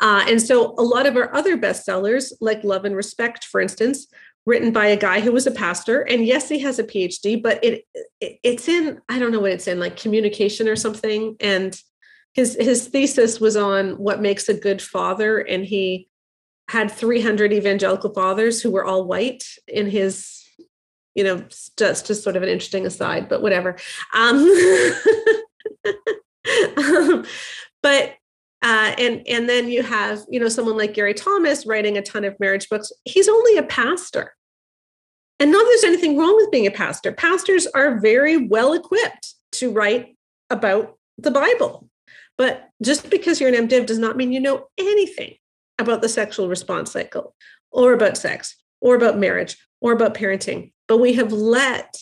Uh, 0.00 0.26
and 0.28 0.40
so 0.40 0.74
a 0.76 0.82
lot 0.82 1.06
of 1.06 1.16
our 1.16 1.34
other 1.34 1.56
bestsellers, 1.56 2.32
like 2.42 2.62
Love 2.62 2.84
and 2.84 2.94
Respect, 2.94 3.44
for 3.44 3.58
instance, 3.58 4.06
written 4.46 4.72
by 4.72 4.86
a 4.86 4.96
guy 4.96 5.20
who 5.20 5.32
was 5.32 5.46
a 5.46 5.50
pastor. 5.50 6.00
And 6.00 6.24
yes 6.26 6.48
he 6.48 6.58
has 6.60 6.78
a 6.78 6.84
phd 6.84 7.42
but 7.42 7.62
it, 7.62 7.84
it, 8.20 8.38
it's 8.42 8.68
in 8.68 9.00
i 9.08 9.18
don't 9.18 9.32
know 9.32 9.40
what 9.40 9.52
it's 9.52 9.68
in 9.68 9.78
like 9.78 9.96
communication 9.96 10.68
or 10.68 10.76
something. 10.76 11.36
And 11.40 11.78
his 12.34 12.56
his 12.60 12.88
thesis 12.88 13.40
was 13.40 13.56
on 13.56 13.92
what 13.92 14.20
makes 14.20 14.48
a 14.48 14.54
good 14.54 14.80
father. 14.80 15.38
And 15.38 15.64
he 15.64 16.08
had 16.68 16.90
300 16.90 17.52
evangelical 17.52 18.12
fathers 18.12 18.60
who 18.62 18.70
were 18.70 18.84
all 18.84 19.04
white 19.04 19.44
in 19.66 19.88
his 19.88 20.44
you 21.14 21.24
know 21.24 21.42
just 21.76 22.06
just 22.06 22.22
sort 22.22 22.36
of 22.36 22.42
an 22.42 22.48
interesting 22.48 22.86
aside 22.86 23.28
but 23.28 23.42
whatever. 23.42 23.76
Um, 24.14 24.36
um 26.76 27.24
but 27.82 28.14
uh, 28.62 28.94
and 28.98 29.22
and 29.28 29.48
then 29.48 29.68
you 29.68 29.82
have 29.82 30.22
you 30.28 30.40
know 30.40 30.48
someone 30.48 30.76
like 30.76 30.94
Gary 30.94 31.14
Thomas 31.14 31.66
writing 31.66 31.96
a 31.96 32.02
ton 32.02 32.24
of 32.24 32.38
marriage 32.40 32.68
books. 32.68 32.92
He's 33.04 33.28
only 33.28 33.56
a 33.56 33.62
pastor, 33.62 34.34
and 35.38 35.52
not 35.52 35.60
that 35.60 35.66
there's 35.66 35.92
anything 35.92 36.18
wrong 36.18 36.36
with 36.36 36.50
being 36.50 36.66
a 36.66 36.72
pastor. 36.72 37.12
Pastors 37.12 37.66
are 37.68 38.00
very 38.00 38.36
well 38.36 38.72
equipped 38.72 39.34
to 39.52 39.70
write 39.70 40.16
about 40.50 40.96
the 41.18 41.30
Bible. 41.30 41.88
But 42.36 42.68
just 42.82 43.10
because 43.10 43.40
you're 43.40 43.52
an 43.52 43.68
MDiv 43.68 43.86
does 43.86 43.98
not 43.98 44.16
mean 44.16 44.32
you 44.32 44.40
know 44.40 44.68
anything 44.78 45.34
about 45.78 46.02
the 46.02 46.08
sexual 46.08 46.48
response 46.48 46.92
cycle 46.92 47.34
or 47.70 47.92
about 47.92 48.16
sex 48.16 48.56
or 48.80 48.94
about 48.94 49.18
marriage 49.18 49.56
or 49.80 49.92
about 49.92 50.14
parenting. 50.14 50.72
But 50.86 50.98
we 50.98 51.14
have 51.14 51.32
let 51.32 51.96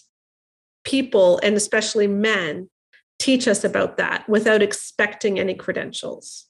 people, 0.84 1.40
and 1.42 1.56
especially 1.56 2.06
men, 2.06 2.68
teach 3.18 3.48
us 3.48 3.64
about 3.64 3.96
that 3.96 4.28
without 4.28 4.62
expecting 4.62 5.38
any 5.38 5.54
credentials. 5.54 6.46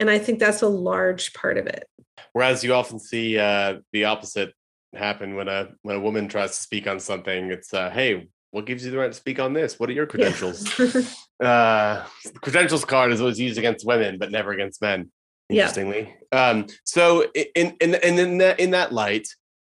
And 0.00 0.10
I 0.10 0.18
think 0.18 0.38
that's 0.38 0.62
a 0.62 0.68
large 0.68 1.32
part 1.32 1.58
of 1.58 1.66
it. 1.66 1.86
Whereas 2.32 2.64
you 2.64 2.74
often 2.74 2.98
see 2.98 3.38
uh, 3.38 3.78
the 3.92 4.04
opposite 4.04 4.52
happen 4.94 5.34
when 5.36 5.48
a 5.48 5.70
when 5.82 5.96
a 5.96 6.00
woman 6.00 6.28
tries 6.28 6.56
to 6.56 6.62
speak 6.62 6.86
on 6.86 7.00
something. 7.00 7.50
It's 7.50 7.72
uh, 7.72 7.90
hey, 7.90 8.28
what 8.50 8.66
gives 8.66 8.84
you 8.84 8.90
the 8.90 8.98
right 8.98 9.12
to 9.12 9.16
speak 9.16 9.38
on 9.38 9.52
this? 9.52 9.78
What 9.78 9.88
are 9.88 9.92
your 9.92 10.06
credentials? 10.06 10.78
Yeah. 10.78 11.46
uh, 11.46 12.06
credentials 12.40 12.84
card 12.84 13.12
is 13.12 13.20
always 13.20 13.40
used 13.40 13.58
against 13.58 13.86
women, 13.86 14.18
but 14.18 14.30
never 14.30 14.52
against 14.52 14.80
men. 14.80 15.10
Interestingly, 15.48 16.14
yeah. 16.32 16.48
um, 16.48 16.66
so 16.84 17.24
in 17.54 17.76
in 17.80 17.94
in 17.96 18.18
in 18.18 18.38
that, 18.38 18.58
in 18.58 18.70
that 18.70 18.92
light, 18.92 19.28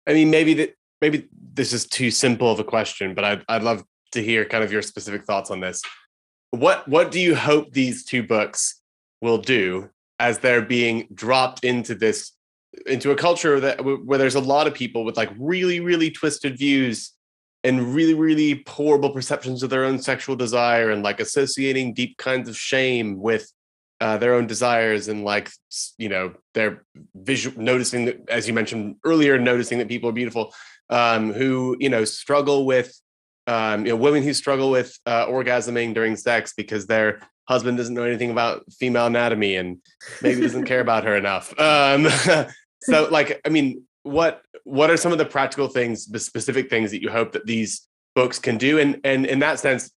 I 0.06 0.12
mean, 0.12 0.30
maybe 0.30 0.54
that 0.54 0.76
maybe 1.00 1.28
this 1.54 1.72
is 1.72 1.86
too 1.86 2.10
simple 2.10 2.50
of 2.50 2.60
a 2.60 2.64
question, 2.64 3.14
but 3.14 3.24
I'd 3.24 3.44
I'd 3.48 3.62
love 3.62 3.82
to 4.12 4.22
hear 4.22 4.44
kind 4.44 4.62
of 4.62 4.70
your 4.70 4.82
specific 4.82 5.24
thoughts 5.24 5.50
on 5.50 5.60
this. 5.60 5.82
What 6.54 6.88
what 6.88 7.10
do 7.10 7.20
you 7.20 7.34
hope 7.34 7.72
these 7.72 8.04
two 8.04 8.22
books 8.22 8.80
will 9.20 9.38
do 9.38 9.90
as 10.18 10.38
they're 10.38 10.62
being 10.62 11.08
dropped 11.12 11.64
into 11.64 11.94
this 11.94 12.32
into 12.86 13.10
a 13.10 13.16
culture 13.16 13.60
that 13.60 13.84
where 13.84 14.18
there's 14.18 14.34
a 14.34 14.40
lot 14.40 14.66
of 14.66 14.74
people 14.74 15.04
with 15.04 15.16
like 15.16 15.30
really 15.38 15.80
really 15.80 16.10
twisted 16.10 16.58
views 16.58 17.12
and 17.62 17.94
really 17.94 18.14
really 18.14 18.62
horrible 18.68 19.10
perceptions 19.10 19.62
of 19.62 19.70
their 19.70 19.84
own 19.84 19.98
sexual 19.98 20.36
desire 20.36 20.90
and 20.90 21.02
like 21.02 21.20
associating 21.20 21.94
deep 21.94 22.16
kinds 22.18 22.48
of 22.48 22.56
shame 22.56 23.20
with 23.20 23.50
uh, 24.00 24.18
their 24.18 24.34
own 24.34 24.46
desires 24.46 25.08
and 25.08 25.24
like 25.24 25.50
you 25.98 26.08
know 26.08 26.34
they're 26.52 26.84
visual 27.14 27.60
noticing 27.60 28.04
that 28.04 28.28
as 28.28 28.46
you 28.46 28.52
mentioned 28.52 28.96
earlier 29.04 29.38
noticing 29.38 29.78
that 29.78 29.88
people 29.88 30.08
are 30.10 30.12
beautiful 30.12 30.52
um, 30.90 31.32
who 31.32 31.76
you 31.80 31.88
know 31.88 32.04
struggle 32.04 32.66
with 32.66 33.00
um, 33.46 33.86
you 33.86 33.92
know 33.92 33.96
women 33.96 34.22
who 34.22 34.34
struggle 34.34 34.70
with 34.70 34.98
uh, 35.06 35.26
orgasming 35.26 35.94
during 35.94 36.16
sex 36.16 36.52
because 36.56 36.86
their 36.86 37.20
husband 37.48 37.76
doesn't 37.76 37.94
know 37.94 38.04
anything 38.04 38.30
about 38.30 38.64
female 38.72 39.06
anatomy 39.06 39.56
and 39.56 39.78
maybe 40.22 40.40
doesn't 40.40 40.64
care 40.64 40.80
about 40.80 41.04
her 41.04 41.16
enough. 41.16 41.58
Um, 41.58 42.08
so 42.84 43.08
like 43.10 43.40
i 43.44 43.48
mean 43.48 43.82
what 44.02 44.42
what 44.64 44.90
are 44.90 44.96
some 44.96 45.12
of 45.12 45.18
the 45.18 45.24
practical 45.24 45.68
things 45.68 46.06
the 46.06 46.20
specific 46.20 46.70
things 46.70 46.90
that 46.90 47.02
you 47.02 47.10
hope 47.10 47.32
that 47.32 47.46
these 47.46 47.88
books 48.14 48.38
can 48.38 48.56
do? 48.56 48.78
And 48.78 49.00
and 49.04 49.26
in 49.26 49.40
that 49.40 49.58
sense 49.58 49.90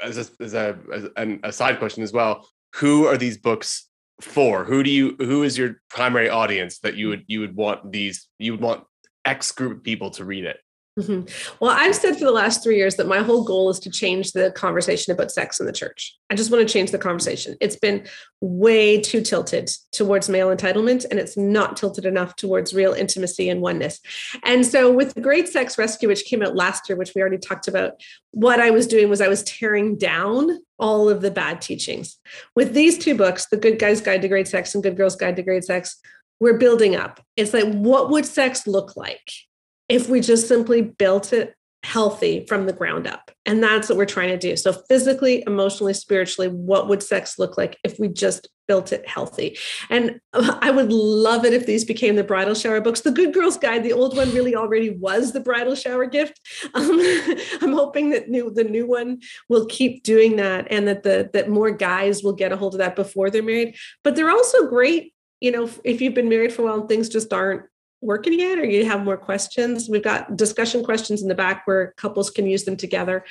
as 0.00 0.18
a, 0.18 0.26
as 0.42 0.54
a, 0.54 0.78
as 0.86 1.38
a 1.44 1.52
side 1.52 1.78
question 1.78 2.02
as 2.02 2.12
well 2.12 2.46
who 2.74 3.06
are 3.06 3.16
these 3.16 3.38
books 3.38 3.88
for? 4.20 4.64
Who 4.64 4.82
do 4.82 4.90
you 4.90 5.16
who 5.18 5.42
is 5.42 5.56
your 5.56 5.80
primary 5.88 6.28
audience 6.28 6.80
that 6.80 6.96
you 6.96 7.08
would 7.08 7.24
you 7.28 7.40
would 7.40 7.56
want 7.56 7.92
these 7.92 8.28
you 8.38 8.52
would 8.52 8.60
want 8.60 8.84
x 9.24 9.52
group 9.52 9.78
of 9.78 9.82
people 9.84 10.10
to 10.10 10.24
read 10.24 10.44
it 10.44 10.58
Mm-hmm. 10.98 11.54
Well, 11.60 11.70
I've 11.70 11.94
said 11.94 12.14
for 12.14 12.24
the 12.24 12.32
last 12.32 12.64
three 12.64 12.76
years 12.76 12.96
that 12.96 13.06
my 13.06 13.18
whole 13.18 13.44
goal 13.44 13.70
is 13.70 13.78
to 13.80 13.90
change 13.90 14.32
the 14.32 14.50
conversation 14.50 15.12
about 15.12 15.30
sex 15.30 15.60
in 15.60 15.66
the 15.66 15.72
church. 15.72 16.16
I 16.28 16.34
just 16.34 16.50
want 16.50 16.66
to 16.66 16.72
change 16.72 16.90
the 16.90 16.98
conversation. 16.98 17.56
It's 17.60 17.76
been 17.76 18.04
way 18.40 19.00
too 19.00 19.20
tilted 19.20 19.70
towards 19.92 20.28
male 20.28 20.48
entitlement, 20.48 21.06
and 21.08 21.20
it's 21.20 21.36
not 21.36 21.76
tilted 21.76 22.04
enough 22.04 22.34
towards 22.34 22.74
real 22.74 22.92
intimacy 22.92 23.48
and 23.48 23.60
oneness. 23.60 24.00
And 24.44 24.66
so, 24.66 24.90
with 24.90 25.14
the 25.14 25.20
Great 25.20 25.46
Sex 25.46 25.78
Rescue, 25.78 26.08
which 26.08 26.24
came 26.24 26.42
out 26.42 26.56
last 26.56 26.88
year, 26.88 26.98
which 26.98 27.14
we 27.14 27.20
already 27.20 27.38
talked 27.38 27.68
about, 27.68 27.92
what 28.32 28.58
I 28.58 28.70
was 28.70 28.88
doing 28.88 29.08
was 29.08 29.20
I 29.20 29.28
was 29.28 29.44
tearing 29.44 29.96
down 29.96 30.58
all 30.80 31.08
of 31.08 31.20
the 31.20 31.30
bad 31.30 31.60
teachings. 31.62 32.18
With 32.56 32.74
these 32.74 32.98
two 32.98 33.14
books, 33.14 33.46
The 33.46 33.56
Good 33.56 33.78
Guy's 33.78 34.00
Guide 34.00 34.22
to 34.22 34.28
Great 34.28 34.48
Sex 34.48 34.74
and 34.74 34.82
Good 34.82 34.96
Girl's 34.96 35.16
Guide 35.16 35.36
to 35.36 35.42
Great 35.42 35.64
Sex, 35.64 36.00
we're 36.40 36.58
building 36.58 36.96
up. 36.96 37.20
It's 37.36 37.54
like, 37.54 37.72
what 37.72 38.10
would 38.10 38.26
sex 38.26 38.66
look 38.66 38.96
like? 38.96 39.30
If 39.88 40.08
we 40.08 40.20
just 40.20 40.48
simply 40.48 40.82
built 40.82 41.32
it 41.32 41.54
healthy 41.84 42.44
from 42.46 42.66
the 42.66 42.72
ground 42.72 43.06
up. 43.06 43.30
And 43.46 43.62
that's 43.62 43.88
what 43.88 43.96
we're 43.96 44.04
trying 44.04 44.30
to 44.30 44.38
do. 44.38 44.56
So, 44.56 44.72
physically, 44.72 45.44
emotionally, 45.46 45.94
spiritually, 45.94 46.48
what 46.48 46.88
would 46.88 47.02
sex 47.02 47.38
look 47.38 47.56
like 47.56 47.78
if 47.84 47.98
we 47.98 48.08
just 48.08 48.48
built 48.66 48.92
it 48.92 49.08
healthy? 49.08 49.56
And 49.88 50.20
I 50.32 50.70
would 50.70 50.92
love 50.92 51.44
it 51.44 51.54
if 51.54 51.66
these 51.66 51.84
became 51.84 52.16
the 52.16 52.24
bridal 52.24 52.54
shower 52.54 52.80
books. 52.80 53.02
The 53.02 53.12
Good 53.12 53.32
Girls 53.32 53.56
Guide, 53.56 53.84
the 53.84 53.92
old 53.92 54.16
one, 54.16 54.32
really 54.34 54.56
already 54.56 54.90
was 54.90 55.32
the 55.32 55.40
bridal 55.40 55.74
shower 55.74 56.06
gift. 56.06 56.40
Um, 56.74 57.00
I'm 57.62 57.72
hoping 57.72 58.10
that 58.10 58.28
new 58.28 58.52
the 58.52 58.62
new 58.62 58.86
one 58.86 59.20
will 59.48 59.66
keep 59.66 60.02
doing 60.02 60.36
that, 60.36 60.66
and 60.70 60.86
that 60.86 61.02
the 61.02 61.30
that 61.32 61.48
more 61.48 61.70
guys 61.70 62.22
will 62.22 62.34
get 62.34 62.52
a 62.52 62.56
hold 62.56 62.74
of 62.74 62.78
that 62.78 62.94
before 62.94 63.30
they're 63.30 63.42
married. 63.42 63.76
But 64.04 64.14
they're 64.14 64.30
also 64.30 64.68
great. 64.68 65.14
You 65.40 65.52
know, 65.52 65.70
if 65.82 66.00
you've 66.00 66.14
been 66.14 66.28
married 66.28 66.52
for 66.52 66.62
a 66.62 66.64
while 66.66 66.80
and 66.80 66.88
things 66.88 67.08
just 67.08 67.32
aren't 67.32 67.62
working 68.00 68.38
yet 68.38 68.58
or 68.58 68.64
you 68.64 68.84
have 68.84 69.04
more 69.04 69.16
questions? 69.16 69.88
We've 69.88 70.02
got 70.02 70.36
discussion 70.36 70.84
questions 70.84 71.22
in 71.22 71.28
the 71.28 71.34
back 71.34 71.66
where 71.66 71.94
couples 71.96 72.30
can 72.30 72.46
use 72.46 72.64
them 72.64 72.76
together. 72.76 73.24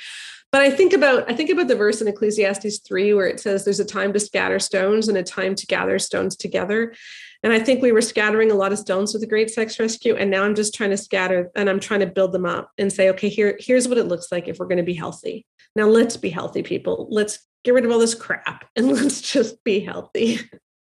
But 0.50 0.62
i 0.62 0.70
think 0.70 0.92
about 0.92 1.30
i 1.30 1.34
think 1.34 1.50
about 1.50 1.68
the 1.68 1.76
verse 1.76 2.00
in 2.00 2.08
ecclesiastes 2.08 2.78
3 2.78 3.14
where 3.14 3.26
it 3.26 3.40
says 3.40 3.64
there's 3.64 3.80
a 3.80 3.84
time 3.84 4.12
to 4.14 4.20
scatter 4.20 4.58
stones 4.58 5.08
and 5.08 5.18
a 5.18 5.22
time 5.22 5.54
to 5.54 5.66
gather 5.66 5.98
stones 5.98 6.36
together. 6.36 6.94
And 7.42 7.52
i 7.52 7.58
think 7.58 7.82
we 7.82 7.92
were 7.92 8.00
scattering 8.00 8.50
a 8.50 8.54
lot 8.54 8.72
of 8.72 8.78
stones 8.78 9.12
with 9.12 9.22
the 9.22 9.28
great 9.28 9.50
sex 9.50 9.78
rescue 9.78 10.16
and 10.16 10.30
now 10.30 10.44
i'm 10.44 10.54
just 10.54 10.74
trying 10.74 10.90
to 10.90 10.96
scatter 10.96 11.50
and 11.54 11.68
i'm 11.68 11.80
trying 11.80 12.00
to 12.00 12.06
build 12.06 12.32
them 12.32 12.46
up 12.46 12.70
and 12.78 12.92
say 12.92 13.10
okay 13.10 13.28
here 13.28 13.58
here's 13.60 13.88
what 13.88 13.98
it 13.98 14.08
looks 14.08 14.32
like 14.32 14.48
if 14.48 14.58
we're 14.58 14.66
going 14.66 14.78
to 14.78 14.82
be 14.82 14.94
healthy. 14.94 15.46
Now 15.76 15.86
let's 15.86 16.16
be 16.16 16.30
healthy 16.30 16.62
people. 16.62 17.08
Let's 17.10 17.38
get 17.62 17.74
rid 17.74 17.84
of 17.84 17.92
all 17.92 17.98
this 17.98 18.14
crap 18.14 18.64
and 18.74 18.88
let's 18.92 19.20
just 19.20 19.62
be 19.64 19.80
healthy 19.80 20.40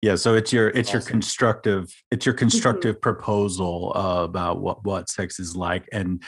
Yeah, 0.01 0.15
so 0.15 0.35
it's 0.35 0.53
your 0.53 0.69
it's 0.69 0.93
your 0.93 1.03
constructive 1.03 1.93
it's 2.11 2.25
your 2.25 2.35
constructive 2.35 3.01
proposal 3.01 3.93
uh, 3.97 4.23
about 4.25 4.61
what 4.61 4.85
what 4.85 5.09
sex 5.09 5.41
is 5.41 5.57
like, 5.57 5.89
and 5.93 6.23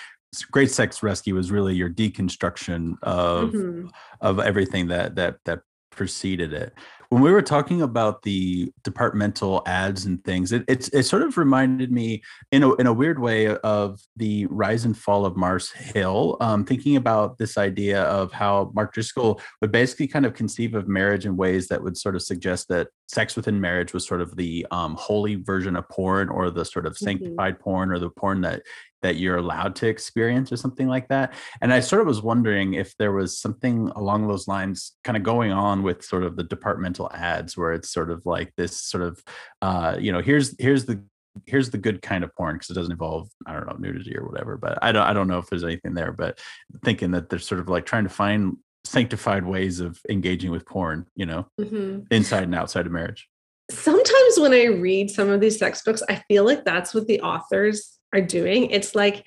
Great 0.50 0.70
Sex 0.70 1.02
Rescue 1.02 1.36
is 1.38 1.50
really 1.52 1.74
your 1.74 1.90
deconstruction 1.90 2.94
of 3.02 3.50
Mhm. 3.50 3.90
of 4.20 4.40
everything 4.40 4.88
that 4.88 5.14
that 5.16 5.36
that 5.44 5.60
preceded 6.00 6.54
it. 6.54 6.72
When 7.10 7.20
we 7.20 7.30
were 7.30 7.42
talking 7.42 7.82
about 7.82 8.22
the 8.22 8.72
departmental 8.84 9.62
ads 9.66 10.06
and 10.06 10.24
things, 10.24 10.50
it 10.50 10.64
it's 10.66 10.88
it 10.88 11.02
sort 11.02 11.20
of 11.20 11.36
reminded 11.36 11.92
me 11.92 12.22
in 12.52 12.62
a 12.62 12.72
in 12.76 12.86
a 12.86 12.92
weird 12.92 13.18
way 13.18 13.48
of 13.48 14.00
the 14.16 14.46
rise 14.46 14.86
and 14.86 14.96
fall 14.96 15.26
of 15.26 15.36
Mars 15.36 15.70
Hill. 15.72 16.38
Um, 16.40 16.64
thinking 16.64 16.96
about 16.96 17.36
this 17.36 17.58
idea 17.58 18.04
of 18.04 18.32
how 18.32 18.72
Mark 18.74 18.94
Driscoll 18.94 19.42
would 19.60 19.72
basically 19.72 20.08
kind 20.08 20.24
of 20.24 20.32
conceive 20.32 20.74
of 20.74 20.88
marriage 20.88 21.26
in 21.26 21.36
ways 21.36 21.68
that 21.68 21.82
would 21.82 21.98
sort 21.98 22.16
of 22.16 22.22
suggest 22.22 22.68
that 22.68 22.88
sex 23.08 23.36
within 23.36 23.60
marriage 23.60 23.92
was 23.92 24.06
sort 24.06 24.22
of 24.22 24.36
the 24.36 24.66
um, 24.70 24.94
holy 24.98 25.34
version 25.34 25.76
of 25.76 25.86
porn 25.90 26.30
or 26.30 26.48
the 26.48 26.64
sort 26.64 26.86
of 26.86 26.96
sanctified 26.96 27.58
porn 27.58 27.90
or 27.92 27.98
the 27.98 28.08
porn 28.08 28.40
that 28.40 28.62
that 29.02 29.16
you're 29.16 29.36
allowed 29.36 29.74
to 29.76 29.86
experience 29.88 30.52
or 30.52 30.56
something 30.56 30.88
like 30.88 31.08
that 31.08 31.32
and 31.60 31.72
i 31.72 31.80
sort 31.80 32.00
of 32.00 32.06
was 32.06 32.22
wondering 32.22 32.74
if 32.74 32.96
there 32.96 33.12
was 33.12 33.38
something 33.38 33.88
along 33.96 34.26
those 34.26 34.48
lines 34.48 34.92
kind 35.04 35.16
of 35.16 35.22
going 35.22 35.52
on 35.52 35.82
with 35.82 36.04
sort 36.04 36.22
of 36.22 36.36
the 36.36 36.42
departmental 36.44 37.10
ads 37.12 37.56
where 37.56 37.72
it's 37.72 37.90
sort 37.90 38.10
of 38.10 38.24
like 38.26 38.52
this 38.56 38.76
sort 38.76 39.02
of 39.02 39.22
uh 39.62 39.96
you 39.98 40.12
know 40.12 40.20
here's 40.20 40.54
here's 40.58 40.84
the 40.84 41.02
here's 41.46 41.70
the 41.70 41.78
good 41.78 42.02
kind 42.02 42.24
of 42.24 42.34
porn 42.34 42.56
because 42.56 42.70
it 42.70 42.74
doesn't 42.74 42.92
involve 42.92 43.28
i 43.46 43.52
don't 43.52 43.66
know 43.66 43.76
nudity 43.78 44.16
or 44.16 44.26
whatever 44.26 44.56
but 44.56 44.78
i 44.82 44.92
don't 44.92 45.06
i 45.06 45.12
don't 45.12 45.28
know 45.28 45.38
if 45.38 45.48
there's 45.48 45.64
anything 45.64 45.94
there 45.94 46.12
but 46.12 46.38
thinking 46.84 47.12
that 47.12 47.28
they're 47.28 47.38
sort 47.38 47.60
of 47.60 47.68
like 47.68 47.86
trying 47.86 48.04
to 48.04 48.10
find 48.10 48.56
sanctified 48.84 49.44
ways 49.44 49.78
of 49.80 50.00
engaging 50.08 50.50
with 50.50 50.66
porn 50.66 51.06
you 51.14 51.26
know 51.26 51.46
Mhm. 51.60 52.06
inside 52.10 52.42
and 52.44 52.54
outside 52.54 52.86
of 52.86 52.92
marriage 52.92 53.28
sometimes 53.70 54.38
when 54.38 54.52
I 54.52 54.64
read 54.64 55.10
some 55.10 55.28
of 55.28 55.40
these 55.40 55.56
sex 55.56 55.82
books, 55.82 56.02
I 56.08 56.16
feel 56.26 56.44
like 56.44 56.64
that's 56.64 56.92
what 56.92 57.06
the 57.06 57.20
authors 57.20 57.99
are 58.12 58.20
doing. 58.20 58.70
It's 58.70 58.94
like 58.94 59.26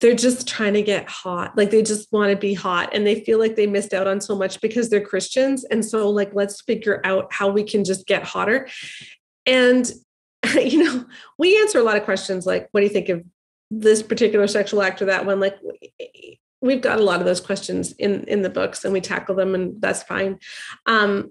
they're 0.00 0.14
just 0.14 0.46
trying 0.46 0.74
to 0.74 0.82
get 0.82 1.08
hot. 1.08 1.56
Like 1.56 1.70
they 1.70 1.82
just 1.82 2.12
want 2.12 2.30
to 2.30 2.36
be 2.36 2.54
hot 2.54 2.90
and 2.92 3.06
they 3.06 3.20
feel 3.24 3.38
like 3.38 3.56
they 3.56 3.66
missed 3.66 3.92
out 3.92 4.06
on 4.06 4.20
so 4.20 4.36
much 4.36 4.60
because 4.60 4.88
they're 4.88 5.04
Christians. 5.04 5.64
And 5.64 5.84
so, 5.84 6.08
like, 6.10 6.30
let's 6.34 6.60
figure 6.60 7.00
out 7.04 7.32
how 7.32 7.48
we 7.48 7.64
can 7.64 7.84
just 7.84 8.06
get 8.06 8.22
hotter. 8.22 8.68
And, 9.44 9.90
you 10.54 10.84
know, 10.84 11.04
we 11.38 11.60
answer 11.60 11.78
a 11.78 11.82
lot 11.82 11.96
of 11.96 12.04
questions 12.04 12.46
like, 12.46 12.68
what 12.70 12.80
do 12.80 12.86
you 12.86 12.92
think 12.92 13.08
of 13.08 13.24
this 13.70 14.02
particular 14.02 14.46
sexual 14.46 14.82
act 14.82 15.02
or 15.02 15.06
that 15.06 15.26
one? 15.26 15.40
Like, 15.40 15.56
we've 16.60 16.80
got 16.80 16.98
a 16.98 17.02
lot 17.02 17.20
of 17.20 17.26
those 17.26 17.40
questions 17.40 17.92
in 17.92 18.24
in 18.24 18.42
the 18.42 18.50
books 18.50 18.84
and 18.84 18.92
we 18.92 19.00
tackle 19.00 19.34
them 19.34 19.54
and 19.54 19.80
that's 19.80 20.02
fine 20.02 20.38
um 20.86 21.30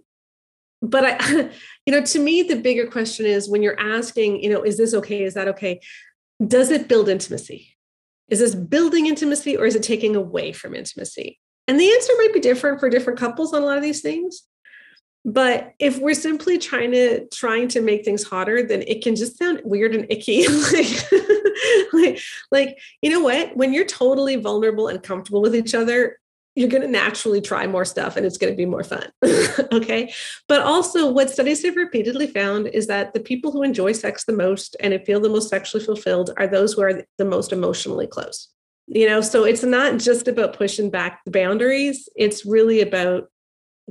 but 0.81 1.03
i 1.03 1.49
you 1.85 1.93
know 1.93 2.01
to 2.01 2.19
me 2.19 2.43
the 2.43 2.55
bigger 2.55 2.87
question 2.87 3.25
is 3.25 3.49
when 3.49 3.61
you're 3.61 3.79
asking 3.79 4.41
you 4.41 4.49
know 4.49 4.63
is 4.63 4.77
this 4.77 4.93
okay 4.93 5.23
is 5.23 5.33
that 5.33 5.47
okay 5.47 5.79
does 6.45 6.71
it 6.71 6.87
build 6.87 7.09
intimacy? 7.09 7.75
Is 8.29 8.39
this 8.39 8.55
building 8.55 9.07
intimacy 9.07 9.57
or 9.57 9.65
is 9.65 9.75
it 9.75 9.83
taking 9.83 10.15
away 10.15 10.51
from 10.51 10.75
intimacy? 10.75 11.39
And 11.67 11.79
the 11.79 11.89
answer 11.89 12.13
might 12.17 12.33
be 12.33 12.39
different 12.39 12.79
for 12.79 12.89
different 12.89 13.19
couples 13.19 13.53
on 13.53 13.61
a 13.61 13.65
lot 13.65 13.77
of 13.77 13.83
these 13.83 14.01
things 14.01 14.43
but 15.27 15.73
if 15.77 15.99
we're 15.99 16.13
simply 16.13 16.57
trying 16.57 16.91
to 16.91 17.27
trying 17.27 17.67
to 17.67 17.81
make 17.81 18.05
things 18.05 18.23
hotter 18.23 18.63
then 18.63 18.81
it 18.87 19.03
can 19.03 19.13
just 19.13 19.37
sound 19.37 19.61
weird 19.63 19.93
and 19.93 20.07
icky. 20.09 20.45
Like, 21.91 21.91
like 21.91 22.19
like 22.51 22.77
you 23.01 23.09
know 23.09 23.19
what? 23.19 23.57
When 23.57 23.73
you're 23.73 23.85
totally 23.85 24.35
vulnerable 24.35 24.87
and 24.87 25.01
comfortable 25.01 25.41
with 25.41 25.55
each 25.55 25.73
other 25.73 26.19
you're 26.57 26.69
going 26.69 26.81
to 26.81 26.87
naturally 26.87 27.39
try 27.39 27.67
more 27.67 27.85
stuff 27.85 28.17
and 28.17 28.25
it's 28.25 28.39
going 28.39 28.51
to 28.51 28.57
be 28.57 28.65
more 28.65 28.83
fun 28.83 29.07
okay? 29.71 30.11
But 30.47 30.61
also 30.61 31.11
what 31.11 31.29
studies 31.29 31.63
have 31.63 31.75
repeatedly 31.75 32.25
found 32.25 32.65
is 32.67 32.87
that 32.87 33.13
the 33.13 33.19
people 33.19 33.51
who 33.51 33.61
enjoy 33.61 33.91
sex 33.91 34.25
the 34.25 34.33
most 34.33 34.75
and 34.79 34.99
feel 35.05 35.19
the 35.19 35.29
most 35.29 35.49
sexually 35.49 35.85
fulfilled 35.85 36.31
are 36.35 36.47
those 36.47 36.73
who 36.73 36.81
are 36.81 37.03
the 37.19 37.25
most 37.25 37.53
emotionally 37.53 38.07
close 38.07 38.49
you 38.89 39.05
know? 39.05 39.19
So 39.19 39.43
it's 39.43 39.63
not 39.63 39.99
just 39.99 40.29
about 40.29 40.57
pushing 40.57 40.89
back 40.89 41.23
the 41.25 41.31
boundaries 41.31 42.09
it's 42.15 42.43
really 42.43 42.81
about 42.81 43.29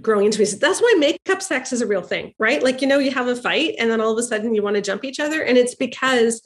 growing 0.03 0.27
intimacy 0.27 0.59
that's 0.59 0.83
why 0.83 0.95
makeup 0.99 1.41
sex 1.41 1.73
is 1.73 1.81
a 1.81 1.87
real 1.87 2.03
thing 2.03 2.35
right? 2.41 2.65
Like 2.65 2.83
you 2.83 2.89
know 2.89 2.99
you 2.99 3.13
have 3.13 3.29
a 3.29 3.37
fight 3.37 3.77
and 3.79 3.89
then 3.89 4.01
all 4.01 4.11
of 4.11 4.19
a 4.19 4.25
sudden 4.25 4.55
you 4.55 4.63
want 4.63 4.75
to 4.75 4.83
jump 4.83 5.05
each 5.05 5.21
other 5.21 5.41
and 5.43 5.57
it's 5.57 5.77
because 5.77 6.43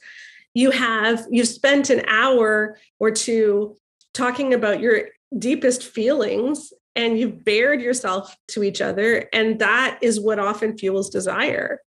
you 0.52 0.70
have 0.70 1.26
you've 1.30 1.48
spent 1.48 1.88
an 1.88 2.02
hour 2.08 2.78
or 2.98 3.10
two 3.10 3.76
talking 4.12 4.52
about 4.52 4.80
your 4.80 5.08
deepest 5.39 5.85
feelings 5.85 6.72
and 6.97 7.18
you've 7.18 7.45
bared 7.45 7.81
yourself 7.81 8.37
to 8.49 8.62
each 8.62 8.81
other 8.81 9.28
and 9.33 9.59
that 9.61 9.99
is 10.03 10.20
what 10.20 10.39
often 10.39 10.76
fuels 10.76 11.09
desire 11.09 11.81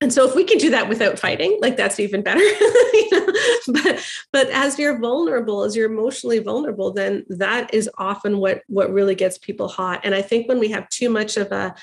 and 0.00 0.12
so 0.12 0.26
if 0.26 0.34
we 0.34 0.42
can 0.42 0.58
do 0.58 0.70
that 0.70 0.88
without 0.88 1.18
fighting 1.18 1.58
like 1.60 1.76
that's 1.76 2.00
even 2.00 2.22
better 2.22 2.40
you 2.40 3.08
know? 3.12 3.26
but 3.68 4.04
but 4.32 4.48
as 4.48 4.78
you're 4.78 4.98
vulnerable 4.98 5.62
as 5.62 5.76
you're 5.76 5.90
emotionally 5.90 6.38
vulnerable 6.38 6.92
then 6.92 7.24
that 7.28 7.72
is 7.74 7.90
often 7.98 8.38
what 8.38 8.62
what 8.68 8.92
really 8.92 9.14
gets 9.14 9.38
people 9.38 9.68
hot 9.68 10.00
and 10.02 10.14
i 10.14 10.22
think 10.22 10.48
when 10.48 10.58
we 10.58 10.70
have 10.70 10.88
too 10.88 11.10
much 11.10 11.36
of 11.36 11.52
a 11.52 11.74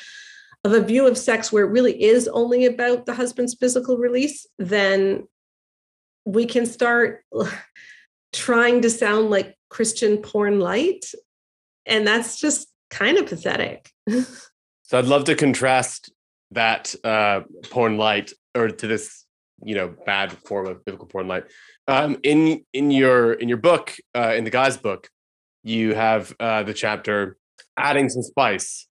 of 0.66 0.74
a 0.74 0.82
view 0.82 1.08
of 1.08 1.18
sex 1.18 1.52
where 1.52 1.64
it 1.64 1.72
really 1.72 2.04
is 2.04 2.28
only 2.28 2.66
about 2.66 3.06
the 3.06 3.14
husband's 3.14 3.54
physical 3.54 3.98
release 3.98 4.48
then 4.58 5.24
we 6.26 6.46
can 6.46 6.66
start 6.66 7.24
trying 8.34 8.82
to 8.82 8.90
sound 8.90 9.30
like 9.30 9.56
christian 9.70 10.17
porn 10.17 10.59
light 10.59 11.05
and 11.86 12.05
that's 12.05 12.39
just 12.39 12.67
kind 12.89 13.17
of 13.17 13.26
pathetic 13.28 13.91
So 14.89 14.97
I'd 14.97 15.05
love 15.05 15.26
to 15.26 15.36
contrast 15.36 16.11
that 16.49 16.95
uh, 17.03 17.41
porn 17.70 17.99
light 17.99 18.34
or 18.55 18.70
to 18.70 18.88
this, 18.88 19.24
you 19.63 19.76
know, 19.76 19.93
bad 20.03 20.32
form 20.32 20.65
of 20.65 20.84
biblical 20.84 21.05
porn 21.05 21.28
light. 21.28 21.43
Um, 21.88 22.17
in 22.24 22.65
in 22.74 22.89
your 22.89 23.34
in 23.34 23.47
your 23.47 23.59
book, 23.59 23.95
uh, 24.15 24.34
in 24.36 24.45
the 24.45 24.49
guy's 24.49 24.78
book, 24.78 25.07
you 25.63 25.93
have 25.93 26.34
uh, 26.39 26.63
the 26.63 26.74
chapter 26.74 27.38
adding 27.78 28.09
some 28.09 28.24
spice, 28.24 28.88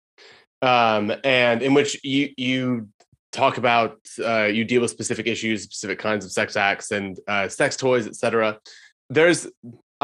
um, 0.61 1.13
and 1.23 1.61
in 1.61 1.73
which 1.73 2.03
you 2.03 2.31
you 2.35 2.89
talk 3.31 3.57
about 3.57 3.97
uh, 4.21 4.49
you 4.51 4.65
deal 4.65 4.81
with 4.81 4.91
specific 4.91 5.27
issues, 5.27 5.63
specific 5.63 5.97
kinds 5.97 6.25
of 6.25 6.31
sex 6.33 6.57
acts 6.57 6.91
and 6.91 7.17
uh, 7.29 7.47
sex 7.47 7.77
toys, 7.77 8.05
etc. 8.05 8.59
There's, 9.09 9.47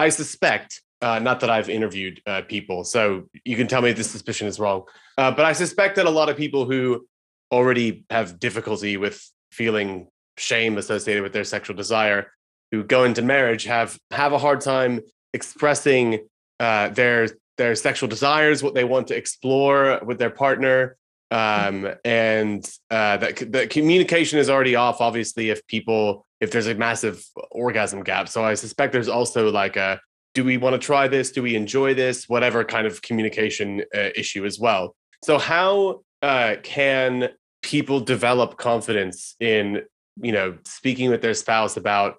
I 0.02 0.10
suspect, 0.10 0.82
uh, 1.02 1.20
not 1.20 1.42
that 1.42 1.52
I've 1.52 1.70
interviewed 1.70 2.22
uh, 2.26 2.42
people, 2.42 2.84
so 2.84 3.30
you 3.46 3.56
can 3.56 3.68
tell 3.68 3.84
me 3.84 3.92
if 3.92 3.98
this 3.98 4.10
suspicion 4.10 4.48
is 4.48 4.60
wrong. 4.60 4.86
Uh, 5.16 5.30
but 5.30 5.46
I 5.46 5.54
suspect 5.54 5.96
that 5.98 6.08
a 6.08 6.10
lot 6.10 6.28
of 6.28 6.38
people 6.38 6.66
who 6.66 7.06
already 7.52 8.04
have 8.10 8.40
difficulty 8.40 8.98
with 8.98 9.24
feeling 9.52 10.08
shame 10.38 10.80
associated 10.80 11.22
with 11.22 11.34
their 11.34 11.44
sexual 11.44 11.76
desire, 11.76 12.32
who 12.72 12.84
go 12.84 13.04
into 13.04 13.22
marriage, 13.22 13.66
have 13.66 14.00
have 14.10 14.34
a 14.34 14.40
hard 14.40 14.62
time 14.62 15.02
expressing 15.36 16.28
uh, 16.60 16.90
their 16.90 17.28
their 17.58 17.76
sexual 17.76 18.10
desires, 18.10 18.64
what 18.64 18.74
they 18.74 18.84
want 18.84 19.06
to 19.10 19.16
explore 19.16 20.00
with 20.04 20.18
their 20.18 20.32
partner, 20.32 20.98
um, 21.30 21.88
and 22.04 22.68
uh, 22.90 23.18
that 23.18 23.52
the 23.52 23.68
communication 23.68 24.40
is 24.40 24.50
already 24.50 24.76
off. 24.76 25.00
Obviously, 25.00 25.52
if 25.52 25.60
people 25.68 26.26
if 26.42 26.52
there's 26.52 26.68
a 26.68 26.76
massive 26.76 27.24
orgasm 27.52 28.04
gap, 28.04 28.28
so 28.28 28.44
I 28.44 28.56
suspect 28.56 28.92
there's 28.92 29.08
also 29.08 29.50
like 29.50 29.78
a 29.78 30.00
do 30.34 30.44
we 30.46 30.58
want 30.58 30.74
to 30.74 30.80
try 30.80 31.08
this? 31.08 31.32
Do 31.32 31.44
we 31.44 31.56
enjoy 31.56 31.94
this? 31.94 32.28
Whatever 32.28 32.64
kind 32.64 32.88
of 32.88 33.02
communication 33.02 33.84
uh, 33.94 34.10
issue 34.16 34.46
as 34.46 34.60
well. 34.60 34.96
So 35.24 35.38
how 35.38 36.02
uh, 36.22 36.56
can 36.64 37.30
people 37.62 38.00
develop 38.00 38.58
confidence 38.58 39.36
in 39.40 39.82
you 40.22 40.32
know 40.32 40.58
speaking 40.66 41.10
with 41.10 41.22
their 41.22 41.34
spouse 41.34 41.78
about 41.78 42.16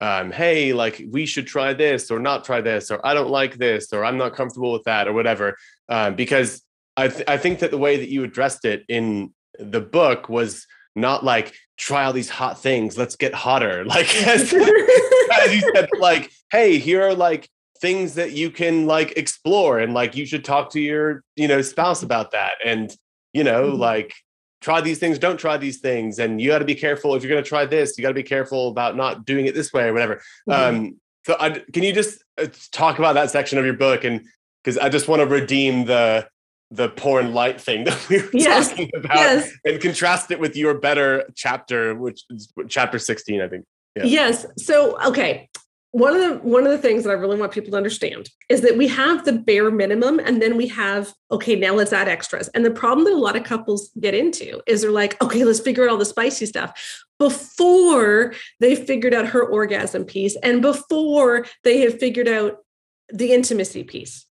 um, 0.00 0.30
hey 0.30 0.72
like 0.72 1.02
we 1.10 1.26
should 1.26 1.46
try 1.46 1.72
this 1.72 2.10
or 2.10 2.18
not 2.18 2.44
try 2.44 2.60
this 2.60 2.90
or 2.90 3.04
I 3.04 3.14
don't 3.14 3.30
like 3.30 3.56
this 3.56 3.92
or 3.92 4.04
I'm 4.04 4.16
not 4.16 4.34
comfortable 4.34 4.72
with 4.72 4.84
that 4.84 5.08
or 5.08 5.12
whatever 5.12 5.56
um, 5.88 6.14
because 6.14 6.62
I 6.96 7.08
th- 7.08 7.24
I 7.28 7.36
think 7.36 7.60
that 7.60 7.70
the 7.70 7.78
way 7.78 7.96
that 7.96 8.08
you 8.08 8.24
addressed 8.24 8.64
it 8.64 8.84
in 8.88 9.32
the 9.58 9.80
book 9.80 10.28
was 10.28 10.66
not 11.00 11.24
like 11.24 11.54
try 11.76 12.04
all 12.04 12.12
these 12.12 12.28
hot 12.28 12.60
things 12.60 12.98
let's 12.98 13.16
get 13.16 13.32
hotter 13.34 13.84
like 13.94 14.14
as, 14.26 14.52
as 14.52 15.54
you 15.54 15.60
said 15.74 15.88
like 15.98 16.30
hey 16.50 16.78
here 16.78 17.02
are 17.02 17.14
like 17.14 17.48
things 17.80 18.14
that 18.14 18.32
you 18.32 18.50
can 18.50 18.86
like 18.86 19.16
explore 19.16 19.78
and 19.78 19.94
like 19.94 20.16
you 20.16 20.26
should 20.26 20.44
talk 20.44 20.70
to 20.70 20.80
your 20.80 21.22
you 21.36 21.46
know 21.46 21.62
spouse 21.62 22.02
about 22.02 22.32
that 22.32 22.52
and 22.64 22.96
you 23.32 23.44
know 23.44 23.72
Mhm. 23.72 23.78
like 23.78 24.14
try 24.60 24.80
these 24.80 24.98
things 24.98 25.18
don't 25.20 25.38
try 25.38 25.56
these 25.56 25.78
things 25.78 26.18
and 26.18 26.40
you 26.40 26.50
got 26.50 26.58
to 26.58 26.64
be 26.64 26.74
careful 26.74 27.14
if 27.14 27.22
you're 27.22 27.30
going 27.30 27.42
to 27.44 27.48
try 27.48 27.64
this 27.64 27.96
you 27.96 28.02
got 28.02 28.08
to 28.08 28.14
be 28.14 28.24
careful 28.24 28.68
about 28.68 28.96
not 28.96 29.24
doing 29.24 29.46
it 29.46 29.54
this 29.54 29.72
way 29.72 29.84
or 29.84 29.92
whatever 29.92 30.20
Mhm. 30.48 30.54
um 30.54 31.00
so 31.26 31.36
I, 31.38 31.50
can 31.72 31.82
you 31.82 31.92
just 31.92 32.24
uh, 32.40 32.46
talk 32.72 32.98
about 32.98 33.12
that 33.14 33.30
section 33.30 33.58
of 33.58 33.64
your 33.64 33.74
book 33.74 34.02
and 34.02 34.24
because 34.64 34.76
i 34.78 34.88
just 34.88 35.06
want 35.06 35.20
to 35.20 35.26
redeem 35.26 35.84
the 35.84 36.26
the 36.70 36.88
porn 36.90 37.32
light 37.32 37.60
thing 37.60 37.84
that 37.88 38.08
we 38.08 38.20
were 38.22 38.28
Yes, 38.32 38.68
talking 38.70 38.90
about 38.94 39.16
yes 39.16 39.52
and 39.64 39.80
contrast 39.80 40.30
it 40.30 40.38
with 40.40 40.54
your 40.56 40.74
better 40.74 41.24
chapter 41.34 41.94
which 41.94 42.22
is 42.30 42.52
chapter 42.68 42.98
16 42.98 43.40
i 43.40 43.48
think 43.48 43.64
Yeah. 43.96 44.04
Yes. 44.04 44.46
So, 44.58 44.96
okay. 45.10 45.48
one 45.92 46.14
of 46.14 46.20
the 46.20 46.34
one 46.46 46.64
of 46.66 46.70
the 46.70 46.78
things 46.86 47.02
that 47.04 47.10
I 47.10 47.14
really 47.14 47.38
want 47.40 47.50
people 47.52 47.70
to 47.70 47.76
understand 47.78 48.28
is 48.50 48.60
that 48.60 48.76
we 48.76 48.86
have 48.88 49.24
the 49.24 49.32
bare 49.32 49.70
minimum 49.70 50.20
and 50.20 50.40
then 50.42 50.56
we 50.58 50.68
have 50.68 51.12
okay 51.30 51.56
now 51.56 51.72
let's 51.74 51.92
add 51.94 52.06
extras. 52.08 52.48
And 52.54 52.62
the 52.64 52.70
problem 52.70 53.04
that 53.06 53.14
a 53.14 53.24
lot 53.28 53.34
of 53.36 53.44
couples 53.44 53.90
get 53.98 54.14
into 54.14 54.60
is 54.66 54.82
they're 54.82 54.90
like 55.02 55.20
okay 55.24 55.42
let's 55.44 55.60
figure 55.60 55.84
out 55.84 55.90
all 55.90 55.96
the 55.96 56.04
spicy 56.04 56.44
stuff 56.46 56.70
before 57.18 58.34
they 58.60 58.74
figured 58.76 59.14
out 59.14 59.26
her 59.28 59.42
orgasm 59.42 60.04
piece 60.04 60.36
and 60.42 60.60
before 60.62 61.46
they 61.64 61.80
have 61.80 61.98
figured 61.98 62.28
out 62.28 62.58
the 63.12 63.32
intimacy 63.32 63.82
piece. 63.84 64.26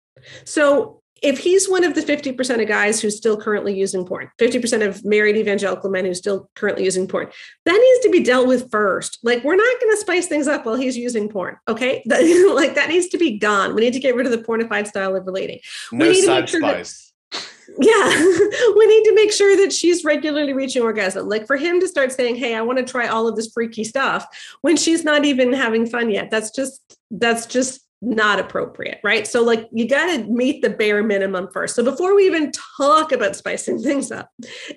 So 0.43 1.01
if 1.21 1.39
he's 1.39 1.69
one 1.69 1.83
of 1.83 1.95
the 1.95 2.01
50% 2.01 2.61
of 2.61 2.67
guys 2.67 3.01
who's 3.01 3.17
still 3.17 3.37
currently 3.37 3.73
using 3.73 4.05
porn, 4.05 4.29
50% 4.39 4.85
of 4.85 5.03
married 5.05 5.37
evangelical 5.37 5.89
men 5.89 6.05
who's 6.05 6.17
still 6.17 6.49
currently 6.55 6.83
using 6.83 7.07
porn, 7.07 7.27
that 7.65 7.71
needs 7.71 8.05
to 8.05 8.09
be 8.11 8.23
dealt 8.23 8.47
with 8.47 8.69
first. 8.69 9.19
Like, 9.23 9.43
we're 9.43 9.55
not 9.55 9.79
going 9.79 9.93
to 9.93 9.97
spice 9.97 10.27
things 10.27 10.47
up 10.47 10.65
while 10.65 10.75
he's 10.75 10.97
using 10.97 11.29
porn. 11.29 11.57
Okay. 11.67 12.03
like, 12.05 12.75
that 12.75 12.89
needs 12.89 13.07
to 13.09 13.17
be 13.17 13.37
gone. 13.37 13.75
We 13.75 13.81
need 13.81 13.93
to 13.93 13.99
get 13.99 14.15
rid 14.15 14.25
of 14.25 14.31
the 14.31 14.45
pornified 14.45 14.87
style 14.87 15.15
of 15.15 15.25
relating. 15.25 15.59
No 15.91 16.05
we 16.05 16.13
need 16.13 16.25
side 16.25 16.49
sure 16.49 16.61
that- 16.61 16.91
yeah 17.79 18.09
we 18.77 18.87
need 18.87 19.03
to 19.03 19.13
make 19.15 19.31
sure 19.31 19.57
that 19.57 19.73
she's 19.73 20.03
regularly 20.03 20.53
reaching 20.53 20.83
orgasm 20.83 21.27
like 21.27 21.47
for 21.47 21.57
him 21.57 21.79
to 21.79 21.87
start 21.87 22.11
saying 22.11 22.35
hey 22.35 22.55
i 22.55 22.61
want 22.61 22.77
to 22.77 22.85
try 22.85 23.07
all 23.07 23.27
of 23.27 23.35
this 23.35 23.51
freaky 23.51 23.83
stuff 23.83 24.27
when 24.61 24.77
she's 24.77 25.03
not 25.03 25.25
even 25.25 25.51
having 25.51 25.85
fun 25.85 26.11
yet 26.11 26.29
that's 26.29 26.51
just 26.51 26.97
that's 27.09 27.47
just 27.47 27.84
not 28.05 28.39
appropriate 28.39 28.99
right 29.03 29.27
so 29.27 29.43
like 29.43 29.67
you 29.71 29.87
got 29.87 30.05
to 30.05 30.23
meet 30.25 30.61
the 30.61 30.69
bare 30.69 31.03
minimum 31.03 31.47
first 31.51 31.75
so 31.75 31.83
before 31.83 32.15
we 32.15 32.25
even 32.25 32.51
talk 32.77 33.11
about 33.11 33.35
spicing 33.35 33.79
things 33.81 34.11
up 34.11 34.29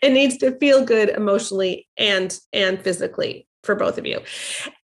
it 0.02 0.12
needs 0.12 0.36
to 0.38 0.56
feel 0.58 0.84
good 0.84 1.10
emotionally 1.10 1.86
and 1.98 2.40
and 2.52 2.82
physically 2.82 3.46
for 3.62 3.74
both 3.74 3.98
of 3.98 4.06
you 4.06 4.20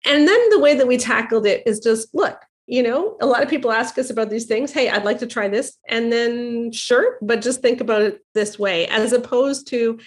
and 0.05 0.29
then 0.29 0.51
the 0.51 0.61
way 0.61 0.75
that 0.75 0.87
we 0.87 0.97
tackled 0.97 1.47
it 1.47 1.63
is 1.67 1.81
just 1.81 2.15
look 2.15 2.39
you 2.67 2.83
know, 2.83 3.17
a 3.21 3.27
lot 3.27 3.43
of 3.43 3.51
people 3.51 3.71
ask 3.71 3.99
us 3.99 4.09
about 4.09 4.31
these 4.31 4.47
things. 4.47 4.73
Hey, 4.73 4.89
I'd 4.89 5.05
like 5.05 5.19
to 5.19 5.27
try 5.27 5.49
this. 5.49 5.77
And 5.89 6.11
then, 6.11 6.73
sure, 6.73 7.19
but 7.21 7.43
just 7.43 7.61
think 7.61 7.81
about 7.81 8.03
it 8.03 8.21
this 8.33 8.59
way, 8.59 8.87
as 8.87 9.13
opposed 9.13 9.69
to, 9.69 9.99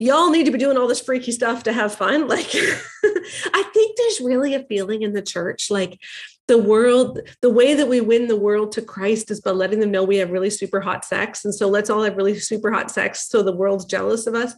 y'all 0.00 0.30
need 0.30 0.46
to 0.46 0.50
be 0.50 0.58
doing 0.58 0.76
all 0.76 0.88
this 0.88 1.00
freaky 1.00 1.30
stuff 1.30 1.62
to 1.62 1.72
have 1.72 1.94
fun. 1.94 2.26
Like, 2.26 2.48
I 2.54 3.62
think 3.72 3.96
there's 3.96 4.20
really 4.20 4.54
a 4.54 4.64
feeling 4.64 5.02
in 5.02 5.12
the 5.12 5.22
church 5.22 5.70
like, 5.70 6.00
the 6.48 6.58
world, 6.58 7.20
the 7.42 7.50
way 7.50 7.74
that 7.74 7.86
we 7.86 8.00
win 8.00 8.26
the 8.26 8.34
world 8.34 8.72
to 8.72 8.82
Christ 8.82 9.30
is 9.30 9.40
by 9.40 9.52
letting 9.52 9.78
them 9.78 9.92
know 9.92 10.02
we 10.02 10.16
have 10.16 10.32
really 10.32 10.50
super 10.50 10.80
hot 10.80 11.04
sex. 11.04 11.44
And 11.44 11.54
so 11.54 11.68
let's 11.68 11.88
all 11.88 12.02
have 12.02 12.16
really 12.16 12.36
super 12.40 12.72
hot 12.72 12.90
sex 12.90 13.28
so 13.28 13.44
the 13.44 13.54
world's 13.54 13.84
jealous 13.84 14.26
of 14.26 14.34
us 14.34 14.56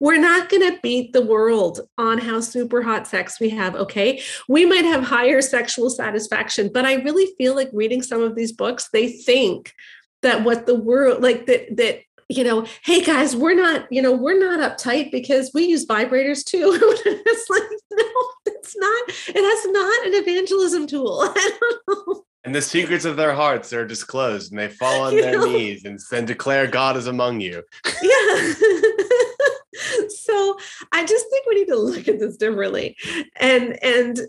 we're 0.00 0.18
not 0.18 0.48
going 0.48 0.62
to 0.62 0.80
beat 0.80 1.12
the 1.12 1.24
world 1.24 1.80
on 1.98 2.18
how 2.18 2.40
super 2.40 2.82
hot 2.82 3.06
sex 3.06 3.38
we 3.38 3.50
have 3.50 3.76
okay 3.76 4.20
we 4.48 4.64
might 4.64 4.84
have 4.84 5.04
higher 5.04 5.40
sexual 5.40 5.90
satisfaction 5.90 6.70
but 6.72 6.84
i 6.84 6.94
really 6.94 7.32
feel 7.38 7.54
like 7.54 7.68
reading 7.72 8.02
some 8.02 8.22
of 8.22 8.34
these 8.34 8.50
books 8.50 8.88
they 8.92 9.08
think 9.08 9.72
that 10.22 10.42
what 10.42 10.66
the 10.66 10.74
world 10.74 11.22
like 11.22 11.46
that 11.46 11.76
that 11.76 12.00
you 12.30 12.44
know 12.44 12.64
hey 12.84 13.02
guys 13.02 13.34
we're 13.34 13.54
not 13.54 13.86
you 13.92 14.00
know 14.00 14.12
we're 14.12 14.38
not 14.38 14.60
uptight 14.60 15.10
because 15.10 15.50
we 15.52 15.64
use 15.64 15.84
vibrators 15.86 16.44
too. 16.44 16.70
It's 17.04 17.50
like 17.50 17.62
no 17.92 18.04
it's 18.46 18.76
not 18.76 19.02
it 19.08 19.42
has 19.42 19.72
not 19.72 20.06
an 20.06 20.14
evangelism 20.22 20.86
tool. 20.86 21.20
I 21.36 21.50
don't 21.60 22.06
know. 22.08 22.22
And 22.44 22.54
the 22.54 22.62
secrets 22.62 23.04
of 23.04 23.16
their 23.16 23.34
hearts 23.34 23.72
are 23.74 23.86
disclosed, 23.86 24.50
and 24.52 24.58
they 24.58 24.68
fall 24.68 25.02
on 25.02 25.12
You 25.16 25.22
their 25.22 25.32
know? 25.38 25.44
knees 25.44 25.84
and 25.84 25.98
then 26.10 26.24
declare 26.24 26.66
God 26.66 26.96
is 26.96 27.06
among 27.06 27.40
you. 27.40 27.62
yeah. 28.02 28.52
So 30.08 30.56
i 30.92 31.04
just 31.04 31.26
think 31.30 31.46
we 31.46 31.54
need 31.56 31.68
to 31.68 31.76
look 31.76 32.06
at 32.06 32.18
this 32.20 32.36
differently. 32.36 32.96
And 33.36 33.82
and 33.82 34.20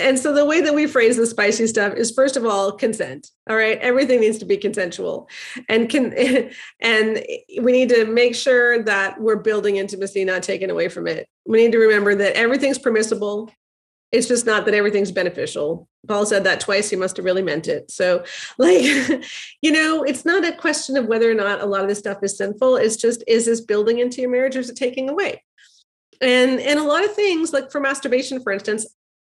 and 0.00 0.18
so 0.18 0.32
the 0.32 0.44
way 0.44 0.60
that 0.60 0.74
we 0.74 0.86
phrase 0.86 1.16
the 1.16 1.26
spicy 1.26 1.66
stuff 1.66 1.94
is 1.94 2.10
first 2.10 2.36
of 2.36 2.44
all 2.44 2.72
consent 2.72 3.30
all 3.50 3.56
right? 3.56 3.78
Everything 3.80 4.20
needs 4.20 4.38
to 4.38 4.44
be 4.44 4.56
consensual. 4.56 5.28
And 5.68 5.88
can 5.88 6.14
and 6.80 7.24
we 7.60 7.72
need 7.72 7.88
to 7.88 8.06
make 8.06 8.36
sure 8.36 8.82
that 8.84 9.20
we're 9.20 9.36
building 9.36 9.76
intimacy 9.76 10.24
not 10.24 10.44
taken 10.44 10.70
away 10.70 10.88
from 10.88 11.08
it. 11.08 11.28
We 11.46 11.58
need 11.58 11.72
to 11.72 11.78
remember 11.78 12.14
that 12.14 12.36
everything's 12.36 12.78
permissible. 12.78 13.50
It's 14.12 14.28
just 14.28 14.46
not 14.46 14.64
that 14.64 14.74
everything's 14.74 15.12
beneficial. 15.12 15.88
Paul 16.06 16.26
said 16.26 16.44
that 16.44 16.60
twice. 16.60 16.90
He 16.90 16.96
must 16.96 17.16
have 17.16 17.24
really 17.24 17.42
meant 17.42 17.68
it. 17.68 17.90
So 17.90 18.24
like 18.58 18.84
you 19.60 19.72
know 19.72 20.04
it's 20.04 20.24
not 20.24 20.44
a 20.44 20.52
question 20.52 20.96
of 20.96 21.06
whether 21.06 21.28
or 21.28 21.34
not 21.34 21.60
a 21.60 21.66
lot 21.66 21.82
of 21.82 21.88
this 21.88 21.98
stuff 21.98 22.18
is 22.22 22.36
sinful. 22.36 22.76
It's 22.76 22.96
just 22.96 23.24
is 23.26 23.46
this 23.46 23.60
building 23.60 23.98
into 23.98 24.20
your 24.20 24.30
marriage 24.30 24.56
or 24.56 24.60
is 24.60 24.70
it 24.70 24.76
taking 24.76 25.08
away? 25.08 25.42
And 26.20 26.60
and 26.60 26.78
a 26.78 26.84
lot 26.84 27.04
of 27.04 27.14
things 27.14 27.52
like 27.52 27.72
for 27.72 27.80
masturbation 27.80 28.40
for 28.42 28.52
instance 28.52 28.86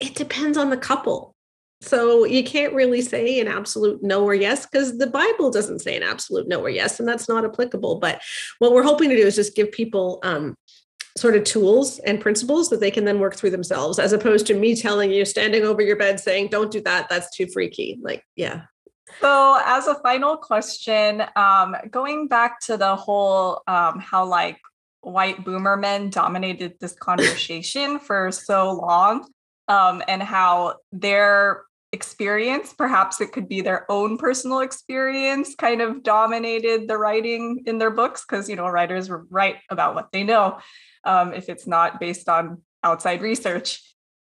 it 0.05 0.15
depends 0.15 0.59
on 0.59 0.71
the 0.71 0.77
couple. 0.77 1.35
So 1.81 2.25
you 2.25 2.43
can't 2.43 2.73
really 2.73 3.03
say 3.03 3.41
an 3.41 3.49
absolute 3.49 4.03
no 4.03 4.25
or 4.25 4.35
yes 4.35 4.65
because 4.65 4.97
the 4.97 5.07
bible 5.07 5.51
doesn't 5.51 5.81
say 5.81 5.95
an 5.95 6.03
absolute 6.03 6.49
no 6.49 6.61
or 6.63 6.71
yes 6.71 6.99
and 6.99 7.07
that's 7.07 7.29
not 7.29 7.45
applicable 7.45 7.97
but 7.97 8.23
what 8.59 8.73
we're 8.73 8.83
hoping 8.83 9.11
to 9.11 9.17
do 9.17 9.27
is 9.27 9.35
just 9.35 9.55
give 9.55 9.71
people 9.71 10.19
um, 10.23 10.57
sort 11.19 11.37
of 11.37 11.45
tools 11.45 11.99
and 12.01 12.23
principles 12.23 12.71
that 12.71 12.81
they 12.81 12.91
can 12.91 13.05
then 13.05 13.19
work 13.19 13.37
through 13.37 13.51
themselves 13.51 13.99
as 13.99 14.15
opposed 14.15 14.47
to 14.47 14.55
me 14.55 14.75
telling 14.75 15.11
you 15.11 15.27
standing 15.27 15.65
over 15.65 15.83
your 15.83 15.97
bed 15.97 16.19
saying 16.19 16.49
don't 16.49 16.71
do 16.71 16.81
that 16.81 17.07
that's 17.11 17.35
too 17.37 17.47
freaky 17.53 17.99
like 18.03 18.25
yeah. 18.35 18.63
So, 19.21 19.61
as 19.65 19.87
a 19.87 19.95
final 19.97 20.37
question, 20.37 21.23
um, 21.37 21.77
going 21.91 22.27
back 22.27 22.61
to 22.63 22.77
the 22.77 22.97
whole 22.97 23.63
um, 23.67 24.01
how 24.01 24.25
like 24.25 24.59
white 25.03 25.45
boomer 25.45 25.77
men 25.77 26.11
dominated 26.11 26.75
this 26.81 26.93
conversation 26.99 27.99
for 27.99 28.33
so 28.33 28.73
long, 28.73 29.29
um, 29.69 30.03
and 30.09 30.23
how 30.23 30.77
their 30.93 31.65
experience, 31.93 32.75
perhaps 32.75 33.21
it 33.21 33.33
could 33.33 33.49
be 33.49 33.61
their 33.61 33.91
own 33.91 34.19
personal 34.19 34.61
experience, 34.61 35.55
kind 35.55 35.81
of 35.81 36.03
dominated 36.03 36.89
the 36.89 36.99
writing 36.99 37.63
in 37.67 37.79
their 37.79 37.91
books 37.91 38.25
because 38.29 38.49
you 38.49 38.57
know 38.57 38.69
writers 38.69 39.09
write 39.31 39.57
about 39.71 39.95
what 39.95 40.11
they 40.13 40.25
know, 40.25 40.59
um, 41.05 41.33
if 41.33 41.49
it's 41.49 41.67
not 41.67 42.01
based 42.01 42.29
on 42.29 42.61
outside 42.83 43.23
research. 43.23 43.81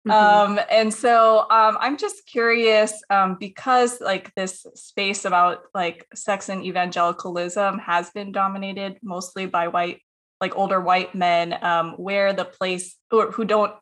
Mhm. 0.08 0.12
Um, 0.12 0.60
and 0.70 0.94
so 0.94 1.42
um, 1.52 1.78
I'm 1.80 1.98
just 1.98 2.26
curious 2.26 3.04
um, 3.10 3.38
because 3.40 4.02
like 4.02 4.34
this 4.36 4.66
space 4.76 5.26
about 5.26 5.60
like 5.76 6.08
sex 6.16 6.50
and 6.50 6.64
evangelicalism 6.66 7.80
has 7.80 8.10
been 8.10 8.32
dominated 8.32 8.98
mostly 9.04 9.46
by 9.46 9.68
white, 9.68 10.02
like 10.40 10.58
older 10.58 10.82
white 10.82 11.14
men, 11.14 11.58
um, 11.64 11.92
where 11.98 12.34
the 12.34 12.46
place 12.46 12.98
or 13.12 13.32
who 13.32 13.46
don't 13.46 13.74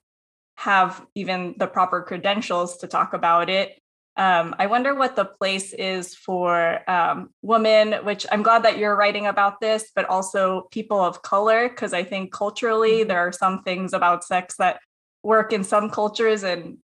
have 0.59 1.05
even 1.15 1.55
the 1.57 1.67
proper 1.67 2.01
credentials 2.01 2.77
to 2.77 2.87
talk 2.87 3.13
about 3.13 3.49
it. 3.49 3.79
Um, 4.17 4.53
I 4.59 4.65
wonder 4.67 4.93
what 4.93 5.15
the 5.15 5.23
place 5.23 5.71
is 5.71 6.13
for 6.13 6.79
um, 6.89 7.29
women, 7.41 8.03
which 8.03 8.25
I'm 8.29 8.43
glad 8.43 8.63
that 8.63 8.77
you're 8.77 8.95
writing 8.95 9.27
about 9.27 9.61
this, 9.61 9.91
but 9.95 10.05
also 10.09 10.67
people 10.71 10.99
of 10.99 11.21
color, 11.21 11.69
because 11.69 11.93
I 11.93 12.03
think 12.03 12.33
culturally 12.33 13.03
Mhm. 13.03 13.07
there 13.07 13.19
are 13.19 13.31
some 13.31 13.63
things 13.63 13.93
about 13.93 14.25
sex 14.25 14.55
that 14.57 14.81
work 15.23 15.53
in 15.53 15.63
some 15.63 15.89
cultures 15.89 16.43
and 16.43 16.79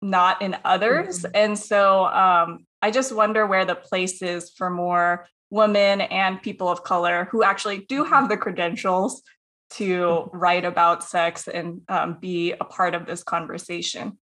not 0.00 0.40
in 0.40 0.56
others. 0.64 1.22
Mhm. 1.22 1.30
And 1.34 1.58
so 1.58 2.04
um, 2.06 2.64
I 2.80 2.92
just 2.92 3.10
wonder 3.12 3.44
where 3.46 3.64
the 3.64 3.74
place 3.74 4.22
is 4.22 4.50
for 4.56 4.70
more 4.70 5.26
women 5.50 6.00
and 6.02 6.40
people 6.40 6.68
of 6.68 6.84
color 6.84 7.28
who 7.32 7.42
actually 7.42 7.86
do 7.88 8.04
have 8.04 8.28
the 8.28 8.36
credentials 8.36 9.22
to 9.70 10.30
write 10.32 10.64
about 10.64 11.04
sex 11.04 11.48
and 11.48 11.80
um, 11.88 12.18
be 12.20 12.52
a 12.52 12.64
part 12.64 12.94
of 12.94 13.06
this 13.06 13.22
conversation. 13.22 14.18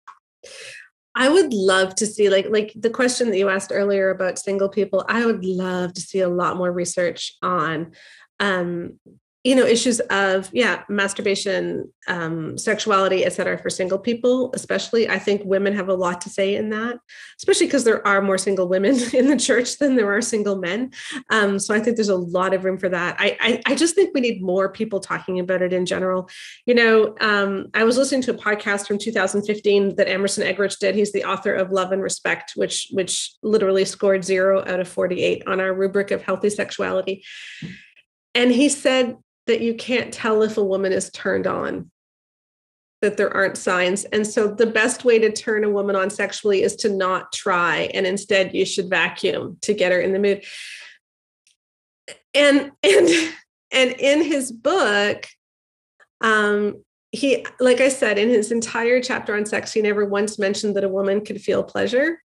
I 1.13 1.29
would 1.29 1.53
love 1.53 1.95
to 1.95 2.05
see 2.05 2.29
like 2.29 2.47
like 2.49 2.71
the 2.75 2.89
question 2.89 3.29
that 3.29 3.37
you 3.37 3.49
asked 3.49 3.71
earlier 3.73 4.11
about 4.11 4.39
single 4.39 4.69
people. 4.69 5.03
I 5.09 5.25
would 5.25 5.43
love 5.43 5.93
to 5.93 6.01
see 6.01 6.19
a 6.19 6.29
lot 6.29 6.57
more 6.57 6.71
research 6.71 7.35
on 7.41 7.91
um 8.39 8.99
you 9.43 9.55
know 9.55 9.65
issues 9.65 9.99
of 10.11 10.49
yeah 10.53 10.83
masturbation 10.87 11.91
um 12.07 12.57
sexuality 12.57 13.25
et 13.25 13.33
cetera 13.33 13.57
for 13.57 13.69
single 13.69 13.97
people 13.97 14.51
especially 14.53 15.09
i 15.09 15.17
think 15.17 15.41
women 15.43 15.73
have 15.73 15.89
a 15.89 15.93
lot 15.93 16.21
to 16.21 16.29
say 16.29 16.55
in 16.55 16.69
that 16.69 16.97
especially 17.39 17.65
because 17.65 17.83
there 17.83 18.05
are 18.07 18.21
more 18.21 18.37
single 18.37 18.67
women 18.67 18.95
in 19.13 19.27
the 19.27 19.37
church 19.37 19.77
than 19.77 19.95
there 19.95 20.11
are 20.11 20.21
single 20.21 20.57
men. 20.57 20.91
Um 21.29 21.59
so 21.59 21.73
i 21.73 21.79
think 21.79 21.97
there's 21.97 22.09
a 22.09 22.15
lot 22.15 22.53
of 22.53 22.63
room 22.63 22.77
for 22.77 22.89
that. 22.89 23.15
I 23.19 23.37
i, 23.39 23.61
I 23.65 23.75
just 23.75 23.95
think 23.95 24.13
we 24.13 24.21
need 24.21 24.41
more 24.41 24.71
people 24.71 24.99
talking 24.99 25.39
about 25.39 25.61
it 25.61 25.73
in 25.73 25.85
general. 25.85 26.29
You 26.65 26.75
know 26.75 27.15
um 27.21 27.67
i 27.73 27.83
was 27.83 27.97
listening 27.97 28.21
to 28.23 28.31
a 28.31 28.37
podcast 28.37 28.87
from 28.87 28.97
2015 28.97 29.95
that 29.95 30.07
emerson 30.07 30.45
eggerichs 30.45 30.77
did. 30.77 30.95
He's 30.95 31.11
the 31.11 31.25
author 31.25 31.53
of 31.53 31.71
love 31.71 31.91
and 31.91 32.01
respect 32.01 32.53
which 32.55 32.87
which 32.91 33.33
literally 33.41 33.85
scored 33.85 34.23
zero 34.23 34.61
out 34.61 34.79
of 34.79 34.87
48 34.87 35.47
on 35.47 35.59
our 35.59 35.73
rubric 35.73 36.11
of 36.11 36.21
healthy 36.21 36.49
sexuality. 36.49 37.23
And 38.33 38.51
he 38.51 38.69
said 38.69 39.17
that 39.47 39.61
you 39.61 39.73
can't 39.73 40.13
tell 40.13 40.43
if 40.43 40.57
a 40.57 40.63
woman 40.63 40.91
is 40.91 41.09
turned 41.11 41.47
on 41.47 41.91
that 43.01 43.17
there 43.17 43.33
aren't 43.35 43.57
signs 43.57 44.05
and 44.05 44.25
so 44.27 44.47
the 44.47 44.65
best 44.65 45.03
way 45.03 45.17
to 45.17 45.31
turn 45.31 45.63
a 45.63 45.69
woman 45.69 45.95
on 45.95 46.09
sexually 46.09 46.61
is 46.61 46.75
to 46.75 46.89
not 46.89 47.31
try 47.33 47.89
and 47.93 48.05
instead 48.05 48.53
you 48.53 48.65
should 48.65 48.89
vacuum 48.89 49.57
to 49.61 49.73
get 49.73 49.91
her 49.91 49.99
in 49.99 50.13
the 50.13 50.19
mood 50.19 50.43
and 52.33 52.71
and 52.83 53.33
and 53.71 53.91
in 53.99 54.23
his 54.23 54.51
book 54.51 55.27
um 56.21 56.75
he, 57.11 57.45
like 57.59 57.81
I 57.81 57.89
said, 57.89 58.17
in 58.17 58.29
his 58.29 58.51
entire 58.51 59.01
chapter 59.01 59.35
on 59.35 59.45
sex, 59.45 59.73
he 59.73 59.81
never 59.81 60.05
once 60.05 60.39
mentioned 60.39 60.75
that 60.75 60.83
a 60.83 60.89
woman 60.89 61.23
could 61.23 61.41
feel 61.41 61.63
pleasure. 61.63 62.21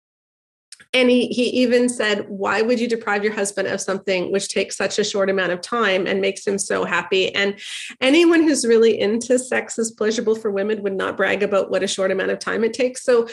And 0.93 1.09
he, 1.09 1.27
he 1.27 1.45
even 1.61 1.89
said, 1.89 2.25
Why 2.27 2.61
would 2.61 2.79
you 2.79 2.87
deprive 2.87 3.23
your 3.23 3.33
husband 3.33 3.67
of 3.67 3.81
something 3.81 4.31
which 4.31 4.49
takes 4.49 4.75
such 4.75 4.99
a 4.99 5.03
short 5.03 5.29
amount 5.29 5.51
of 5.51 5.61
time 5.61 6.07
and 6.07 6.21
makes 6.21 6.45
him 6.45 6.57
so 6.57 6.85
happy? 6.85 7.33
And 7.33 7.59
anyone 8.01 8.43
who's 8.43 8.65
really 8.65 8.99
into 8.99 9.39
sex 9.39 9.77
is 9.77 9.91
pleasurable 9.91 10.35
for 10.35 10.51
women 10.51 10.83
would 10.83 10.95
not 10.95 11.17
brag 11.17 11.43
about 11.43 11.71
what 11.71 11.83
a 11.83 11.87
short 11.87 12.11
amount 12.11 12.31
of 12.31 12.39
time 12.39 12.63
it 12.63 12.73
takes. 12.73 13.03
So 13.03 13.27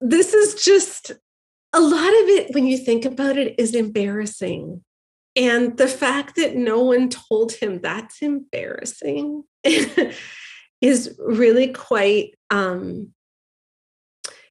this 0.00 0.34
is 0.34 0.62
just 0.62 1.12
a 1.72 1.80
lot 1.80 2.08
of 2.08 2.28
it, 2.28 2.54
when 2.54 2.66
you 2.66 2.78
think 2.78 3.04
about 3.04 3.36
it, 3.36 3.54
is 3.58 3.74
embarrassing. 3.74 4.82
And 5.36 5.76
the 5.76 5.88
fact 5.88 6.36
that 6.36 6.56
no 6.56 6.82
one 6.82 7.10
told 7.10 7.52
him 7.52 7.80
that's 7.80 8.22
embarrassing 8.22 9.44
is 10.80 11.14
really 11.18 11.72
quite 11.72 12.34
um, 12.50 13.12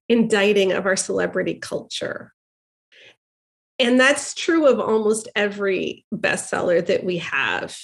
indicting 0.08 0.72
of 0.72 0.86
our 0.86 0.96
celebrity 0.96 1.54
culture. 1.54 2.32
And 3.78 4.00
that's 4.00 4.34
true 4.34 4.66
of 4.66 4.80
almost 4.80 5.28
every 5.36 6.04
bestseller 6.14 6.84
that 6.86 7.04
we 7.04 7.18
have. 7.18 7.76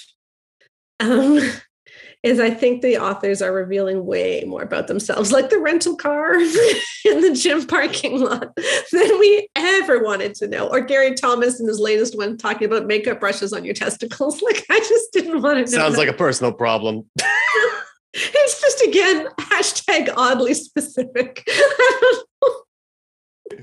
Um, 1.00 1.40
is 2.22 2.38
I 2.38 2.50
think 2.50 2.82
the 2.82 2.98
authors 2.98 3.42
are 3.42 3.52
revealing 3.52 4.06
way 4.06 4.44
more 4.46 4.62
about 4.62 4.86
themselves, 4.86 5.32
like 5.32 5.50
the 5.50 5.58
rental 5.58 5.96
car 5.96 6.34
in 7.04 7.20
the 7.20 7.36
gym 7.36 7.66
parking 7.66 8.20
lot, 8.20 8.54
than 8.92 9.18
we 9.18 9.48
ever 9.56 10.02
wanted 10.02 10.34
to 10.36 10.46
know. 10.46 10.68
Or 10.68 10.80
Gary 10.80 11.14
Thomas 11.14 11.60
in 11.60 11.66
his 11.66 11.80
latest 11.80 12.16
one 12.16 12.38
talking 12.38 12.66
about 12.66 12.86
makeup 12.86 13.18
brushes 13.18 13.52
on 13.52 13.64
your 13.64 13.74
testicles. 13.74 14.42
Like 14.52 14.64
I 14.70 14.78
just 14.80 15.12
didn't 15.12 15.40
want 15.40 15.56
to 15.56 15.72
know. 15.72 15.78
Sounds 15.82 15.94
that. 15.94 16.00
like 16.00 16.08
a 16.08 16.16
personal 16.16 16.52
problem. 16.52 17.04
It's 18.14 18.60
just 18.60 18.82
again 18.82 19.26
hashtag 19.40 20.12
oddly 20.16 20.54
specific. 20.54 21.44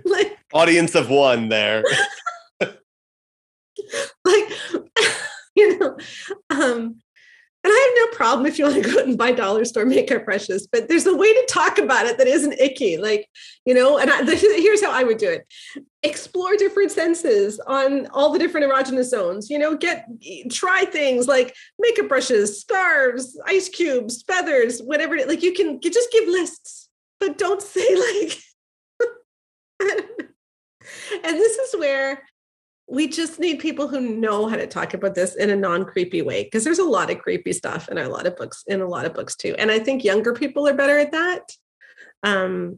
like 0.05 0.37
audience 0.53 0.95
of 0.95 1.09
one 1.09 1.49
there. 1.49 1.83
like 2.61 2.79
you 5.55 5.77
know, 5.77 5.97
um, 6.49 7.01
and 7.63 7.73
I 7.73 7.95
have 7.97 8.11
no 8.11 8.17
problem 8.29 8.45
if 8.45 8.59
you 8.59 8.65
want 8.65 8.83
to 8.83 8.89
go 8.89 8.99
out 8.99 9.07
and 9.07 9.17
buy 9.17 9.31
dollar 9.31 9.65
store 9.65 9.85
makeup 9.85 10.25
brushes, 10.25 10.67
but 10.67 10.87
there's 10.87 11.07
a 11.07 11.15
way 11.15 11.33
to 11.33 11.45
talk 11.49 11.79
about 11.79 12.05
it 12.05 12.17
that 12.17 12.27
isn't 12.27 12.59
icky. 12.59 12.97
Like, 12.97 13.27
you 13.65 13.73
know, 13.73 13.97
and 13.97 14.09
I, 14.09 14.23
here's 14.35 14.83
how 14.83 14.91
I 14.91 15.03
would 15.03 15.17
do 15.17 15.29
it 15.29 15.47
explore 16.01 16.55
different 16.55 16.91
senses 16.91 17.59
on 17.67 18.07
all 18.07 18.31
the 18.31 18.39
different 18.39 18.71
erogenous 18.71 19.09
zones, 19.09 19.49
you 19.49 19.59
know, 19.59 19.75
get, 19.75 20.05
try 20.49 20.85
things 20.85 21.27
like 21.27 21.53
makeup 21.77 22.07
brushes, 22.07 22.61
scarves, 22.61 23.37
ice 23.45 23.67
cubes, 23.67 24.21
feathers, 24.23 24.79
whatever. 24.81 25.17
Like, 25.27 25.43
you 25.43 25.53
can 25.53 25.79
you 25.81 25.91
just 25.91 26.11
give 26.11 26.27
lists, 26.27 26.89
but 27.19 27.37
don't 27.37 27.61
say, 27.73 27.95
like, 27.95 28.39
and 31.23 31.37
this 31.37 31.57
is 31.57 31.79
where 31.79 32.23
we 32.89 33.07
just 33.07 33.39
need 33.39 33.59
people 33.59 33.87
who 33.87 34.01
know 34.01 34.47
how 34.47 34.55
to 34.55 34.67
talk 34.67 34.93
about 34.93 35.13
this 35.15 35.35
in 35.35 35.49
a 35.49 35.55
non-creepy 35.55 36.21
way 36.21 36.43
because 36.43 36.63
there's 36.63 36.79
a 36.79 36.83
lot 36.83 37.11
of 37.11 37.19
creepy 37.19 37.53
stuff 37.53 37.87
in 37.89 37.97
a 37.97 38.09
lot 38.09 38.25
of 38.25 38.35
books 38.35 38.63
in 38.67 38.81
a 38.81 38.87
lot 38.87 39.05
of 39.05 39.13
books 39.13 39.35
too 39.35 39.55
and 39.59 39.71
i 39.71 39.79
think 39.79 40.03
younger 40.03 40.33
people 40.33 40.67
are 40.67 40.73
better 40.73 40.97
at 40.97 41.11
that 41.11 41.51
um 42.23 42.77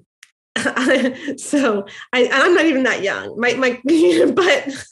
so 1.38 1.86
I, 2.12 2.30
i'm 2.32 2.54
not 2.54 2.66
even 2.66 2.84
that 2.84 3.02
young 3.02 3.40
my, 3.40 3.54
my 3.54 3.82
but 4.36 4.86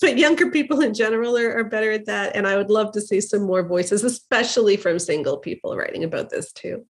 but 0.00 0.18
younger 0.18 0.50
people 0.50 0.80
in 0.80 0.94
general 0.94 1.36
are, 1.36 1.58
are 1.58 1.64
better 1.64 1.90
at 1.90 2.06
that 2.06 2.34
and 2.34 2.46
i 2.46 2.56
would 2.56 2.70
love 2.70 2.92
to 2.92 3.02
see 3.02 3.20
some 3.20 3.42
more 3.42 3.62
voices 3.62 4.02
especially 4.02 4.76
from 4.76 4.98
single 4.98 5.36
people 5.38 5.76
writing 5.76 6.04
about 6.04 6.30
this 6.30 6.52
too 6.52 6.86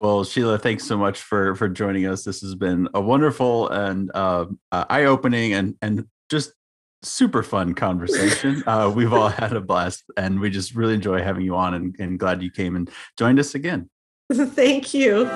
well, 0.00 0.22
Sheila, 0.22 0.58
thanks 0.58 0.84
so 0.84 0.98
much 0.98 1.18
for 1.20 1.54
for 1.54 1.66
joining 1.66 2.06
us. 2.06 2.24
This 2.24 2.42
has 2.42 2.54
been 2.54 2.88
a 2.92 3.00
wonderful 3.00 3.70
and 3.70 4.10
uh, 4.12 4.44
uh, 4.70 4.84
eye-opening 4.90 5.54
and 5.54 5.76
and 5.80 6.06
just 6.28 6.52
super 7.04 7.42
fun 7.42 7.74
conversation. 7.74 8.62
Uh, 8.74 8.90
we've 8.94 9.12
all 9.12 9.28
had 9.28 9.52
a 9.52 9.60
blast, 9.60 10.04
and 10.16 10.40
we 10.40 10.48
just 10.48 10.74
really 10.74 10.94
enjoy 10.94 11.22
having 11.22 11.44
you 11.44 11.54
on 11.54 11.74
and, 11.74 11.94
and 11.98 12.18
glad 12.18 12.42
you 12.42 12.50
came 12.50 12.76
and 12.76 12.90
joined 13.18 13.38
us 13.38 13.54
again. 13.54 13.90
Thank 14.32 14.94
you. 14.94 15.28